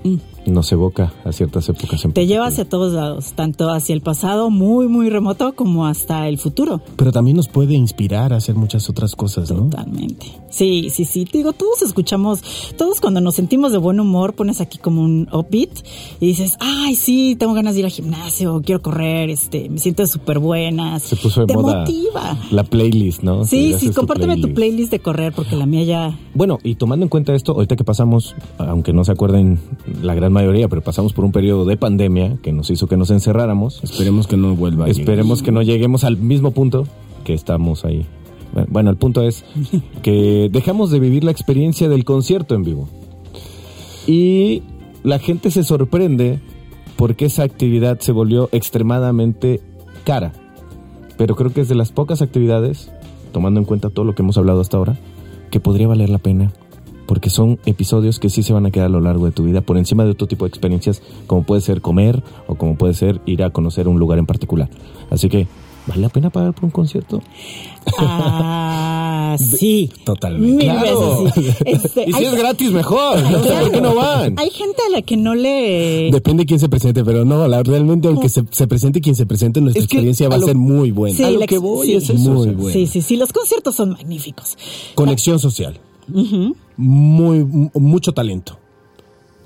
Mm. 0.05 0.36
Nos 0.47 0.71
evoca 0.71 1.13
a 1.25 1.31
ciertas 1.33 1.67
épocas. 1.69 2.03
En 2.05 2.13
Te 2.13 2.25
lleva 2.25 2.47
hacia 2.47 2.63
todos 2.67 2.93
lados, 2.93 3.33
tanto 3.33 3.69
hacia 3.69 3.93
el 3.93 4.01
pasado 4.01 4.49
muy, 4.49 4.87
muy 4.87 5.09
remoto 5.09 5.53
como 5.53 5.85
hasta 5.85 6.27
el 6.29 6.37
futuro. 6.37 6.81
Pero 6.95 7.11
también 7.11 7.35
nos 7.37 7.47
puede 7.49 7.75
inspirar 7.75 8.31
a 8.31 8.37
hacer 8.37 8.55
muchas 8.55 8.89
otras 8.89 9.15
cosas, 9.15 9.51
¿no? 9.51 9.69
Totalmente. 9.69 10.27
Sí, 10.49 10.89
sí, 10.89 11.03
sí. 11.05 11.25
Te 11.25 11.39
digo, 11.39 11.51
todos 11.53 11.81
escuchamos, 11.81 12.41
todos 12.77 13.01
cuando 13.01 13.19
nos 13.19 13.35
sentimos 13.35 13.73
de 13.73 13.77
buen 13.77 13.99
humor, 13.99 14.33
pones 14.33 14.61
aquí 14.61 14.77
como 14.77 15.01
un 15.01 15.27
upbeat 15.33 15.69
y 16.21 16.27
dices, 16.27 16.55
ay, 16.59 16.95
sí, 16.95 17.35
tengo 17.37 17.53
ganas 17.53 17.73
de 17.73 17.81
ir 17.81 17.85
al 17.85 17.91
gimnasio, 17.91 18.61
quiero 18.65 18.81
correr, 18.81 19.29
este, 19.29 19.69
me 19.69 19.79
siento 19.79 20.07
súper 20.07 20.39
buenas. 20.39 21.03
Se 21.03 21.17
puso 21.17 21.41
de 21.41 21.47
Te 21.47 21.55
moda 21.55 21.81
motiva. 21.81 22.37
la 22.51 22.63
playlist, 22.63 23.21
¿no? 23.21 23.43
Sí, 23.43 23.75
sí, 23.77 23.89
tu 23.89 23.95
compárteme 23.95 24.37
tu 24.37 24.53
playlist 24.53 24.91
de 24.91 24.99
correr 24.99 25.33
porque 25.33 25.55
la 25.57 25.65
mía 25.65 25.83
ya... 25.83 26.19
Bueno, 26.33 26.59
y 26.63 26.75
tomando 26.75 27.03
en 27.03 27.09
cuenta 27.09 27.33
esto, 27.35 27.51
ahorita 27.51 27.75
que 27.75 27.83
pasamos, 27.83 28.35
aunque 28.57 28.93
no 28.93 29.03
se 29.03 29.11
acuerden 29.11 29.59
la 30.01 30.15
gran 30.15 30.31
mayoría, 30.37 30.67
pero 30.67 30.81
pasamos 30.81 31.13
por 31.13 31.25
un 31.25 31.31
periodo 31.31 31.65
de 31.65 31.77
pandemia 31.77 32.37
que 32.41 32.51
nos 32.51 32.69
hizo 32.69 32.87
que 32.87 32.97
nos 32.97 33.09
encerráramos. 33.09 33.83
Esperemos 33.83 34.27
que 34.27 34.37
no 34.37 34.55
vuelva. 34.55 34.85
a 34.85 34.87
llegar. 34.87 34.99
Esperemos 35.01 35.41
que 35.41 35.51
no 35.51 35.61
lleguemos 35.61 36.03
al 36.03 36.17
mismo 36.17 36.51
punto 36.51 36.85
que 37.23 37.33
estamos 37.33 37.85
ahí. 37.85 38.05
Bueno, 38.69 38.89
el 38.89 38.97
punto 38.97 39.23
es 39.23 39.45
que 40.03 40.49
dejamos 40.51 40.91
de 40.91 40.99
vivir 40.99 41.23
la 41.23 41.31
experiencia 41.31 41.89
del 41.89 42.05
concierto 42.05 42.55
en 42.55 42.63
vivo. 42.63 42.87
Y 44.05 44.63
la 45.03 45.19
gente 45.19 45.51
se 45.51 45.63
sorprende 45.63 46.39
porque 46.95 47.25
esa 47.25 47.43
actividad 47.43 47.99
se 47.99 48.11
volvió 48.11 48.49
extremadamente 48.51 49.61
cara. 50.03 50.33
Pero 51.17 51.35
creo 51.35 51.51
que 51.51 51.61
es 51.61 51.69
de 51.69 51.75
las 51.75 51.91
pocas 51.91 52.21
actividades, 52.21 52.91
tomando 53.31 53.59
en 53.59 53.65
cuenta 53.65 53.89
todo 53.89 54.05
lo 54.05 54.13
que 54.13 54.21
hemos 54.21 54.37
hablado 54.37 54.61
hasta 54.61 54.77
ahora, 54.77 54.97
que 55.51 55.59
podría 55.59 55.87
valer 55.87 56.09
la 56.09 56.19
pena. 56.19 56.51
Porque 57.07 57.29
son 57.29 57.57
episodios 57.65 58.19
que 58.19 58.29
sí 58.29 58.43
se 58.43 58.53
van 58.53 58.65
a 58.65 58.71
quedar 58.71 58.87
a 58.87 58.89
lo 58.89 58.99
largo 59.01 59.25
de 59.25 59.31
tu 59.31 59.43
vida, 59.45 59.61
por 59.61 59.77
encima 59.77 60.03
de 60.03 60.11
otro 60.11 60.27
tipo 60.27 60.45
de 60.45 60.49
experiencias, 60.49 61.01
como 61.25 61.43
puede 61.43 61.61
ser 61.61 61.81
comer 61.81 62.21
o 62.47 62.55
como 62.55 62.75
puede 62.75 62.93
ser 62.93 63.21
ir 63.25 63.41
a 63.43 63.49
conocer 63.49 63.87
un 63.87 63.97
lugar 63.97 64.19
en 64.19 64.25
particular. 64.25 64.69
Así 65.09 65.29
que, 65.29 65.47
¿vale 65.87 66.01
la 66.01 66.09
pena 66.09 66.29
pagar 66.29 66.53
por 66.53 66.65
un 66.65 66.71
concierto? 66.71 67.21
Ah, 67.97 69.35
sí. 69.57 69.89
Totalmente. 70.03 70.65
Mil 70.65 70.75
veces 70.81 71.33
sí. 71.33 71.63
Este, 71.65 72.03
y 72.09 72.11
si 72.13 72.17
hay- 72.19 72.25
es 72.25 72.35
gratis, 72.35 72.71
mejor. 72.71 73.21
No 73.31 73.43
sé 73.43 73.49
por 73.61 73.71
qué 73.71 73.81
no 73.81 73.95
van. 73.95 74.35
Hay 74.37 74.49
gente 74.49 74.81
a 74.87 74.91
la 74.91 75.01
que 75.01 75.17
no 75.17 75.35
le... 75.35 76.09
Depende 76.11 76.41
de 76.43 76.47
quién 76.47 76.59
se 76.59 76.69
presente, 76.69 77.03
pero 77.03 77.25
no, 77.25 77.47
la- 77.47 77.63
realmente 77.63 78.07
aunque 78.07 78.29
se, 78.29 78.43
se 78.51 78.67
presente 78.67 79.01
quien 79.01 79.15
se 79.15 79.25
presente, 79.25 79.61
nuestra 79.61 79.81
Es 79.81 79.87
que 79.87 79.95
experiencia 79.95 80.29
va 80.29 80.35
a 80.35 80.39
ser 80.41 80.55
muy 80.55 80.91
buena. 80.91 81.15
Sí, 81.15 81.23
a 81.23 81.31
lo 81.31 81.39
que 81.45 81.57
voy 81.57 81.87
sí. 81.87 81.95
es 81.95 82.09
eso. 82.09 82.29
Muy 82.31 82.49
bueno. 82.49 82.73
Sí, 82.73 82.87
sí, 82.87 83.01
sí, 83.01 83.15
los 83.15 83.31
conciertos 83.31 83.75
son 83.75 83.91
magníficos. 83.91 84.57
Conexión 84.95 85.39
social. 85.39 85.79
Muy, 86.77 87.43
mu- 87.45 87.71
mucho 87.75 88.11
talento. 88.13 88.57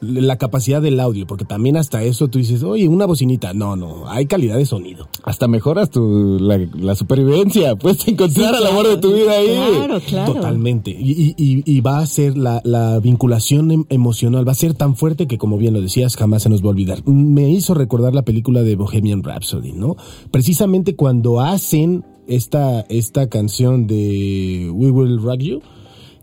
La 0.03 0.35
capacidad 0.39 0.81
del 0.81 0.99
audio, 0.99 1.27
porque 1.27 1.45
también 1.45 1.77
hasta 1.77 2.01
eso 2.01 2.27
tú 2.27 2.39
dices, 2.39 2.63
oye, 2.63 2.87
una 2.87 3.05
bocinita. 3.05 3.53
No, 3.53 3.75
no, 3.75 4.09
hay 4.09 4.25
calidad 4.25 4.57
de 4.57 4.65
sonido. 4.65 5.07
Hasta 5.23 5.47
mejoras 5.47 5.91
tu, 5.91 6.39
la, 6.39 6.57
la 6.79 6.95
supervivencia. 6.95 7.75
Puedes 7.79 8.07
encontrar 8.07 8.55
Sí, 8.55 8.63
al 8.63 8.65
amor 8.65 8.87
de 8.87 8.97
tu 8.97 9.13
vida 9.13 9.33
ahí. 9.33 9.45
Claro, 9.75 9.99
claro. 10.01 10.33
Totalmente. 10.33 10.89
Y, 10.89 11.11
y- 11.11 11.35
y- 11.37 11.63
y 11.71 11.81
va 11.81 11.99
a 11.99 12.05
ser 12.07 12.35
la, 12.35 12.61
la 12.65 12.99
vinculación 12.99 13.69
em- 13.69 13.85
emocional, 13.89 14.47
va 14.47 14.53
a 14.53 14.55
ser 14.55 14.73
tan 14.73 14.95
fuerte 14.95 15.27
que, 15.27 15.37
como 15.37 15.59
bien 15.59 15.75
lo 15.75 15.81
decías, 15.81 16.15
jamás 16.17 16.41
se 16.41 16.49
nos 16.49 16.63
va 16.63 16.67
a 16.67 16.69
olvidar. 16.71 17.05
Me 17.07 17.51
hizo 17.51 17.75
recordar 17.75 18.15
la 18.15 18.23
película 18.23 18.63
de 18.63 18.75
Bohemian 18.75 19.21
Rhapsody, 19.21 19.73
¿no? 19.73 19.97
Precisamente 20.31 20.95
cuando 20.95 21.41
hacen 21.41 22.03
esta, 22.27 22.81
esta 22.89 23.29
canción 23.29 23.85
de 23.85 24.71
We 24.73 24.89
Will 24.89 25.21
Rock 25.21 25.41
You, 25.41 25.61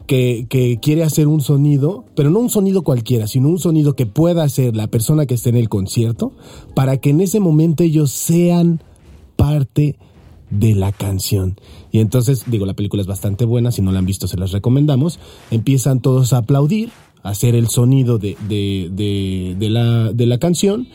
que, 0.09 0.47
que 0.49 0.81
quiere 0.81 1.05
hacer 1.05 1.29
un 1.29 1.43
sonido, 1.43 2.07
pero 2.17 2.31
no 2.31 2.41
un 2.41 2.49
sonido 2.49 2.83
cualquiera, 2.83 3.29
sino 3.29 3.49
un 3.49 3.59
sonido 3.59 3.95
que 3.95 4.07
pueda 4.07 4.43
hacer 4.43 4.75
la 4.75 4.89
persona 4.89 5.27
que 5.27 5.35
esté 5.35 5.51
en 5.51 5.57
el 5.57 5.69
concierto, 5.69 6.33
para 6.75 6.97
que 6.97 7.11
en 7.11 7.21
ese 7.21 7.39
momento 7.39 7.85
ellos 7.85 8.11
sean 8.11 8.83
parte 9.37 9.97
de 10.51 10.75
la 10.75 10.93
canción. 10.93 11.61
Y 11.93 12.01
entonces, 12.01 12.45
digo, 12.47 12.65
la 12.65 12.73
película 12.73 13.03
es 13.03 13.07
bastante 13.07 13.45
buena, 13.45 13.71
si 13.71 13.83
no 13.83 13.93
la 13.93 13.99
han 13.99 14.07
visto 14.07 14.27
se 14.27 14.39
las 14.39 14.51
recomendamos. 14.51 15.21
Empiezan 15.51 16.01
todos 16.01 16.33
a 16.33 16.39
aplaudir, 16.39 16.89
a 17.23 17.29
hacer 17.31 17.55
el 17.55 17.69
sonido 17.69 18.17
de, 18.17 18.37
de, 18.49 18.89
de, 18.91 19.57
de 19.59 19.69
la, 19.69 20.13
de 20.15 20.27
la 20.27 20.39
canción. 20.39 20.89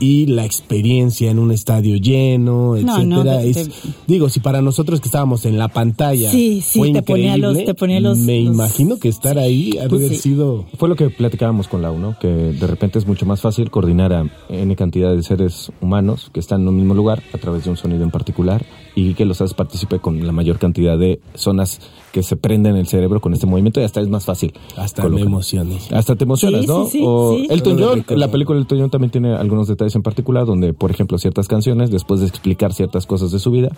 Y 0.00 0.26
la 0.26 0.44
experiencia 0.44 1.30
en 1.30 1.38
un 1.38 1.52
estadio 1.52 1.96
lleno, 1.96 2.74
No, 2.74 2.76
etcétera, 2.76 3.06
no, 3.06 3.38
es, 3.38 3.54
te- 3.68 3.70
digo, 4.06 4.28
si 4.28 4.40
para 4.40 4.60
nosotros 4.60 5.00
que 5.00 5.08
estábamos 5.08 5.44
en 5.46 5.56
la 5.58 5.68
pantalla 5.68 6.30
Sí, 6.30 6.60
sí, 6.66 6.78
fue 6.78 6.92
te 6.92 7.02
ponía 7.02 7.36
los- 7.36 7.52
increíble, 7.52 7.64
te 7.72 7.78
ponía 7.78 8.00
los- 8.00 8.18
me 8.18 8.40
los- 8.40 8.54
imagino 8.54 8.98
que 8.98 9.08
estar 9.08 9.38
ahí 9.38 9.70
Pues 9.72 9.84
haber 9.84 10.08
sí. 10.10 10.16
sido 10.16 10.64
Fue 10.78 10.88
lo 10.88 10.96
que 10.96 11.10
platicábamos 11.10 11.68
con 11.68 11.82
Lau, 11.82 11.98
¿no? 11.98 12.18
Que 12.18 12.28
de 12.28 12.66
repente 12.66 12.98
es 12.98 13.06
mucho 13.06 13.24
más 13.26 13.40
fácil 13.40 13.70
coordinar 13.70 14.12
a 14.12 14.26
N 14.48 14.74
cantidad 14.76 15.14
de 15.14 15.22
seres 15.22 15.70
humanos 15.80 16.30
que 16.32 16.40
están 16.40 16.62
en 16.62 16.68
un 16.68 16.76
mismo 16.76 16.94
lugar 16.94 17.22
a 17.32 17.38
través 17.38 17.64
de 17.64 17.70
un 17.70 17.76
sonido 17.76 18.02
en 18.02 18.10
particular 18.10 18.64
y 18.96 19.14
que 19.14 19.24
los 19.24 19.40
haces 19.40 19.54
partícipe 19.54 19.98
con 19.98 20.24
la 20.26 20.32
mayor 20.32 20.58
cantidad 20.58 20.96
de 20.98 21.20
zonas 21.34 21.80
que 22.12 22.22
se 22.22 22.36
prenden 22.36 22.76
el 22.76 22.86
cerebro 22.86 23.20
con 23.20 23.32
este 23.34 23.46
movimiento 23.46 23.80
y 23.80 23.84
hasta 23.84 24.00
es 24.00 24.08
más 24.08 24.24
fácil. 24.24 24.52
hasta 24.76 25.02
colocar. 25.02 25.24
me 25.24 25.30
emocioné. 25.30 25.78
Hasta 25.92 26.14
te 26.16 26.24
emocionas, 26.24 26.60
Sí, 26.62 26.66
¿no? 26.66 26.84
sí, 26.84 26.90
sí, 26.98 27.04
o 27.04 27.36
sí. 27.36 27.46
Elton 27.50 27.76
Todo 27.76 27.88
John, 27.88 27.98
rico. 27.98 28.14
la 28.16 28.30
película 28.30 28.58
Elton 28.60 28.78
John 28.78 28.90
también 28.90 29.10
tiene 29.10 29.34
algunos 29.34 29.66
detalles 29.68 29.96
en 29.96 30.02
particular 30.02 30.46
donde, 30.46 30.72
por 30.74 30.90
ejemplo, 30.92 31.18
ciertas 31.18 31.48
canciones, 31.48 31.90
después 31.90 32.20
de 32.20 32.26
explicar 32.26 32.72
ciertas 32.72 33.06
cosas 33.06 33.32
de 33.32 33.38
su 33.40 33.50
vida, 33.50 33.70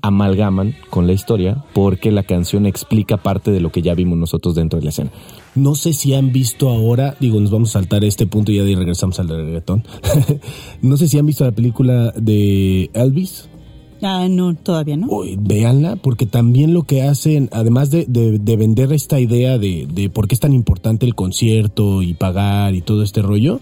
amalgaman 0.00 0.74
con 0.90 1.06
la 1.06 1.14
historia 1.14 1.64
porque 1.72 2.10
la 2.12 2.24
canción 2.24 2.66
explica 2.66 3.16
parte 3.18 3.50
de 3.50 3.60
lo 3.60 3.72
que 3.72 3.80
ya 3.80 3.94
vimos 3.94 4.18
nosotros 4.18 4.54
dentro 4.54 4.78
de 4.78 4.84
la 4.84 4.90
escena. 4.90 5.10
No 5.54 5.74
sé 5.74 5.92
si 5.94 6.14
han 6.14 6.30
visto 6.32 6.68
ahora, 6.68 7.16
digo, 7.20 7.40
nos 7.40 7.50
vamos 7.50 7.70
a 7.70 7.72
saltar 7.80 8.04
este 8.04 8.26
punto 8.26 8.52
y 8.52 8.56
ya 8.56 8.64
de 8.64 8.74
regresamos 8.76 9.18
al 9.20 9.28
reggaetón. 9.28 9.84
no 10.82 10.96
sé 10.96 11.08
si 11.08 11.18
han 11.18 11.26
visto 11.26 11.44
la 11.44 11.52
película 11.52 12.12
de 12.16 12.90
Elvis. 12.92 13.48
Ah, 14.06 14.28
no, 14.28 14.54
todavía 14.54 14.96
no. 14.98 15.06
Uy, 15.08 15.36
véanla, 15.40 15.96
porque 15.96 16.26
también 16.26 16.74
lo 16.74 16.82
que 16.82 17.02
hacen, 17.02 17.48
además 17.52 17.90
de, 17.90 18.04
de- 18.06 18.38
de 18.38 18.56
vender 18.56 18.92
esta 18.92 19.18
idea 19.18 19.56
de, 19.58 19.86
de 19.92 20.10
por 20.10 20.28
qué 20.28 20.34
es 20.34 20.40
tan 20.40 20.52
importante 20.52 21.06
el 21.06 21.14
concierto 21.14 22.02
y 22.02 22.12
pagar 22.14 22.74
y 22.74 22.82
todo 22.82 23.02
este 23.02 23.22
rollo, 23.22 23.60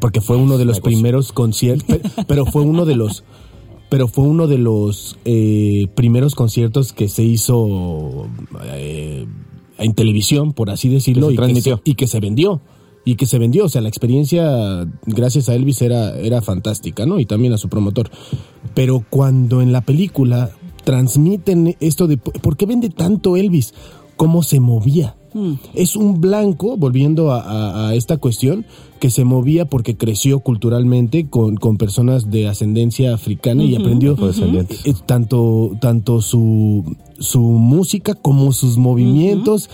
porque 0.00 0.20
fue 0.20 0.36
uno 0.36 0.58
de 0.58 0.64
los 0.66 0.80
primeros 0.80 1.32
conciertos, 1.32 1.98
pe- 1.98 2.24
pero 2.28 2.44
fue 2.46 2.62
uno 2.62 2.84
de 2.84 2.96
los, 2.96 3.24
pero 3.88 4.06
fue 4.06 4.24
uno 4.24 4.46
de 4.46 4.58
los 4.58 5.16
eh, 5.24 5.86
primeros 5.94 6.34
conciertos 6.34 6.92
que 6.92 7.08
se 7.08 7.24
hizo 7.24 8.26
eh, 8.64 9.26
en 9.78 9.94
televisión, 9.94 10.52
por 10.52 10.68
así 10.70 10.88
decirlo, 10.90 11.28
Que 11.28 11.30
se 11.30 11.32
y, 11.32 11.36
que 11.36 11.42
transmitió. 11.42 11.76
se, 11.76 11.82
y 11.90 11.94
que 11.94 12.06
se 12.06 12.20
vendió. 12.20 12.60
Y 13.04 13.14
que 13.16 13.26
se 13.26 13.38
vendió, 13.38 13.64
o 13.64 13.68
sea, 13.68 13.80
la 13.80 13.88
experiencia, 13.88 14.86
gracias 15.06 15.48
a 15.48 15.54
Elvis, 15.54 15.80
era, 15.82 16.18
era 16.18 16.42
fantástica, 16.42 17.06
¿no? 17.06 17.18
Y 17.18 17.24
también 17.26 17.52
a 17.54 17.58
su 17.58 17.68
promotor. 17.68 18.10
Pero 18.74 19.04
cuando 19.08 19.62
en 19.62 19.72
la 19.72 19.80
película 19.80 20.50
transmiten 20.84 21.76
esto 21.80 22.06
de 22.06 22.16
por 22.18 22.56
qué 22.56 22.66
vende 22.66 22.90
tanto 22.90 23.36
Elvis, 23.36 23.72
cómo 24.16 24.42
se 24.42 24.60
movía. 24.60 25.16
Es 25.74 25.94
un 25.94 26.20
blanco, 26.20 26.76
volviendo 26.76 27.30
a, 27.30 27.40
a- 27.40 27.88
a 27.90 27.94
esta 27.94 28.16
cuestión, 28.16 28.66
que 28.98 29.10
se 29.10 29.24
movía 29.24 29.64
porque 29.64 29.96
creció 29.96 30.40
culturalmente 30.40 31.28
con, 31.30 31.56
con 31.56 31.76
personas 31.78 32.30
de 32.32 32.48
ascendencia 32.48 33.14
africana 33.14 33.62
y 33.62 33.76
aprendió 33.76 34.16
eh, 34.84 34.94
tanto, 35.06 35.70
tanto 35.80 36.20
su, 36.20 36.96
su 37.20 37.40
música 37.42 38.14
como 38.14 38.52
sus 38.52 38.76
movimientos. 38.76 39.70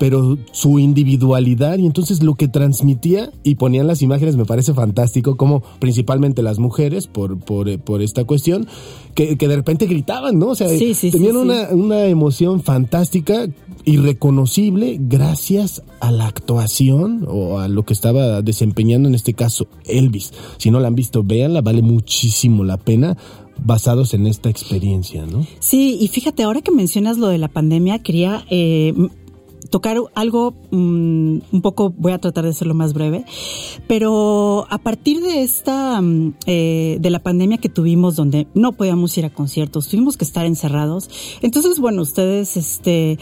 Pero 0.00 0.38
su 0.50 0.78
individualidad 0.78 1.76
y 1.76 1.84
entonces 1.84 2.22
lo 2.22 2.34
que 2.34 2.48
transmitía 2.48 3.30
y 3.42 3.56
ponían 3.56 3.86
las 3.86 4.00
imágenes 4.00 4.34
me 4.34 4.46
parece 4.46 4.72
fantástico, 4.72 5.36
como 5.36 5.62
principalmente 5.78 6.42
las 6.42 6.58
mujeres, 6.58 7.06
por, 7.06 7.38
por, 7.38 7.78
por 7.80 8.00
esta 8.00 8.24
cuestión, 8.24 8.66
que, 9.14 9.36
que, 9.36 9.46
de 9.46 9.56
repente 9.56 9.84
gritaban, 9.84 10.38
¿no? 10.38 10.48
O 10.48 10.54
sea, 10.54 10.68
tenían 10.68 11.36
una, 11.36 11.68
una 11.72 12.06
emoción 12.06 12.62
fantástica 12.62 13.46
y 13.84 13.98
reconocible 13.98 14.96
gracias 14.98 15.82
a 16.00 16.10
la 16.10 16.28
actuación 16.28 17.26
o 17.28 17.58
a 17.58 17.68
lo 17.68 17.84
que 17.84 17.92
estaba 17.92 18.40
desempeñando 18.40 19.06
en 19.06 19.14
este 19.14 19.34
caso 19.34 19.66
Elvis. 19.84 20.32
Si 20.56 20.70
no 20.70 20.80
la 20.80 20.88
han 20.88 20.94
visto, 20.94 21.22
véanla, 21.22 21.60
vale 21.60 21.82
muchísimo 21.82 22.64
la 22.64 22.78
pena 22.78 23.18
basados 23.64 24.14
en 24.14 24.26
esta 24.26 24.48
experiencia, 24.48 25.26
¿no? 25.26 25.46
Sí, 25.58 25.98
y 26.00 26.08
fíjate, 26.08 26.42
ahora 26.42 26.62
que 26.62 26.70
mencionas 26.70 27.18
lo 27.18 27.28
de 27.28 27.38
la 27.38 27.48
pandemia, 27.48 27.98
quería 28.00 28.44
eh, 28.50 28.94
tocar 29.70 29.96
algo 30.14 30.54
mm, 30.70 31.38
un 31.52 31.62
poco, 31.62 31.94
voy 31.96 32.12
a 32.12 32.18
tratar 32.18 32.44
de 32.44 32.50
hacerlo 32.50 32.74
más 32.74 32.92
breve, 32.92 33.24
pero 33.86 34.66
a 34.68 34.78
partir 34.78 35.20
de 35.20 35.42
esta, 35.42 36.00
mm, 36.00 36.34
eh, 36.46 36.98
de 37.00 37.10
la 37.10 37.20
pandemia 37.20 37.58
que 37.58 37.68
tuvimos 37.68 38.16
donde 38.16 38.46
no 38.54 38.72
podíamos 38.72 39.16
ir 39.16 39.24
a 39.24 39.30
conciertos, 39.30 39.88
tuvimos 39.88 40.16
que 40.16 40.24
estar 40.24 40.44
encerrados, 40.46 41.08
entonces 41.40 41.78
bueno, 41.78 42.02
ustedes 42.02 42.56
este 42.56 43.18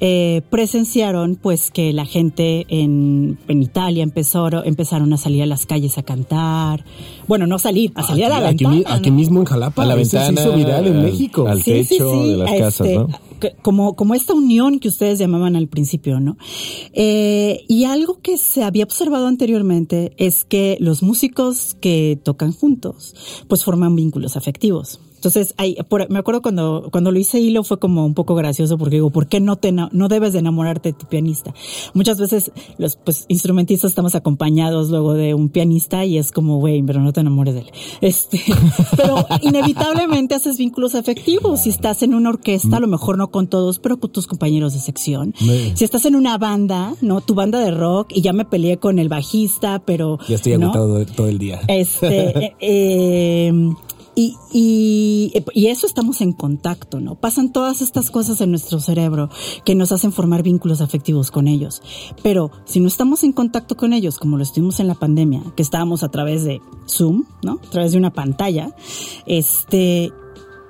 eh, 0.00 0.42
presenciaron 0.50 1.36
pues 1.36 1.70
que 1.70 1.92
la 1.92 2.06
gente 2.06 2.66
en, 2.68 3.38
en 3.48 3.62
Italia 3.62 4.02
empezó, 4.02 4.48
empezaron 4.64 5.12
a 5.12 5.16
salir 5.16 5.42
a 5.42 5.46
las 5.46 5.66
calles 5.66 5.98
a 5.98 6.02
cantar. 6.02 6.84
Bueno, 7.28 7.46
no 7.46 7.58
salir, 7.58 7.92
a 7.94 8.02
salir 8.02 8.24
a 8.26 8.40
la 8.40 8.48
aquí, 8.48 8.64
ventana. 8.64 8.96
Aquí 8.96 9.10
mismo 9.10 9.40
en 9.40 9.46
Jalapa, 9.46 9.82
a 9.82 9.86
la 9.86 9.94
ventana, 9.94 10.26
se 10.26 10.48
hizo 10.48 10.56
viral 10.56 10.86
en 10.86 11.02
México. 11.02 11.46
Al 11.46 11.62
techo 11.62 12.26
de 12.26 12.36
las 12.36 12.50
casas, 12.50 12.86
este, 12.86 12.98
¿no? 12.98 13.08
Como, 13.62 13.96
como 13.96 14.14
esta 14.14 14.34
unión 14.34 14.78
que 14.78 14.88
ustedes 14.88 15.18
llamaban 15.18 15.56
al 15.56 15.66
principio, 15.66 16.20
¿no? 16.20 16.36
Eh, 16.92 17.64
y 17.68 17.84
algo 17.84 18.20
que 18.22 18.38
se 18.38 18.62
había 18.62 18.84
observado 18.84 19.26
anteriormente 19.26 20.12
es 20.16 20.44
que 20.44 20.76
los 20.80 21.02
músicos 21.02 21.76
que 21.80 22.18
tocan 22.22 22.52
juntos, 22.52 23.14
pues 23.48 23.64
forman 23.64 23.96
vínculos 23.96 24.36
afectivos. 24.36 25.00
Entonces, 25.22 25.54
ahí, 25.56 25.76
por, 25.88 26.10
me 26.10 26.18
acuerdo 26.18 26.42
cuando, 26.42 26.88
cuando 26.90 27.12
lo 27.12 27.18
hice 27.20 27.38
hilo 27.38 27.62
fue 27.62 27.78
como 27.78 28.04
un 28.04 28.12
poco 28.12 28.34
gracioso 28.34 28.76
porque 28.76 28.96
digo, 28.96 29.10
¿por 29.10 29.28
qué 29.28 29.38
no 29.38 29.54
te, 29.54 29.70
no 29.70 30.08
debes 30.08 30.32
de 30.32 30.40
enamorarte 30.40 30.88
de 30.88 30.98
tu 30.98 31.06
pianista? 31.06 31.54
Muchas 31.94 32.18
veces 32.18 32.50
los 32.76 32.96
pues, 32.96 33.26
instrumentistas 33.28 33.92
estamos 33.92 34.16
acompañados 34.16 34.90
luego 34.90 35.14
de 35.14 35.34
un 35.34 35.48
pianista 35.48 36.04
y 36.04 36.18
es 36.18 36.32
como, 36.32 36.58
güey, 36.58 36.82
pero 36.82 36.98
no 36.98 37.12
te 37.12 37.20
enamores 37.20 37.54
de 37.54 37.60
él. 37.60 37.70
Este, 38.00 38.40
pero 38.96 39.24
inevitablemente 39.42 40.34
haces 40.34 40.58
vínculos 40.58 40.96
afectivos. 40.96 41.62
Si 41.62 41.70
estás 41.70 42.02
en 42.02 42.14
una 42.14 42.30
orquesta, 42.30 42.78
a 42.78 42.80
lo 42.80 42.88
mejor 42.88 43.16
no 43.16 43.30
con 43.30 43.46
todos, 43.46 43.78
pero 43.78 44.00
con 44.00 44.10
tus 44.10 44.26
compañeros 44.26 44.74
de 44.74 44.80
sección. 44.80 45.34
Si 45.74 45.84
estás 45.84 46.04
en 46.04 46.16
una 46.16 46.36
banda, 46.36 46.94
¿no? 47.00 47.20
Tu 47.20 47.34
banda 47.34 47.60
de 47.60 47.70
rock 47.70 48.10
y 48.12 48.22
ya 48.22 48.32
me 48.32 48.44
peleé 48.44 48.78
con 48.78 48.98
el 48.98 49.08
bajista, 49.08 49.82
pero. 49.84 50.18
Ya 50.28 50.34
estoy 50.34 50.58
¿no? 50.58 50.72
agotado 50.72 51.06
todo 51.06 51.28
el 51.28 51.38
día. 51.38 51.60
Este, 51.68 52.56
eh, 52.60 53.52
y, 54.14 54.36
y, 54.52 55.32
y, 55.54 55.66
eso 55.68 55.86
estamos 55.86 56.20
en 56.20 56.32
contacto, 56.32 57.00
¿no? 57.00 57.14
Pasan 57.14 57.50
todas 57.50 57.80
estas 57.80 58.10
cosas 58.10 58.40
en 58.42 58.50
nuestro 58.50 58.78
cerebro 58.78 59.30
que 59.64 59.74
nos 59.74 59.90
hacen 59.90 60.12
formar 60.12 60.42
vínculos 60.42 60.82
afectivos 60.82 61.30
con 61.30 61.48
ellos. 61.48 61.80
Pero 62.22 62.50
si 62.64 62.80
no 62.80 62.88
estamos 62.88 63.24
en 63.24 63.32
contacto 63.32 63.76
con 63.76 63.94
ellos, 63.94 64.18
como 64.18 64.36
lo 64.36 64.42
estuvimos 64.42 64.80
en 64.80 64.88
la 64.88 64.94
pandemia, 64.94 65.42
que 65.56 65.62
estábamos 65.62 66.02
a 66.02 66.10
través 66.10 66.44
de 66.44 66.60
Zoom, 66.86 67.24
¿no? 67.42 67.60
A 67.66 67.70
través 67.70 67.92
de 67.92 67.98
una 67.98 68.12
pantalla, 68.12 68.76
este, 69.24 70.12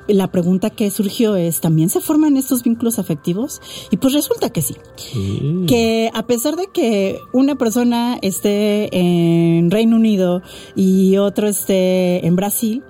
la 0.07 0.31
pregunta 0.31 0.71
que 0.71 0.91
surgió 0.91 1.37
es, 1.37 1.61
¿también 1.61 1.89
se 1.89 2.01
forman 2.01 2.37
estos 2.37 2.63
vínculos 2.63 2.99
afectivos? 2.99 3.61
Y 3.91 3.97
pues 3.97 4.13
resulta 4.13 4.51
que 4.51 4.63
sí. 4.63 4.77
sí. 4.97 5.65
Que 5.67 6.11
a 6.15 6.27
pesar 6.27 6.57
de 6.57 6.69
que 6.73 7.19
una 7.33 7.57
persona 7.57 8.19
esté 8.23 8.89
en 8.97 9.71
Reino 9.71 9.97
Unido 9.97 10.43
y 10.77 11.17
otro 11.17 11.49
esté 11.49 12.25
en 12.27 12.37
Brasil, 12.37 12.83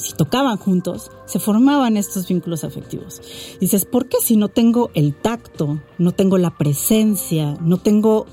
si 0.00 0.14
tocaban 0.14 0.56
juntos, 0.56 1.10
se 1.26 1.38
formaban 1.38 1.96
estos 1.96 2.26
vínculos 2.28 2.64
afectivos. 2.64 3.20
Dices, 3.60 3.84
¿por 3.84 4.08
qué 4.08 4.18
si 4.22 4.36
no 4.36 4.48
tengo 4.48 4.90
el 4.94 5.14
tacto, 5.14 5.80
no 5.98 6.12
tengo 6.12 6.38
la 6.38 6.56
presencia, 6.56 7.56
no 7.60 7.78
tengo 7.78 8.26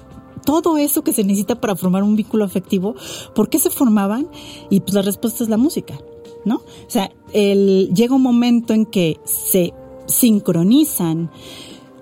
todo 0.45 0.77
eso 0.77 1.03
que 1.03 1.11
se 1.11 1.23
necesita 1.23 1.59
para 1.59 1.75
formar 1.75 2.03
un 2.03 2.15
vínculo 2.15 2.45
afectivo, 2.45 2.95
¿por 3.35 3.49
qué 3.49 3.59
se 3.59 3.69
formaban? 3.69 4.29
Y 4.69 4.79
pues 4.79 4.93
la 4.93 5.01
respuesta 5.01 5.43
es 5.43 5.49
la 5.49 5.57
música, 5.57 5.99
¿no? 6.45 6.55
O 6.55 6.89
sea, 6.89 7.11
el, 7.33 7.91
llega 7.93 8.15
un 8.15 8.21
momento 8.21 8.73
en 8.73 8.85
que 8.85 9.19
se 9.25 9.73
sincronizan 10.05 11.31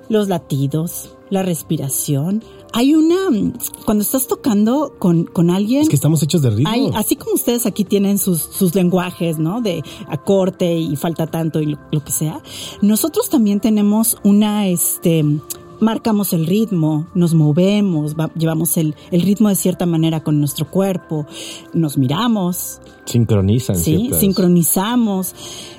los 0.09 0.27
latidos, 0.27 1.15
la 1.31 1.41
respiración, 1.41 2.43
hay 2.75 2.93
una 2.93 3.15
cuando 3.85 4.03
estás 4.03 4.27
tocando 4.27 4.95
con, 4.99 5.23
con 5.23 5.49
alguien 5.49 5.83
es 5.83 5.89
que 5.89 5.95
estamos 5.95 6.21
hechos 6.21 6.41
de 6.41 6.49
ritmo. 6.49 6.69
hay, 6.69 6.91
así 6.93 7.15
como 7.15 7.35
ustedes 7.35 7.65
aquí 7.65 7.85
tienen 7.85 8.17
sus, 8.17 8.41
sus 8.41 8.75
lenguajes 8.75 9.39
no 9.39 9.61
de 9.61 9.81
acorte 10.09 10.73
y 10.73 10.97
falta 10.97 11.25
tanto 11.27 11.61
y 11.61 11.67
lo, 11.67 11.79
lo, 11.91 12.03
que 12.03 12.11
sea 12.11 12.41
nosotros 12.81 13.29
también 13.29 13.61
tenemos 13.61 14.17
una 14.23 14.67
este 14.67 15.23
marcamos 15.79 16.33
el 16.33 16.45
ritmo, 16.45 17.07
nos 17.13 17.33
movemos, 17.33 18.15
va, 18.15 18.31
llevamos 18.35 18.77
el, 18.77 18.95
el, 19.11 19.21
ritmo 19.21 19.49
de 19.49 19.55
cierta 19.55 19.85
manera 19.85 20.23
con 20.23 20.39
nuestro 20.39 20.69
cuerpo, 20.69 21.25
nos 21.73 21.97
miramos. 21.97 22.81
Sincronizan. 23.05 23.75
Sí, 23.75 23.97
ciertas. 23.97 24.19
sincronizamos, 24.19 25.35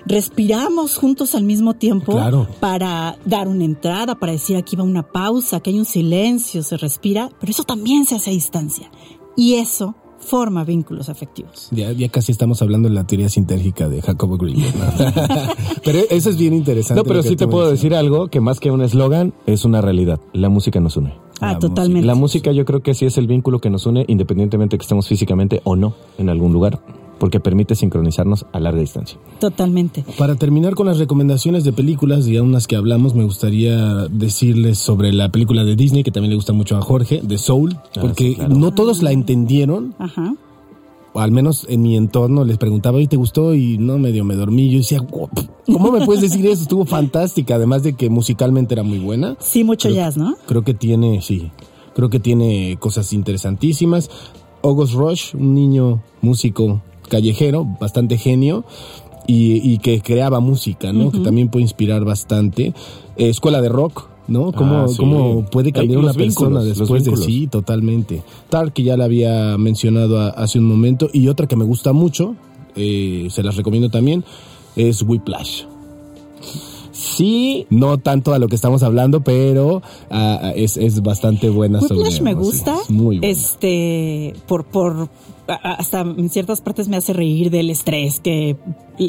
respiramos 0.07 0.97
juntos 0.97 1.35
al 1.35 1.43
mismo 1.45 1.75
tiempo 1.75 2.13
claro. 2.13 2.47
para 2.61 3.19
dar 3.25 3.49
una 3.49 3.65
entrada, 3.65 4.15
para 4.15 4.33
decir 4.33 4.57
aquí 4.57 4.77
va 4.77 4.85
una 4.85 5.03
pausa, 5.03 5.61
que 5.61 5.71
hay 5.71 5.79
un 5.79 5.85
silencio, 5.85 6.63
se 6.63 6.77
respira, 6.77 7.31
pero 7.41 7.51
eso 7.51 7.65
también 7.65 8.07
se 8.07 8.15
hace 8.15 8.31
a 8.31 8.33
distancia. 8.33 8.91
Y 9.37 9.55
eso 9.55 9.95
forma 10.27 10.65
vínculos 10.65 11.09
afectivos. 11.09 11.69
Ya, 11.71 11.93
ya 11.93 12.09
casi 12.09 12.33
estamos 12.33 12.61
hablando 12.63 12.89
de 12.89 12.95
la 12.95 13.07
teoría 13.07 13.29
sintérgica 13.29 13.89
de 13.89 14.03
Jacobo 14.03 14.37
Green. 14.37 14.61
¿no? 14.61 14.65
pero 15.85 16.01
eso 16.11 16.31
es 16.31 16.37
bien 16.37 16.55
interesante. 16.55 17.01
No, 17.01 17.05
pero 17.05 17.23
sí 17.23 17.37
te 17.37 17.47
puedo 17.47 17.71
decir 17.71 17.95
algo 17.95 18.29
que 18.29 18.41
más 18.41 18.61
que 18.61 18.71
un 18.71 18.83
eslogan 18.83 19.33
es 19.47 19.65
una 19.65 19.81
realidad. 19.81 20.21
La 20.33 20.49
música 20.49 20.81
nos 20.81 20.97
une. 20.97 21.15
Ah, 21.41 21.53
La 21.53 21.59
totalmente. 21.59 22.07
La 22.07 22.15
música 22.15 22.53
yo 22.53 22.65
creo 22.65 22.83
que 22.83 22.95
sí 22.95 23.07
es 23.07 23.19
el 23.19 23.27
vínculo 23.27 23.61
que 23.61 23.71
nos 23.71 23.87
une 23.87 24.05
independientemente 24.09 24.79
que 24.79 24.83
estemos 24.83 25.07
físicamente 25.07 25.61
o 25.65 25.77
no 25.77 25.95
en 26.19 26.29
algún 26.29 26.53
lugar 26.53 26.81
porque 27.19 27.41
permite 27.41 27.75
sincronizarnos 27.75 28.47
a 28.53 28.61
larga 28.61 28.81
distancia. 28.81 29.19
Totalmente. 29.41 30.05
Para 30.19 30.37
terminar 30.37 30.75
con 30.75 30.87
las 30.87 30.99
recomendaciones 30.99 31.65
de 31.65 31.73
películas, 31.73 32.27
y 32.27 32.39
unas 32.39 32.67
que 32.67 32.77
hablamos, 32.77 33.15
me 33.15 33.25
gustaría 33.25 34.07
decirles 34.09 34.79
sobre 34.79 35.13
la 35.13 35.31
película 35.31 35.65
de 35.65 35.77
Disney, 35.77 36.03
que 36.03 36.11
también 36.11 36.31
le 36.31 36.37
gusta 36.37 36.53
mucho 36.53 36.77
a 36.77 36.83
Jorge, 36.83 37.21
de 37.23 37.39
Soul, 37.39 37.77
porque 38.01 38.29
sí, 38.31 38.35
claro. 38.37 38.55
no 38.55 38.73
todos 38.73 39.03
la 39.03 39.13
entendieron. 39.13 39.95
Ajá. 39.99 40.35
O 41.13 41.21
al 41.21 41.31
menos 41.31 41.67
en 41.71 41.81
mi 41.81 41.97
entorno 41.97 42.45
les 42.45 42.59
preguntaba, 42.59 43.01
¿y 43.01 43.07
te 43.07 43.17
gustó? 43.17 43.55
Y 43.55 43.79
no, 43.79 43.97
medio 43.97 44.23
me 44.23 44.35
dormí. 44.35 44.71
Yo 44.71 44.79
decía, 44.79 45.01
¿cómo 45.01 45.91
me 45.91 46.05
puedes 46.05 46.21
decir 46.21 46.45
eso? 46.45 46.61
Estuvo 46.61 46.85
fantástica, 46.85 47.55
además 47.55 47.83
de 47.83 47.95
que 47.95 48.11
musicalmente 48.11 48.75
era 48.75 48.83
muy 48.83 48.99
buena. 48.99 49.35
Sí, 49.41 49.65
mucho 49.65 49.89
creo, 49.89 49.97
jazz, 49.97 50.19
¿no? 50.19 50.37
Creo 50.47 50.63
que 50.63 50.75
tiene, 50.75 51.23
sí, 51.23 51.51
creo 51.95 52.11
que 52.11 52.21
tiene 52.21 52.77
cosas 52.79 53.15
interesantísimas. 53.15 54.11
August 54.63 54.93
Rush, 54.93 55.35
un 55.35 55.55
niño 55.55 56.03
músico 56.21 56.83
callejero, 57.09 57.67
bastante 57.81 58.19
genio, 58.19 58.65
y, 59.27 59.73
y 59.73 59.79
que 59.79 60.01
creaba 60.01 60.41
música, 60.41 60.93
¿no? 60.93 61.07
Uh 61.07 61.09
-huh. 61.09 61.13
Que 61.13 61.19
también 61.21 61.49
puede 61.49 61.63
inspirar 61.63 62.05
bastante. 62.05 62.75
Eh, 63.17 63.29
escuela 63.29 63.61
de 63.61 63.69
rock, 63.69 64.09
¿no? 64.29 64.53
¿Cómo, 64.53 64.77
ah, 64.77 64.89
sí. 64.89 64.97
cómo 64.99 65.45
puede 65.47 65.73
cambiar 65.73 65.97
Eh, 65.97 65.99
una 65.99 66.09
los 66.09 66.17
persona 66.17 66.61
vínculos, 66.61 66.79
después 66.79 67.05
de 67.05 67.17
sí, 67.17 67.47
totalmente. 67.47 68.23
Tal 68.49 68.73
que 68.73 68.83
ya 68.83 68.97
la 68.97 69.05
había 69.05 69.57
mencionado 69.59 70.21
a, 70.21 70.29
hace 70.29 70.59
un 70.59 70.67
momento, 70.67 71.09
y 71.13 71.29
otra 71.29 71.47
que 71.47 71.57
me 71.57 71.65
gusta 71.65 71.93
mucho, 71.93 72.35
eh, 72.77 73.29
se 73.31 73.43
las 73.43 73.57
recomiendo 73.57 73.89
también, 73.89 74.25
es 74.77 75.03
Whiplash. 75.03 75.65
Sí, 76.93 77.67
no 77.69 77.99
tanto 77.99 78.33
a 78.33 78.39
lo 78.39 78.49
que 78.49 78.57
estamos 78.57 78.83
hablando, 78.83 79.21
pero 79.21 79.83
uh, 80.11 80.53
es, 80.55 80.77
es, 80.77 81.03
bastante 81.03 81.51
buena 81.51 81.81
Whiplash 81.81 82.13
sobre 82.13 82.23
me 82.23 82.35
gusta. 82.35 82.77
Sí, 82.87 82.93
muy 82.93 83.19
buena. 83.19 83.33
Este, 83.33 84.35
por, 84.47 84.65
por, 84.65 85.09
hasta 85.49 86.01
en 86.01 86.29
ciertas 86.31 86.61
partes 86.61 86.89
me 86.89 86.97
hace 86.97 87.13
reír 87.13 87.51
del 87.51 87.71
estrés 87.71 88.21
que 88.21 88.57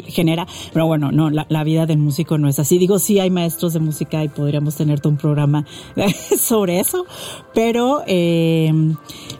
genera, 0.06 0.46
pero 0.72 0.86
bueno, 0.86 1.10
no, 1.12 1.30
la, 1.30 1.46
la, 1.48 1.64
vida 1.64 1.86
del 1.86 1.98
músico 1.98 2.38
no 2.38 2.48
es 2.48 2.58
así. 2.58 2.78
Digo, 2.78 2.98
sí 2.98 3.18
hay 3.18 3.30
maestros 3.30 3.72
de 3.72 3.80
música 3.80 4.22
y 4.24 4.28
podríamos 4.28 4.74
tener 4.74 5.00
un 5.04 5.16
programa 5.16 5.64
sobre 6.38 6.80
eso, 6.80 7.06
pero 7.54 8.02
eh, 8.06 8.72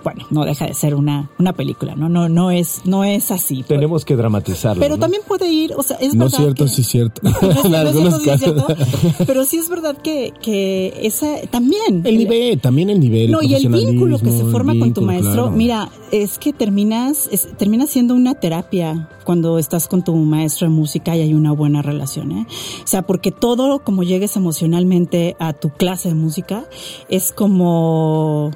bueno, 0.04 0.26
no 0.30 0.44
deja 0.44 0.66
de 0.66 0.74
ser 0.74 0.94
una, 0.94 1.30
una 1.38 1.52
película, 1.52 1.94
¿no? 1.94 2.08
No, 2.08 2.28
no 2.28 2.50
es, 2.50 2.82
no 2.84 3.04
es 3.04 3.30
así. 3.30 3.62
Tenemos 3.62 4.04
que 4.04 4.16
dramatizarlo. 4.16 4.80
Pero 4.80 4.96
¿no? 4.96 5.00
también 5.00 5.22
puede 5.26 5.50
ir, 5.50 5.74
o 5.76 5.82
sea, 5.82 5.96
es 5.98 6.14
no 6.14 6.24
verdad. 6.24 6.38
cierto, 6.38 6.64
que, 6.64 6.70
sí 6.70 6.82
cierto. 6.82 7.20
No, 7.38 7.50
es, 7.50 7.64
no 7.70 7.76
algunos 7.76 8.14
es 8.14 8.40
cierto, 8.40 8.66
casos. 8.66 8.88
sí 8.88 9.00
cierto, 9.00 9.24
pero 9.26 9.44
sí 9.44 9.58
es 9.58 9.68
verdad 9.68 9.96
que, 9.96 10.32
que 10.42 10.98
esa 11.02 11.40
también. 11.50 12.02
El 12.04 12.18
nivel, 12.18 12.60
también 12.60 12.90
el 12.90 13.00
nivel. 13.00 13.30
No, 13.30 13.40
el 13.40 13.50
y 13.50 13.54
el 13.54 13.68
vínculo 13.68 14.18
que 14.18 14.30
se 14.30 14.44
forma 14.44 14.78
con 14.78 14.94
tu 14.94 15.02
maestro, 15.02 15.32
claro. 15.32 15.50
mira, 15.50 15.90
es 16.10 16.38
que 16.38 16.52
termina 16.52 16.78
terminas, 16.78 17.28
es, 17.32 17.48
termina 17.56 17.86
siendo 17.86 18.14
una 18.14 18.34
terapia 18.34 19.08
cuando 19.24 19.58
estás 19.58 19.88
con 19.88 20.04
tu 20.04 20.14
maestro 20.14 20.37
de 20.38 20.68
música 20.68 21.16
y 21.16 21.22
hay 21.22 21.34
una 21.34 21.52
buena 21.52 21.82
relación, 21.82 22.32
¿eh? 22.32 22.46
O 22.82 22.86
sea, 22.86 23.02
porque 23.02 23.32
todo 23.32 23.80
como 23.80 24.02
llegues 24.02 24.36
emocionalmente 24.36 25.36
a 25.38 25.52
tu 25.52 25.70
clase 25.70 26.08
de 26.08 26.14
música 26.14 26.64
es 27.08 27.32
como 27.32 28.50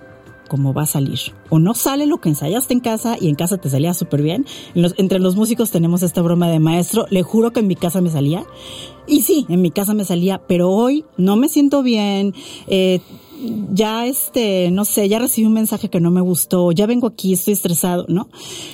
como 0.53 0.75
va 0.75 0.83
a 0.83 0.87
salir. 0.87 1.19
O 1.49 1.59
no 1.59 1.73
sale 1.73 2.05
lo 2.05 2.19
que 2.19 2.29
ensayaste 2.29 2.75
en 2.75 2.81
casa 2.81 3.17
y 3.19 3.31
en 3.31 3.37
casa 3.37 3.57
te 3.57 3.71
salía 3.71 3.95
súper 3.95 4.21
bien. 4.21 4.45
entre 4.75 5.19
los 5.19 5.35
músicos 5.35 5.71
tenemos 5.71 6.03
esta 6.03 6.21
broma 6.21 6.47
de 6.51 6.59
maestro. 6.59 7.07
Le 7.09 7.23
juro 7.23 7.53
que 7.53 7.61
en 7.61 7.69
mi 7.69 7.75
casa 7.75 8.03
me 8.03 8.11
salía. 8.11 8.45
Y 9.07 9.23
sí, 9.23 9.47
en 9.49 9.63
mi 9.63 9.71
casa 9.71 9.95
me 9.95 10.05
salía, 10.05 10.43
pero 10.47 10.69
hoy 10.69 11.07
no 11.17 11.37
me 11.37 11.49
siento 11.49 11.83
bien. 11.83 12.35
Eh, 12.67 13.01
ya 13.73 14.07
este, 14.07 14.71
no 14.71 14.85
sé, 14.85 15.09
ya 15.09 15.19
recibí 15.19 15.47
un 15.47 15.53
mensaje 15.53 15.89
que 15.89 16.01
no 16.01 16.11
me 16.11 16.21
gustó, 16.21 16.73
ya 16.73 16.87
vengo 16.87 17.07
aquí, 17.07 17.33
estoy 17.33 17.55
estresado, 17.55 18.07
¿no? 18.09 18.29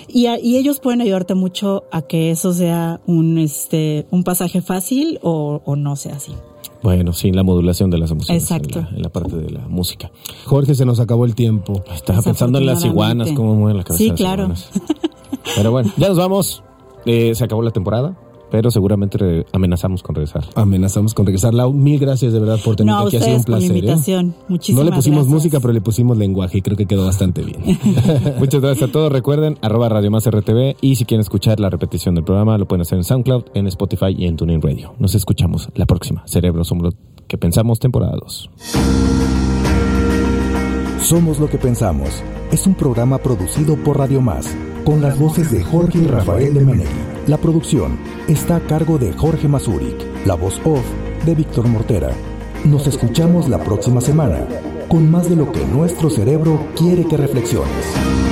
Y, 0.08 0.26
y 0.26 0.56
ellos 0.56 0.80
pueden 0.80 1.00
ayudarte 1.00 1.34
mucho 1.34 1.84
a 1.90 2.02
que 2.02 2.30
eso 2.30 2.52
sea 2.52 3.00
un, 3.06 3.38
este, 3.38 4.06
un 4.10 4.24
pasaje 4.24 4.60
fácil 4.62 5.18
o, 5.22 5.62
o 5.64 5.76
no 5.76 5.96
sea 5.96 6.16
así. 6.16 6.32
Bueno, 6.82 7.12
sí, 7.12 7.32
la 7.32 7.42
modulación 7.42 7.90
de 7.90 7.98
las 7.98 8.10
emociones. 8.10 8.42
Exacto. 8.42 8.86
En 8.94 9.02
la, 9.02 9.08
parte 9.08 9.36
de 9.36 9.50
la 9.50 9.66
música. 9.66 10.12
Jorge, 10.44 10.74
se 10.76 10.84
nos 10.84 11.00
acabó 11.00 11.24
el 11.24 11.34
tiempo. 11.34 11.82
Estaba 11.92 12.22
pensando 12.22 12.58
en 12.58 12.66
las 12.66 12.84
iguanas, 12.84 13.32
cómo 13.32 13.56
mueven 13.56 13.78
la 13.78 13.84
cabeza. 13.84 14.04
Sí, 14.04 14.10
claro. 14.12 14.52
Pero 15.56 15.72
bueno, 15.72 15.90
ya 15.96 16.08
nos 16.08 16.18
vamos. 16.18 16.62
Eh, 17.04 17.34
se 17.34 17.44
acabó 17.44 17.62
la 17.62 17.72
temporada 17.72 18.16
pero 18.50 18.70
seguramente 18.70 19.46
amenazamos 19.52 20.02
con 20.02 20.14
regresar. 20.14 20.44
Amenazamos 20.54 21.14
con 21.14 21.26
regresar. 21.26 21.54
Lau, 21.54 21.72
mil 21.72 21.98
gracias 21.98 22.32
de 22.32 22.40
verdad 22.40 22.58
por 22.64 22.76
tenerme 22.76 23.06
aquí. 23.06 23.16
Ha 23.16 23.22
sido 23.22 23.36
un 23.36 23.44
placer. 23.44 23.68
Por 23.68 23.76
la 23.76 23.76
¿eh? 23.76 23.78
invitación. 23.78 24.34
Muchísimas 24.48 24.84
No 24.84 24.90
le 24.90 24.96
pusimos 24.96 25.18
gracias. 25.18 25.34
música, 25.34 25.60
pero 25.60 25.72
le 25.72 25.80
pusimos 25.80 26.16
lenguaje 26.16 26.58
y 26.58 26.62
creo 26.62 26.76
que 26.76 26.86
quedó 26.86 27.04
bastante 27.06 27.42
bien. 27.42 27.62
Muchas 28.38 28.60
gracias 28.60 28.88
a 28.88 28.92
todos. 28.92 29.12
Recuerden, 29.12 29.58
arroba 29.62 29.88
Radio 29.88 30.10
Más 30.10 30.26
RTV 30.28 30.76
y 30.80 30.96
si 30.96 31.04
quieren 31.04 31.20
escuchar 31.20 31.60
la 31.60 31.70
repetición 31.70 32.14
del 32.14 32.24
programa, 32.24 32.58
lo 32.58 32.66
pueden 32.66 32.82
hacer 32.82 32.98
en 32.98 33.04
SoundCloud, 33.04 33.44
en 33.54 33.66
Spotify 33.66 34.14
y 34.16 34.26
en 34.26 34.36
TuneIn 34.36 34.62
Radio. 34.62 34.94
Nos 34.98 35.14
escuchamos 35.14 35.68
la 35.74 35.86
próxima. 35.86 36.22
Cerebro, 36.26 36.64
somos 36.64 36.84
lo 36.84 36.90
que 37.26 37.38
pensamos, 37.38 37.78
temporada 37.78 38.16
2. 38.20 38.50
Somos 41.00 41.38
lo 41.38 41.48
que 41.48 41.58
pensamos. 41.58 42.22
Es 42.52 42.66
un 42.66 42.74
programa 42.74 43.18
producido 43.18 43.76
por 43.76 43.98
Radio 43.98 44.20
Más, 44.20 44.54
con 44.84 45.00
las 45.00 45.18
voces 45.18 45.50
de 45.50 45.62
Jorge 45.62 45.98
y 45.98 46.06
Rafael 46.06 46.54
de 46.54 46.64
Menegui. 46.64 47.17
La 47.28 47.36
producción 47.36 47.98
está 48.26 48.56
a 48.56 48.60
cargo 48.60 48.96
de 48.96 49.12
Jorge 49.12 49.48
Mazuric, 49.48 50.02
la 50.24 50.34
voz 50.34 50.58
off 50.64 50.82
de 51.26 51.34
Víctor 51.34 51.68
Mortera. 51.68 52.08
Nos 52.64 52.86
escuchamos 52.86 53.50
la 53.50 53.58
próxima 53.58 54.00
semana 54.00 54.46
con 54.88 55.10
más 55.10 55.28
de 55.28 55.36
lo 55.36 55.52
que 55.52 55.62
nuestro 55.66 56.08
cerebro 56.08 56.58
quiere 56.74 57.04
que 57.04 57.18
reflexiones. 57.18 58.27